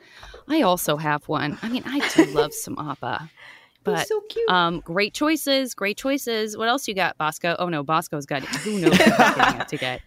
I 0.48 0.62
also 0.62 0.96
have 0.96 1.26
one. 1.28 1.58
I 1.62 1.68
mean, 1.68 1.82
I 1.86 1.98
do 2.14 2.24
love 2.32 2.54
some 2.54 2.76
Appa. 2.78 3.30
But 3.82 3.98
He's 4.00 4.08
so 4.08 4.20
cute. 4.28 4.48
um, 4.50 4.80
great 4.80 5.14
choices, 5.14 5.74
great 5.74 5.96
choices. 5.96 6.56
What 6.56 6.68
else 6.68 6.86
you 6.86 6.94
got, 6.94 7.16
Basco? 7.18 7.56
Oh 7.58 7.68
no, 7.68 7.82
Basco's 7.82 8.26
got 8.26 8.42
who 8.44 8.78
knows 8.78 8.90
what 8.90 9.00
he's 9.00 9.44
getting 9.44 9.66
to 9.66 9.76
get. 9.76 10.02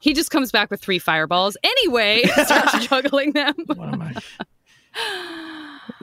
He 0.00 0.12
just 0.14 0.30
comes 0.30 0.50
back 0.50 0.70
with 0.70 0.80
three 0.82 0.98
fireballs. 0.98 1.56
Anyway, 1.62 2.22
starts 2.44 2.86
juggling 2.88 3.32
them. 3.32 3.54
One 3.66 3.94
of 3.94 3.98
my 3.98 4.14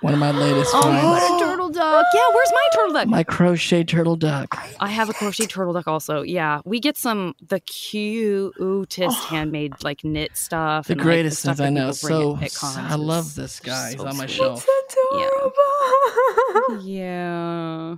one 0.02 0.14
of 0.14 0.20
my 0.20 0.32
latest 0.32 0.72
Oh, 0.74 0.82
finds. 0.82 1.04
what 1.06 1.24
a 1.24 1.40
turtle 1.46 1.49
duck! 1.80 2.06
Yeah, 2.14 2.28
where's 2.34 2.52
my 2.52 2.68
turtle 2.74 2.94
duck? 2.94 3.08
My 3.08 3.24
crochet 3.24 3.84
turtle 3.84 4.16
duck. 4.16 4.56
I 4.80 4.90
have 4.90 5.10
a 5.10 5.14
crochet 5.14 5.46
turtle 5.46 5.74
duck 5.74 5.88
also. 5.88 6.22
Yeah, 6.22 6.62
we 6.66 6.80
get 6.80 6.98
some 6.98 7.36
the 7.42 7.60
cutest 7.62 9.18
oh. 9.18 9.28
handmade 9.30 9.84
like 9.84 10.04
knit 10.04 10.36
stuff. 10.36 10.88
The 10.88 10.94
and, 10.94 11.00
like, 11.00 11.06
greatest 11.06 11.40
stuff 11.40 11.58
things 11.58 11.68
I 11.68 11.70
know. 11.70 11.92
So 11.92 12.38
at- 12.38 12.64
at 12.64 12.92
I 12.92 12.96
love 12.96 13.36
this 13.36 13.60
guy. 13.60 13.92
He's 13.92 14.02
on 14.02 14.18
my 14.18 14.26
sweet. 14.26 14.32
shelf. 14.32 14.68
adorable. 15.12 16.84
Yeah, 16.84 17.96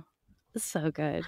so 0.56 0.90
good. 0.90 1.24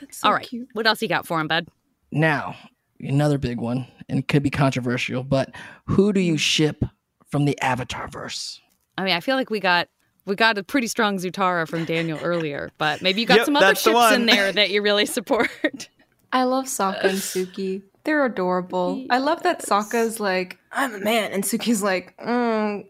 That's 0.00 0.18
so 0.18 0.28
All 0.28 0.34
right, 0.34 0.46
cute. 0.46 0.68
what 0.72 0.86
else 0.86 1.00
you 1.02 1.08
got 1.08 1.26
for 1.26 1.40
him, 1.40 1.48
bud? 1.48 1.68
Now, 2.10 2.56
another 3.00 3.38
big 3.38 3.60
one, 3.60 3.86
and 4.08 4.18
it 4.18 4.28
could 4.28 4.42
be 4.42 4.50
controversial, 4.50 5.22
but 5.22 5.54
who 5.86 6.12
do 6.12 6.20
you 6.20 6.34
hmm. 6.34 6.38
ship 6.38 6.84
from 7.26 7.44
the 7.44 7.60
Avatar 7.60 8.08
verse? 8.08 8.60
I 8.96 9.04
mean, 9.04 9.14
I 9.14 9.20
feel 9.20 9.36
like 9.36 9.50
we 9.50 9.60
got 9.60 9.88
we 10.26 10.34
got 10.34 10.58
a 10.58 10.62
pretty 10.62 10.86
strong 10.86 11.18
Zutara 11.18 11.68
from 11.68 11.84
Daniel 11.84 12.18
earlier, 12.22 12.70
but 12.78 13.02
maybe 13.02 13.20
you 13.20 13.26
got 13.26 13.38
Yep, 13.38 13.46
some 13.46 13.56
other 13.56 13.66
that's 13.66 13.84
the 13.84 13.92
ships 13.92 14.12
in 14.16 14.26
there 14.26 14.52
that 14.52 14.70
you 14.70 14.82
really 14.82 15.06
support. 15.06 15.88
I 16.32 16.44
love 16.44 16.64
Sokka 16.66 17.04
and 17.04 17.18
Suki. 17.18 17.82
They're 18.04 18.24
adorable. 18.24 19.06
I 19.08 19.18
love 19.18 19.42
that 19.44 19.62
Sokka's 19.62 20.20
like, 20.20 20.58
I'm 20.72 20.94
a 20.94 20.98
man, 20.98 21.32
and 21.32 21.44
Suki's 21.44 21.82
like, 21.82 22.16
mm, 22.18 22.86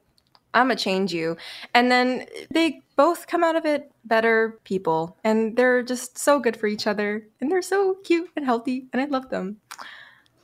I'm 0.55 0.67
gonna 0.67 0.77
change 0.77 1.13
you. 1.13 1.37
And 1.75 1.91
then 1.91 2.27
they 2.51 2.83
both 2.97 3.27
come 3.27 3.45
out 3.45 3.57
of 3.57 3.65
it 3.67 3.91
better 4.05 4.59
people, 4.65 5.17
and 5.25 5.57
they're 5.57 5.83
just 5.83 6.19
so 6.19 6.39
good 6.39 6.57
for 6.57 6.67
each 6.67 6.87
other, 6.87 7.27
and 7.41 7.51
they're 7.51 7.63
so 7.63 7.97
cute 8.05 8.31
and 8.37 8.45
healthy, 8.45 8.87
and 8.93 9.03
I 9.03 9.07
love 9.07 9.31
them. 9.31 9.59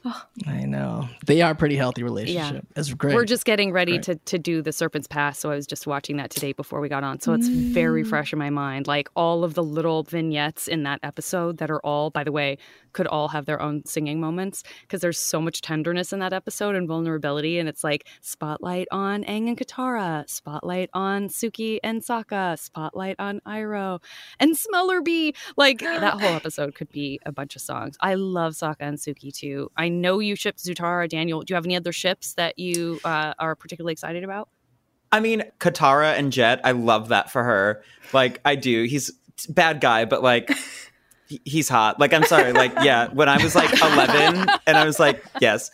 I 0.46 0.64
know 0.64 1.08
they 1.26 1.42
are 1.42 1.52
a 1.52 1.54
pretty 1.54 1.76
healthy 1.76 2.02
relationship. 2.02 2.66
It's 2.76 2.92
great. 2.94 3.14
We're 3.14 3.24
just 3.24 3.44
getting 3.44 3.72
ready 3.72 3.92
Great. 3.92 4.02
to 4.04 4.14
to 4.16 4.38
do 4.38 4.62
the 4.62 4.72
Serpent's 4.72 5.06
Pass, 5.06 5.38
so 5.38 5.50
I 5.50 5.56
was 5.56 5.66
just 5.66 5.86
watching 5.86 6.16
that 6.16 6.30
today 6.30 6.52
before 6.52 6.80
we 6.80 6.88
got 6.88 7.04
on. 7.04 7.20
So 7.20 7.34
it's 7.34 7.48
very 7.48 8.02
mm. 8.02 8.08
fresh 8.08 8.32
in 8.32 8.38
my 8.38 8.50
mind. 8.50 8.86
Like 8.86 9.08
all 9.14 9.44
of 9.44 9.54
the 9.54 9.62
little 9.62 10.02
vignettes 10.02 10.68
in 10.68 10.84
that 10.84 11.00
episode 11.02 11.58
that 11.58 11.70
are 11.70 11.80
all, 11.80 12.10
by 12.10 12.24
the 12.24 12.32
way, 12.32 12.56
could 12.92 13.06
all 13.06 13.28
have 13.28 13.46
their 13.46 13.60
own 13.60 13.84
singing 13.84 14.20
moments 14.20 14.62
because 14.82 15.00
there's 15.00 15.18
so 15.18 15.40
much 15.40 15.60
tenderness 15.60 16.12
in 16.12 16.18
that 16.20 16.32
episode 16.32 16.74
and 16.74 16.88
vulnerability. 16.88 17.58
And 17.58 17.68
it's 17.68 17.84
like 17.84 18.06
spotlight 18.20 18.88
on 18.90 19.24
Aang 19.24 19.48
and 19.48 19.58
Katara, 19.58 20.28
spotlight 20.28 20.90
on 20.94 21.28
Suki 21.28 21.78
and 21.82 22.02
Sokka, 22.02 22.58
spotlight 22.58 23.16
on 23.18 23.40
Iroh 23.46 24.02
and 24.38 24.56
Smellerbee. 24.56 25.36
Like 25.56 25.80
that 25.80 26.20
whole 26.20 26.22
episode 26.34 26.74
could 26.74 26.90
be 26.90 27.20
a 27.26 27.32
bunch 27.32 27.54
of 27.54 27.62
songs. 27.62 27.96
I 28.00 28.14
love 28.14 28.54
Sokka 28.54 28.76
and 28.80 28.98
Suki 28.98 29.32
too. 29.32 29.70
I 29.76 29.89
know 29.90 30.18
you 30.18 30.36
shipped 30.36 30.58
Zutara, 30.64 31.08
Daniel. 31.08 31.42
Do 31.42 31.52
you 31.52 31.56
have 31.56 31.64
any 31.64 31.76
other 31.76 31.92
ships 31.92 32.34
that 32.34 32.58
you 32.58 33.00
uh, 33.04 33.34
are 33.38 33.54
particularly 33.54 33.92
excited 33.92 34.24
about? 34.24 34.48
I 35.12 35.20
mean, 35.20 35.42
Katara 35.58 36.16
and 36.18 36.32
Jet, 36.32 36.60
I 36.64 36.72
love 36.72 37.08
that 37.08 37.30
for 37.30 37.42
her. 37.42 37.82
Like, 38.12 38.40
I 38.44 38.54
do. 38.54 38.84
He's 38.84 39.10
a 39.48 39.52
bad 39.52 39.80
guy, 39.80 40.04
but 40.04 40.22
like, 40.22 40.50
he's 41.44 41.68
hot. 41.68 41.98
Like, 41.98 42.12
I'm 42.12 42.24
sorry. 42.24 42.52
Like, 42.52 42.72
yeah, 42.82 43.08
when 43.08 43.28
I 43.28 43.42
was 43.42 43.54
like 43.54 43.72
11, 43.72 44.48
and 44.66 44.76
I 44.76 44.84
was 44.84 45.00
like, 45.00 45.24
yes. 45.40 45.70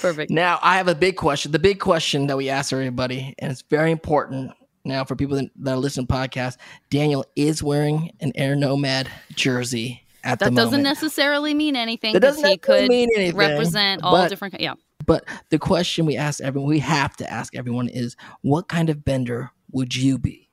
Perfect. 0.00 0.30
Now, 0.30 0.58
I 0.62 0.76
have 0.78 0.88
a 0.88 0.94
big 0.94 1.16
question. 1.16 1.52
The 1.52 1.58
big 1.58 1.80
question 1.80 2.28
that 2.28 2.36
we 2.36 2.48
ask 2.48 2.72
everybody, 2.72 3.34
and 3.38 3.52
it's 3.52 3.62
very 3.62 3.90
important 3.90 4.52
now 4.84 5.04
for 5.04 5.16
people 5.16 5.36
that, 5.36 5.50
that 5.56 5.74
are 5.74 5.76
listening 5.76 6.06
to 6.06 6.12
podcasts. 6.12 6.56
Daniel 6.90 7.24
is 7.36 7.62
wearing 7.62 8.12
an 8.20 8.32
Air 8.34 8.56
Nomad 8.56 9.08
jersey 9.34 10.02
at 10.24 10.38
That 10.38 10.50
the 10.50 10.56
doesn't 10.56 10.70
moment. 10.70 10.84
necessarily 10.84 11.54
mean 11.54 11.76
anything 11.76 12.12
That 12.14 12.20
because 12.20 12.36
doesn't 12.36 12.48
he 12.48 12.56
necessarily 12.56 12.82
could 12.86 12.90
mean 12.90 13.08
anything, 13.16 13.36
represent 13.36 14.02
all 14.02 14.12
but- 14.12 14.28
different. 14.28 14.60
Yeah. 14.60 14.74
But 15.06 15.24
the 15.48 15.58
question 15.58 16.04
we 16.04 16.16
ask 16.16 16.40
everyone, 16.42 16.68
we 16.68 16.80
have 16.80 17.16
to 17.16 17.30
ask 17.32 17.56
everyone, 17.56 17.88
is 17.88 18.14
what 18.42 18.68
kind 18.68 18.90
of 18.90 19.04
bender 19.06 19.52
would 19.72 19.96
you 19.96 20.18
be? 20.18 20.50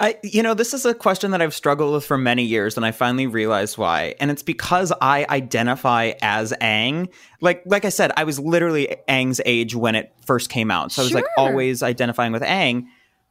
I, 0.00 0.18
you 0.24 0.42
know, 0.42 0.54
this 0.54 0.74
is 0.74 0.84
a 0.84 0.92
question 0.92 1.30
that 1.30 1.40
I've 1.40 1.54
struggled 1.54 1.94
with 1.94 2.04
for 2.04 2.18
many 2.18 2.42
years, 2.42 2.76
and 2.76 2.84
I 2.84 2.90
finally 2.90 3.28
realized 3.28 3.78
why. 3.78 4.16
And 4.20 4.30
it's 4.30 4.42
because 4.42 4.92
I 5.00 5.24
identify 5.30 6.14
as 6.20 6.52
Aang. 6.60 7.08
Like, 7.40 7.62
like 7.64 7.84
I 7.84 7.90
said, 7.90 8.10
I 8.16 8.24
was 8.24 8.40
literally 8.40 8.96
Aang's 9.08 9.40
age 9.46 9.74
when 9.76 9.94
it 9.94 10.12
first 10.26 10.50
came 10.50 10.70
out, 10.70 10.90
so 10.92 11.00
I 11.00 11.04
was 11.04 11.14
like 11.14 11.24
always 11.38 11.82
identifying 11.82 12.32
with 12.32 12.42
Aang. 12.42 12.86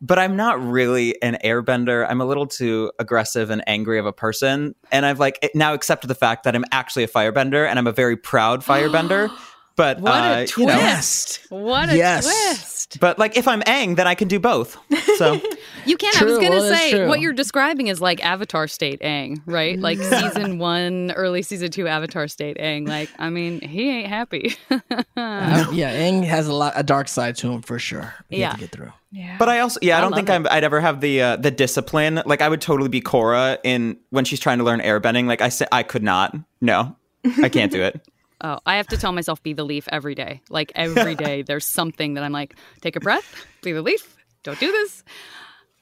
But 0.06 0.20
I'm 0.20 0.36
not 0.36 0.62
really 0.62 1.20
an 1.22 1.38
airbender. 1.46 2.06
I'm 2.08 2.20
a 2.20 2.26
little 2.26 2.46
too 2.46 2.92
aggressive 3.00 3.50
and 3.50 3.64
angry 3.68 3.98
of 3.98 4.06
a 4.06 4.12
person, 4.12 4.76
and 4.92 5.06
I've 5.06 5.20
like 5.20 5.50
now 5.56 5.74
accepted 5.74 6.08
the 6.08 6.16
fact 6.16 6.44
that 6.44 6.56
I'm 6.56 6.66
actually 6.74 7.04
a 7.04 7.08
firebender, 7.08 7.66
and 7.66 7.80
I'm 7.80 7.88
a 7.88 7.94
very 7.94 8.18
proud 8.18 8.62
firebender. 8.62 9.32
But 9.76 10.00
What 10.02 10.14
uh, 10.14 10.46
a 10.48 10.60
you 10.60 10.68
know, 10.68 10.74
twist! 10.80 11.40
What 11.50 11.90
a 11.90 11.98
Yes. 11.98 12.24
twist! 12.26 13.00
but 13.00 13.18
like 13.18 13.36
if 13.36 13.48
I'm 13.48 13.62
Aang, 13.64 13.96
then 13.96 14.06
I 14.08 14.14
can 14.14 14.28
do 14.28 14.40
both. 14.40 14.78
So 15.18 15.40
You 15.86 15.98
can. 15.98 16.14
I 16.16 16.24
was 16.26 16.38
gonna 16.38 16.50
well, 16.52 16.74
say 16.76 17.08
what 17.08 17.20
you're 17.20 17.34
describing 17.34 17.88
is 17.88 18.00
like 18.00 18.24
Avatar 18.24 18.68
State 18.68 19.02
Aang, 19.02 19.42
right? 19.48 19.80
Like 19.80 19.98
season 20.02 20.60
one, 20.60 21.12
early 21.16 21.42
season 21.42 21.72
two 21.72 21.88
Avatar 21.88 22.28
State 22.28 22.58
Aang. 22.58 22.88
Like, 22.88 23.10
I 23.20 23.30
mean, 23.30 23.62
he 23.62 23.90
ain't 23.90 24.08
happy. 24.10 24.56
Uh, 24.70 24.80
yeah, 25.18 25.94
Aang 25.96 26.24
has 26.24 26.48
a 26.48 26.54
lot 26.54 26.74
a 26.76 26.84
dark 26.84 27.08
side 27.08 27.36
to 27.38 27.52
him 27.52 27.62
for 27.64 27.80
sure. 27.80 28.14
You 28.30 28.40
Yeah. 28.40 28.48
have 28.50 28.56
to 28.56 28.62
get 28.62 28.72
through. 28.72 28.94
Yeah. 29.12 29.36
But 29.38 29.50
I 29.50 29.60
also, 29.60 29.80
yeah, 29.82 29.96
I, 29.96 29.98
I 29.98 30.02
don't 30.02 30.14
think. 30.14 30.30
I'm, 30.30 30.48
I'd 30.50 30.64
ever 30.64 30.80
have 30.80 31.02
the 31.02 31.22
uh, 31.22 31.36
the 31.38 31.52
discipline. 31.52 32.22
Like 32.26 32.42
I 32.42 32.48
would 32.50 32.62
totally 32.62 32.90
be 32.90 33.02
Korra 33.02 33.58
in 33.64 33.98
when 34.12 34.24
she's 34.26 34.40
trying 34.40 34.60
to 34.60 34.64
learn 34.64 34.80
airbending. 34.82 35.28
Like 35.28 35.42
I 35.42 35.50
said, 35.50 35.68
I 35.72 35.84
could 35.84 36.04
not. 36.04 36.36
No, 36.62 36.96
I 37.42 37.50
can't 37.50 37.72
do 37.72 37.82
it. 37.82 38.00
Oh, 38.44 38.60
I 38.66 38.76
have 38.76 38.88
to 38.88 38.98
tell 38.98 39.14
myself 39.14 39.42
be 39.42 39.54
the 39.54 39.64
leaf 39.64 39.88
every 39.92 40.16
day. 40.16 40.42
Like 40.50 40.72
every 40.76 41.16
day, 41.28 41.42
there's 41.44 41.66
something 41.66 42.16
that 42.16 42.24
I'm 42.24 42.34
like, 42.34 42.56
take 42.82 42.96
a 42.96 43.00
breath, 43.00 43.46
be 43.62 43.72
the 43.72 43.82
leaf. 43.82 44.18
Don't 44.44 44.60
do 44.60 44.72
this. 44.72 45.04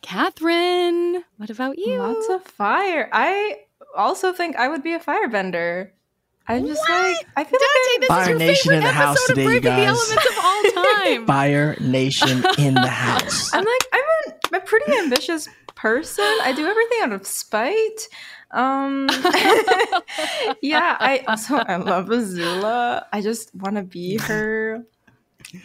Katherine, 0.04 1.24
what 1.38 1.50
about 1.50 1.78
you? 1.78 1.98
Lots 1.98 2.30
of 2.30 2.44
fire. 2.44 3.10
I 3.12 3.62
also 3.96 4.34
think 4.34 4.56
I 4.56 4.68
would 4.68 4.84
be 4.84 4.94
a 4.94 5.00
firebender. 5.00 5.90
I'm 6.48 6.66
just 6.68 6.82
like 6.90 7.16
I 7.38 7.44
feel 7.44 7.60
Dante, 7.60 7.92
like 7.92 8.00
this 8.02 8.08
Fire 8.10 8.34
is 8.34 8.40
Nation 8.40 8.74
in 8.74 8.80
the 8.82 8.92
house 8.92 9.18
episode 9.30 9.36
today, 9.36 9.46
of 9.46 9.54
you 9.54 9.62
Braving 9.62 9.64
the 9.64 9.86
guys. 9.86 10.12
Elements 10.12 10.26
of 10.26 10.44
all 10.44 10.84
time. 11.06 11.26
Fire 11.28 11.78
Nation 11.80 12.44
in 12.58 12.74
the 12.74 12.88
house. 12.88 13.54
I'm 13.54 13.64
like 13.64 13.88
I'm 13.94 14.04
a, 14.54 14.58
a 14.58 14.60
pretty 14.62 14.92
ambitious 14.98 15.48
person. 15.76 16.26
I 16.42 16.52
do 16.52 16.66
everything 16.66 17.00
out 17.04 17.12
of 17.14 17.26
spite. 17.28 18.08
Um 18.54 19.08
Yeah, 20.62 20.98
I 21.00 21.24
also 21.28 21.56
I 21.56 21.78
love 21.78 22.08
Azula. 22.08 23.06
I 23.14 23.22
just 23.22 23.54
want 23.56 23.76
to 23.78 23.84
be 23.84 24.18
her. 24.18 24.84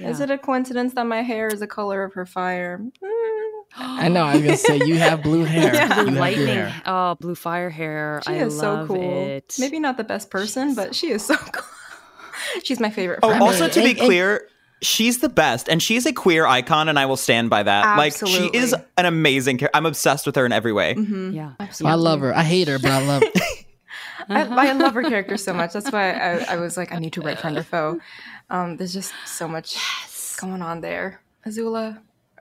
Is 0.00 0.20
it 0.20 0.30
a 0.30 0.38
coincidence 0.38 0.94
that 0.94 1.06
my 1.06 1.22
hair 1.22 1.48
is 1.48 1.60
the 1.60 1.66
color 1.66 2.02
of 2.02 2.12
her 2.14 2.26
fire? 2.26 2.78
Mm, 3.02 3.50
I 3.76 4.08
know. 4.08 4.24
I 4.24 4.34
was 4.34 4.42
gonna 4.42 4.56
say 4.56 4.78
you 4.84 4.96
have 4.96 5.22
blue 5.22 5.44
hair. 5.54 5.74
Yeah. 5.74 5.82
You 5.88 5.88
have 5.94 6.06
blue 6.06 6.18
Lightning. 6.18 6.46
hair. 6.48 6.82
Oh, 6.86 7.14
blue 7.16 7.34
fire 7.34 7.70
hair. 7.70 8.20
she 8.26 8.32
I 8.32 8.36
is 8.44 8.58
so 8.58 8.86
cool. 8.86 9.26
it. 9.26 9.54
Maybe 9.58 9.78
not 9.78 9.96
the 9.96 10.04
best 10.04 10.30
person, 10.30 10.74
but 10.74 10.94
she 10.94 11.10
is 11.10 11.24
so 11.24 11.36
cool. 11.52 11.64
She's 12.64 12.80
my 12.80 12.90
favorite. 12.90 13.20
Oh, 13.22 13.28
friend. 13.28 13.42
also 13.42 13.68
to 13.68 13.80
be 13.80 13.90
and- 13.90 13.98
and- 13.98 14.06
clear, 14.06 14.48
she's 14.82 15.18
the 15.20 15.28
best, 15.28 15.68
and 15.68 15.82
she's 15.82 16.06
a 16.06 16.12
queer 16.12 16.46
icon, 16.46 16.88
and 16.88 16.98
I 16.98 17.06
will 17.06 17.16
stand 17.16 17.50
by 17.50 17.62
that. 17.62 17.96
Like 17.96 18.14
she 18.16 18.50
is 18.52 18.74
an 18.96 19.06
amazing. 19.06 19.58
character. 19.58 19.76
I'm 19.76 19.86
obsessed 19.86 20.26
with 20.26 20.36
her 20.36 20.46
in 20.46 20.52
every 20.52 20.72
way. 20.72 20.94
Mhm. 20.94 21.34
Yeah. 21.34 21.52
I 21.84 21.94
love 21.94 22.20
her. 22.20 22.34
I 22.34 22.42
hate 22.42 22.68
her, 22.68 22.78
but 22.78 22.90
I 22.90 23.06
love. 23.06 23.22
I, 24.28 24.42
I 24.42 24.72
love 24.72 24.94
her 24.94 25.02
character 25.02 25.36
so 25.36 25.52
much. 25.52 25.72
That's 25.72 25.90
why 25.92 26.12
I, 26.12 26.54
I 26.54 26.56
was 26.56 26.76
like, 26.76 26.92
I 26.92 26.98
need 26.98 27.12
to 27.12 27.20
write 27.20 27.38
friend 27.38 27.56
or 27.56 27.62
foe. 27.62 28.00
Um, 28.50 28.76
there's 28.76 28.92
just 28.92 29.12
so 29.24 29.46
much 29.46 29.76
going 30.38 30.62
on 30.62 30.80
there. 30.80 31.20
Azula, 31.46 31.98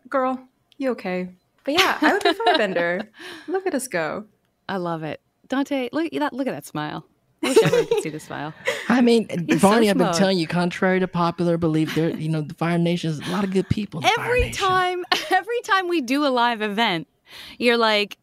girl, 0.09 0.39
you 0.77 0.89
okay? 0.91 1.29
But 1.63 1.75
yeah, 1.75 1.97
I 2.01 2.13
would 2.13 2.23
be 2.23 2.31
Firebender. 2.47 3.07
Look 3.47 3.67
at 3.67 3.75
us 3.75 3.87
go. 3.87 4.25
I 4.67 4.77
love 4.77 5.03
it. 5.03 5.21
Dante, 5.47 5.89
look 5.91 6.05
at 6.11 6.19
that 6.19 6.33
look 6.33 6.47
at 6.47 6.53
that 6.55 6.65
smile. 6.65 7.05
I 7.45 7.49
wish 7.49 7.63
everyone 7.63 7.87
could 7.87 8.03
see 8.03 8.09
the 8.09 8.19
smile. 8.19 8.53
I 8.89 9.01
mean, 9.01 9.27
He's 9.29 9.61
so 9.61 9.67
Varney, 9.67 9.89
I've 9.89 9.97
been 9.97 10.13
telling 10.13 10.37
you, 10.37 10.47
contrary 10.47 10.99
to 10.99 11.07
popular 11.07 11.57
belief, 11.57 11.95
there, 11.95 12.09
you 12.09 12.29
know, 12.29 12.41
the 12.41 12.53
Fire 12.53 12.77
Nation 12.77 13.11
is 13.11 13.19
a 13.19 13.31
lot 13.31 13.43
of 13.43 13.51
good 13.51 13.69
people. 13.69 14.01
Every 14.17 14.51
time 14.51 15.03
every 15.31 15.61
time 15.61 15.87
we 15.87 16.01
do 16.01 16.25
a 16.25 16.29
live 16.29 16.61
event, 16.61 17.07
you're 17.57 17.77
like, 17.77 18.17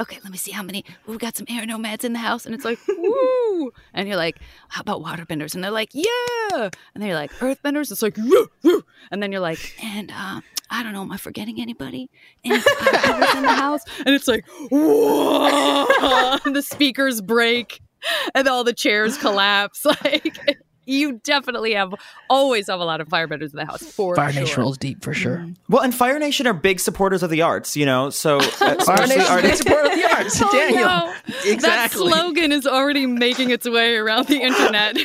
okay, 0.00 0.18
let 0.22 0.30
me 0.30 0.38
see 0.38 0.50
how 0.50 0.62
many 0.62 0.84
we've 1.06 1.18
got 1.18 1.36
some 1.36 1.46
air 1.48 1.64
nomads 1.66 2.04
in 2.04 2.12
the 2.12 2.18
house. 2.18 2.46
And 2.46 2.54
it's 2.54 2.64
like, 2.64 2.78
woo. 2.88 3.72
And 3.94 4.08
you're 4.08 4.16
like, 4.16 4.38
how 4.68 4.80
about 4.80 5.02
waterbenders? 5.02 5.54
And 5.54 5.62
they're 5.62 5.70
like, 5.70 5.90
yeah. 5.92 6.06
And 6.54 6.72
then 6.94 7.06
you're 7.06 7.14
like, 7.14 7.32
earthbenders? 7.34 7.90
It's 7.90 8.02
like, 8.02 8.16
woo, 8.16 8.48
woo. 8.62 8.84
And 9.10 9.22
then 9.22 9.32
you're 9.32 9.40
like, 9.40 9.74
and 9.82 10.10
uh, 10.10 10.40
I 10.70 10.82
don't 10.82 10.92
know, 10.92 11.02
am 11.02 11.12
I 11.12 11.16
forgetting 11.16 11.60
anybody? 11.60 12.10
Any 12.44 12.58
firebenders 12.58 13.36
in 13.36 13.42
the 13.42 13.52
house? 13.52 13.82
And 14.04 14.14
it's 14.14 14.28
like, 14.28 14.44
whoa. 14.70 16.38
The 16.44 16.62
speakers 16.62 17.20
break 17.20 17.80
and 18.34 18.48
all 18.48 18.64
the 18.64 18.72
chairs 18.72 19.16
collapse. 19.18 19.84
Like 20.04 20.58
you 20.86 21.20
definitely 21.24 21.74
have 21.74 21.94
always 22.30 22.68
have 22.68 22.80
a 22.80 22.84
lot 22.84 23.00
of 23.00 23.08
firebenders 23.08 23.50
in 23.50 23.56
the 23.56 23.64
house 23.64 23.82
for 23.82 24.14
Fire 24.14 24.32
sure. 24.32 24.42
Nation 24.42 24.62
rolls 24.62 24.78
deep 24.78 25.02
for 25.02 25.12
sure. 25.12 25.46
Well, 25.68 25.82
and 25.82 25.94
Fire 25.94 26.18
Nation 26.18 26.46
are 26.46 26.54
big 26.54 26.80
supporters 26.80 27.22
of 27.22 27.30
the 27.30 27.42
arts. 27.42 27.76
You 27.76 27.86
know, 27.86 28.10
so 28.10 28.36
uh, 28.40 28.40
Fire 28.40 28.76
especially 28.78 29.16
Nation, 29.16 29.18
big 29.18 29.30
artists. 29.30 29.58
supporter 29.58 29.90
of 29.90 29.96
the 29.96 30.04
arts. 30.04 30.42
Oh, 30.42 30.52
Daniel, 30.52 30.84
no. 30.84 31.14
exactly. 31.44 31.58
That 31.60 31.90
slogan 31.92 32.52
is 32.52 32.66
already 32.66 33.06
making 33.06 33.50
its 33.50 33.68
way 33.68 33.96
around 33.96 34.28
the 34.28 34.40
internet. 34.40 34.96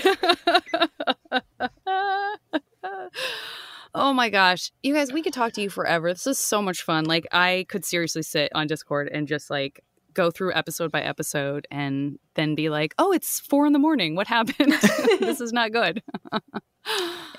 oh 3.96 4.14
my 4.14 4.30
gosh. 4.30 4.72
You 4.84 4.94
guys, 4.94 5.12
we 5.12 5.24
could 5.24 5.34
talk 5.34 5.54
to 5.54 5.62
you 5.62 5.70
forever. 5.70 6.14
This 6.14 6.28
is 6.28 6.40
so 6.40 6.62
much 6.62 6.84
fun. 6.84 7.06
Like, 7.06 7.26
I 7.32 7.66
could 7.70 7.86
seriously 7.86 8.24
sit 8.24 8.52
on 8.54 8.68
Discord 8.68 9.10
and 9.12 9.28
just 9.28 9.50
like 9.50 9.84
go 10.14 10.32
through 10.32 10.54
episode 10.54 10.92
by 10.92 11.02
episode 11.02 11.68
and 11.72 12.20
then 12.36 12.56
be 12.56 12.70
like, 12.70 12.94
oh, 12.98 13.12
it's 13.12 13.40
four 13.40 13.66
in 13.66 13.74
the 13.74 13.80
morning. 13.80 14.16
What 14.16 14.28
happened? 14.28 14.74
this 15.20 15.42
is 15.42 15.52
not 15.54 15.72
good. 15.72 16.02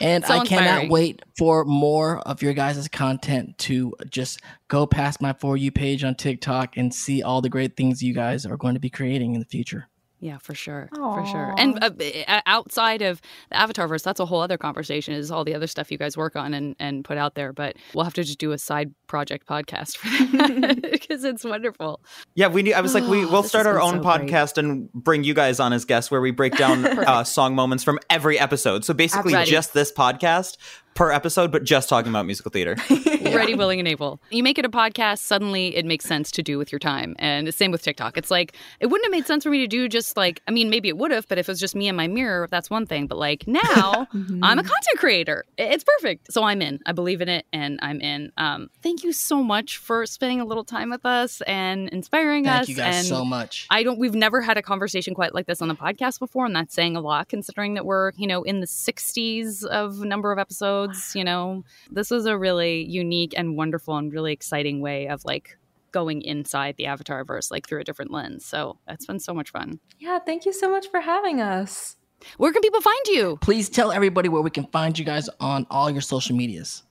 And 0.00 0.24
So 0.24 0.34
I 0.34 0.44
cannot 0.44 0.88
wait 0.88 1.22
for 1.36 1.64
more 1.64 2.18
of 2.20 2.42
your 2.42 2.54
guys' 2.54 2.88
content 2.88 3.58
to 3.58 3.94
just 4.08 4.40
go 4.68 4.86
past 4.86 5.20
my 5.20 5.32
For 5.32 5.56
You 5.56 5.70
page 5.70 6.02
on 6.04 6.14
TikTok 6.14 6.76
and 6.76 6.92
see 6.92 7.22
all 7.22 7.40
the 7.40 7.48
great 7.48 7.76
things 7.76 8.02
you 8.02 8.14
guys 8.14 8.44
are 8.46 8.56
going 8.56 8.74
to 8.74 8.80
be 8.80 8.90
creating 8.90 9.34
in 9.34 9.40
the 9.40 9.46
future. 9.46 9.88
Yeah, 10.22 10.38
for 10.38 10.54
sure, 10.54 10.88
Aww. 10.94 11.16
for 11.16 11.26
sure. 11.26 11.52
And 11.58 11.82
uh, 11.82 12.40
outside 12.46 13.02
of 13.02 13.20
the 13.50 13.56
Avatarverse, 13.56 14.04
that's 14.04 14.20
a 14.20 14.24
whole 14.24 14.40
other 14.40 14.56
conversation. 14.56 15.14
Is 15.14 15.32
all 15.32 15.42
the 15.42 15.52
other 15.52 15.66
stuff 15.66 15.90
you 15.90 15.98
guys 15.98 16.16
work 16.16 16.36
on 16.36 16.54
and 16.54 16.76
and 16.78 17.04
put 17.04 17.18
out 17.18 17.34
there. 17.34 17.52
But 17.52 17.74
we'll 17.92 18.04
have 18.04 18.14
to 18.14 18.22
just 18.22 18.38
do 18.38 18.52
a 18.52 18.58
side 18.58 18.94
project 19.08 19.48
podcast 19.48 19.96
for 19.96 20.36
that 20.36 20.80
because 20.92 21.24
it's 21.24 21.42
wonderful. 21.42 22.00
Yeah, 22.36 22.46
we. 22.46 22.62
Need, 22.62 22.74
I 22.74 22.82
was 22.82 22.94
like, 22.94 23.02
we 23.02 23.26
we'll 23.26 23.42
start 23.42 23.66
our 23.66 23.80
own 23.80 23.94
so 23.94 24.08
podcast 24.08 24.54
great. 24.54 24.64
and 24.64 24.92
bring 24.92 25.24
you 25.24 25.34
guys 25.34 25.58
on 25.58 25.72
as 25.72 25.84
guests, 25.84 26.08
where 26.08 26.20
we 26.20 26.30
break 26.30 26.56
down 26.56 26.86
uh, 26.98 27.24
song 27.24 27.56
moments 27.56 27.82
from 27.82 27.98
every 28.08 28.38
episode. 28.38 28.84
So 28.84 28.94
basically, 28.94 29.32
just 29.44 29.74
this 29.74 29.90
podcast, 29.90 30.56
per 30.94 31.10
episode, 31.10 31.50
but 31.50 31.64
just 31.64 31.88
talking 31.88 32.10
about 32.10 32.26
musical 32.26 32.50
theater. 32.50 32.76
yeah. 32.90 33.34
Ready, 33.34 33.54
willing, 33.54 33.78
and 33.78 33.88
able. 33.88 34.20
You 34.30 34.42
make 34.42 34.58
it 34.58 34.64
a 34.64 34.68
podcast, 34.68 35.18
suddenly 35.18 35.74
it 35.74 35.86
makes 35.86 36.04
sense 36.04 36.30
to 36.32 36.42
do 36.42 36.58
with 36.58 36.70
your 36.70 36.78
time. 36.78 37.16
And 37.18 37.46
the 37.46 37.52
same 37.52 37.70
with 37.70 37.82
TikTok. 37.82 38.16
It's 38.16 38.30
like, 38.30 38.54
it 38.80 38.86
wouldn't 38.86 39.06
have 39.06 39.12
made 39.12 39.26
sense 39.26 39.44
for 39.44 39.50
me 39.50 39.58
to 39.58 39.66
do 39.66 39.88
just 39.88 40.16
like, 40.16 40.42
I 40.46 40.50
mean, 40.50 40.70
maybe 40.70 40.88
it 40.88 40.98
would 40.98 41.10
have, 41.10 41.28
but 41.28 41.38
if 41.38 41.48
it 41.48 41.52
was 41.52 41.60
just 41.60 41.74
me 41.74 41.88
and 41.88 41.96
my 41.96 42.08
mirror, 42.08 42.46
that's 42.50 42.68
one 42.68 42.86
thing. 42.86 43.06
But 43.06 43.18
like 43.18 43.46
now, 43.46 43.60
mm-hmm. 44.14 44.42
I'm 44.42 44.58
a 44.58 44.62
content 44.62 44.98
creator. 44.98 45.44
It's 45.56 45.84
perfect. 45.84 46.32
So 46.32 46.44
I'm 46.44 46.60
in. 46.60 46.80
I 46.86 46.92
believe 46.92 47.20
in 47.20 47.28
it 47.28 47.46
and 47.52 47.78
I'm 47.82 48.00
in. 48.00 48.32
Um, 48.36 48.68
thank 48.82 49.04
you 49.04 49.12
so 49.12 49.42
much 49.42 49.78
for 49.78 50.04
spending 50.06 50.40
a 50.40 50.44
little 50.44 50.64
time 50.64 50.90
with 50.90 51.06
us 51.06 51.40
and 51.42 51.88
inspiring 51.88 52.44
thank 52.44 52.62
us. 52.62 52.66
Thank 52.66 52.78
you 52.78 52.84
guys 52.84 52.96
and 52.96 53.06
so 53.06 53.24
much. 53.24 53.66
I 53.70 53.82
don't, 53.82 53.98
we've 53.98 54.14
never 54.14 54.40
had 54.40 54.58
a 54.58 54.62
conversation 54.62 55.14
quite 55.14 55.34
like 55.34 55.46
this 55.46 55.62
on 55.62 55.68
the 55.68 55.74
podcast 55.74 56.18
before. 56.18 56.46
And 56.46 56.54
that's 56.54 56.74
saying 56.74 56.96
a 56.96 57.00
lot 57.00 57.28
considering 57.28 57.74
that 57.74 57.86
we're, 57.86 58.12
you 58.16 58.26
know, 58.26 58.42
in 58.42 58.60
the 58.60 58.66
60s 58.66 59.64
of 59.64 60.00
number 60.00 60.32
of 60.32 60.38
episodes, 60.38 60.81
you 61.14 61.24
know, 61.24 61.64
this 61.90 62.10
was 62.10 62.26
a 62.26 62.36
really 62.36 62.84
unique 62.84 63.34
and 63.36 63.56
wonderful 63.56 63.96
and 63.96 64.12
really 64.12 64.32
exciting 64.32 64.80
way 64.80 65.08
of 65.08 65.24
like 65.24 65.56
going 65.92 66.22
inside 66.22 66.76
the 66.76 66.86
Avatar 66.86 67.24
verse, 67.24 67.50
like 67.50 67.68
through 67.68 67.80
a 67.80 67.84
different 67.84 68.10
lens. 68.10 68.44
So 68.44 68.78
it's 68.88 69.06
been 69.06 69.20
so 69.20 69.34
much 69.34 69.50
fun. 69.50 69.78
Yeah, 69.98 70.18
thank 70.18 70.46
you 70.46 70.52
so 70.52 70.70
much 70.70 70.88
for 70.88 71.00
having 71.00 71.40
us. 71.40 71.96
Where 72.38 72.52
can 72.52 72.62
people 72.62 72.80
find 72.80 73.06
you? 73.08 73.38
Please 73.40 73.68
tell 73.68 73.92
everybody 73.92 74.28
where 74.28 74.42
we 74.42 74.50
can 74.50 74.66
find 74.66 74.98
you 74.98 75.04
guys 75.04 75.28
on 75.40 75.66
all 75.70 75.90
your 75.90 76.00
social 76.00 76.36
medias. 76.36 76.82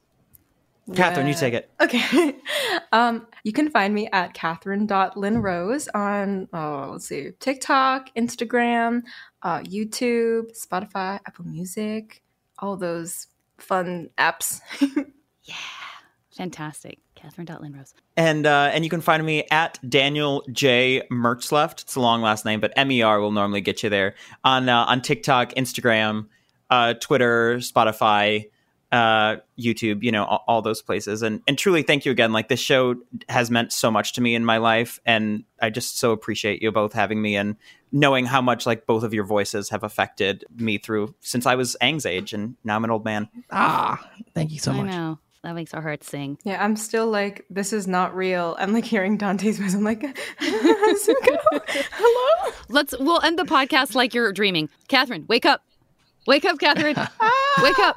Katherine, 0.95 1.27
you 1.27 1.33
take 1.33 1.53
it. 1.53 1.69
Okay. 1.81 2.35
um, 2.91 3.27
you 3.43 3.53
can 3.53 3.69
find 3.69 3.93
me 3.93 4.07
at 4.11 4.33
catherine.linrose 4.33 5.87
on, 5.93 6.47
oh, 6.53 6.89
let's 6.91 7.07
see, 7.07 7.31
TikTok, 7.39 8.13
Instagram, 8.15 9.03
uh, 9.41 9.59
YouTube, 9.59 10.51
Spotify, 10.57 11.19
Apple 11.25 11.45
Music, 11.45 12.21
all 12.59 12.77
those 12.77 13.27
fun 13.61 14.09
apps. 14.17 14.61
yeah. 15.43 15.55
Fantastic. 16.35 16.99
Katherine 17.15 17.47
Lynn-Rose. 17.61 17.93
And 18.17 18.45
uh, 18.47 18.71
and 18.73 18.83
you 18.83 18.89
can 18.89 19.01
find 19.01 19.23
me 19.23 19.45
at 19.51 19.77
Daniel 19.87 20.43
J 20.51 21.03
Mertzlufft. 21.11 21.83
It's 21.83 21.95
a 21.95 21.99
long 21.99 22.21
last 22.21 22.45
name, 22.45 22.59
but 22.59 22.73
M 22.75 22.91
E 22.91 23.01
R 23.01 23.19
will 23.19 23.31
normally 23.31 23.61
get 23.61 23.83
you 23.83 23.89
there 23.89 24.15
on 24.43 24.69
uh, 24.69 24.85
on 24.85 25.01
TikTok, 25.01 25.53
Instagram, 25.53 26.27
uh, 26.69 26.95
Twitter, 26.95 27.57
Spotify, 27.57 28.49
uh, 28.91 29.37
YouTube. 29.59 30.03
You 30.03 30.11
know 30.11 30.25
all, 30.25 30.43
all, 30.47 30.61
those 30.61 30.81
places. 30.81 31.21
And 31.21 31.41
and 31.47 31.57
truly, 31.57 31.83
thank 31.83 32.05
you 32.05 32.11
again. 32.11 32.31
Like 32.31 32.49
this 32.49 32.59
show 32.59 32.95
has 33.29 33.49
meant 33.49 33.71
so 33.71 33.91
much 33.91 34.13
to 34.13 34.21
me 34.21 34.35
in 34.35 34.45
my 34.45 34.57
life, 34.57 34.99
and 35.05 35.43
I 35.61 35.69
just 35.69 35.97
so 35.97 36.11
appreciate 36.11 36.61
you 36.61 36.71
both 36.71 36.93
having 36.93 37.21
me 37.21 37.35
and 37.35 37.55
knowing 37.91 38.25
how 38.25 38.41
much 38.41 38.65
like 38.65 38.85
both 38.85 39.03
of 39.03 39.13
your 39.13 39.25
voices 39.25 39.69
have 39.69 39.83
affected 39.83 40.45
me 40.55 40.77
through 40.77 41.13
since 41.19 41.45
I 41.45 41.55
was 41.55 41.75
Aang's 41.81 42.05
age 42.05 42.33
and 42.33 42.55
now 42.63 42.75
I'm 42.75 42.83
an 42.83 42.91
old 42.91 43.03
man. 43.03 43.29
Ah, 43.51 44.09
thank 44.33 44.51
you 44.51 44.59
so 44.59 44.73
much. 44.73 44.87
I 44.87 44.91
know. 44.91 45.19
That 45.43 45.55
makes 45.55 45.73
our 45.73 45.81
hearts 45.81 46.07
sing. 46.07 46.37
Yeah, 46.43 46.63
I'm 46.63 46.75
still 46.75 47.07
like, 47.07 47.45
this 47.49 47.73
is 47.73 47.87
not 47.87 48.15
real. 48.15 48.55
I'm 48.59 48.73
like 48.73 48.85
hearing 48.85 49.17
Dante's 49.17 49.57
voice. 49.57 49.73
I'm 49.73 49.83
like, 49.83 50.03
hello? 50.39 52.53
Let's, 52.69 52.93
we'll 52.99 53.21
end 53.21 53.39
the 53.39 53.43
podcast 53.43 53.95
like 53.95 54.13
you're 54.13 54.31
dreaming. 54.33 54.69
Katherine, 54.87 55.25
wake 55.27 55.47
up. 55.47 55.63
Wake 56.27 56.45
up, 56.45 56.59
Katherine. 56.59 56.95
wake 57.63 57.79
up. 57.79 57.95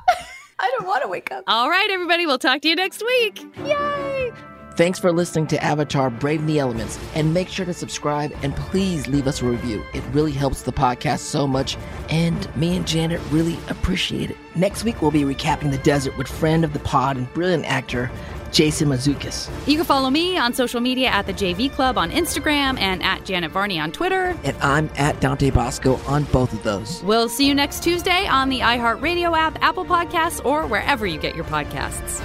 I 0.65 0.71
don't 0.79 0.87
want 0.87 1.03
to 1.03 1.09
wake 1.09 1.31
up. 1.31 1.45
All 1.47 1.69
right, 1.69 1.91
everybody. 1.91 2.25
We'll 2.25 2.39
talk 2.39 2.63
to 2.63 2.69
you 2.69 2.75
next 2.75 3.05
week. 3.05 3.45
Yay. 3.67 4.33
Thanks 4.77 4.99
for 4.99 5.13
listening 5.13 5.47
to 5.49 5.63
Avatar 5.63 6.09
Brave 6.09 6.47
the 6.47 6.59
Elements, 6.59 6.99
and 7.15 7.35
make 7.35 7.49
sure 7.49 7.67
to 7.67 7.75
subscribe 7.75 8.35
and 8.43 8.57
please 8.57 9.07
leave 9.07 9.27
us 9.29 9.43
a 9.43 9.45
review. 9.45 9.85
It 9.93 10.03
really 10.13 10.33
helps 10.33 10.63
the 10.63 10.73
podcast 10.73 11.19
so 11.19 11.47
much, 11.47 11.77
and 12.09 12.57
me 12.57 12.79
and 12.79 12.87
Janet 12.87 13.21
really 13.31 13.59
appreciate 13.69 14.31
it. 14.31 14.37
Next 14.57 14.83
week, 14.83 15.03
we'll 15.03 15.11
be 15.11 15.23
recapping 15.23 15.71
the 15.71 15.79
desert 15.79 16.17
with 16.17 16.29
friend 16.29 16.65
of 16.65 16.73
the 16.73 16.79
pod 16.81 17.19
and 17.19 17.33
brilliant 17.35 17.67
actor, 17.67 18.11
Jason 18.55 18.89
Mantzoukas. 18.89 19.51
You 19.67 19.77
can 19.77 19.85
follow 19.85 20.09
me 20.11 20.39
on 20.39 20.55
social 20.55 20.81
media 20.81 21.09
at 21.09 21.27
the 21.27 21.35
JV 21.35 21.71
Club 21.71 21.99
on 21.99 22.13
Instagram 22.13 22.79
and 22.79 23.03
at 23.03 23.25
Janet 23.25 23.51
Varney 23.51 23.81
on 23.81 23.91
Twitter. 23.91 24.39
And 24.45 24.57
I'm 24.63 24.89
at 24.97 25.21
Dante 25.21 25.51
Basco 25.51 25.97
on 26.07 26.23
both 26.25 26.53
of 26.53 26.63
those. 26.63 27.03
We'll 27.03 27.29
see 27.29 27.49
you 27.49 27.55
next 27.55 27.83
Tuesday 27.83 28.27
on 28.29 28.49
the 28.49 28.61
iHeartRadio 28.61 29.37
app, 29.37 29.61
Apple 29.61 29.85
Podcasts, 29.85 30.43
or 30.45 30.69
wherever 30.69 31.05
you 31.05 31.19
get 31.19 31.35
your 31.35 31.45
podcasts. 31.47 32.23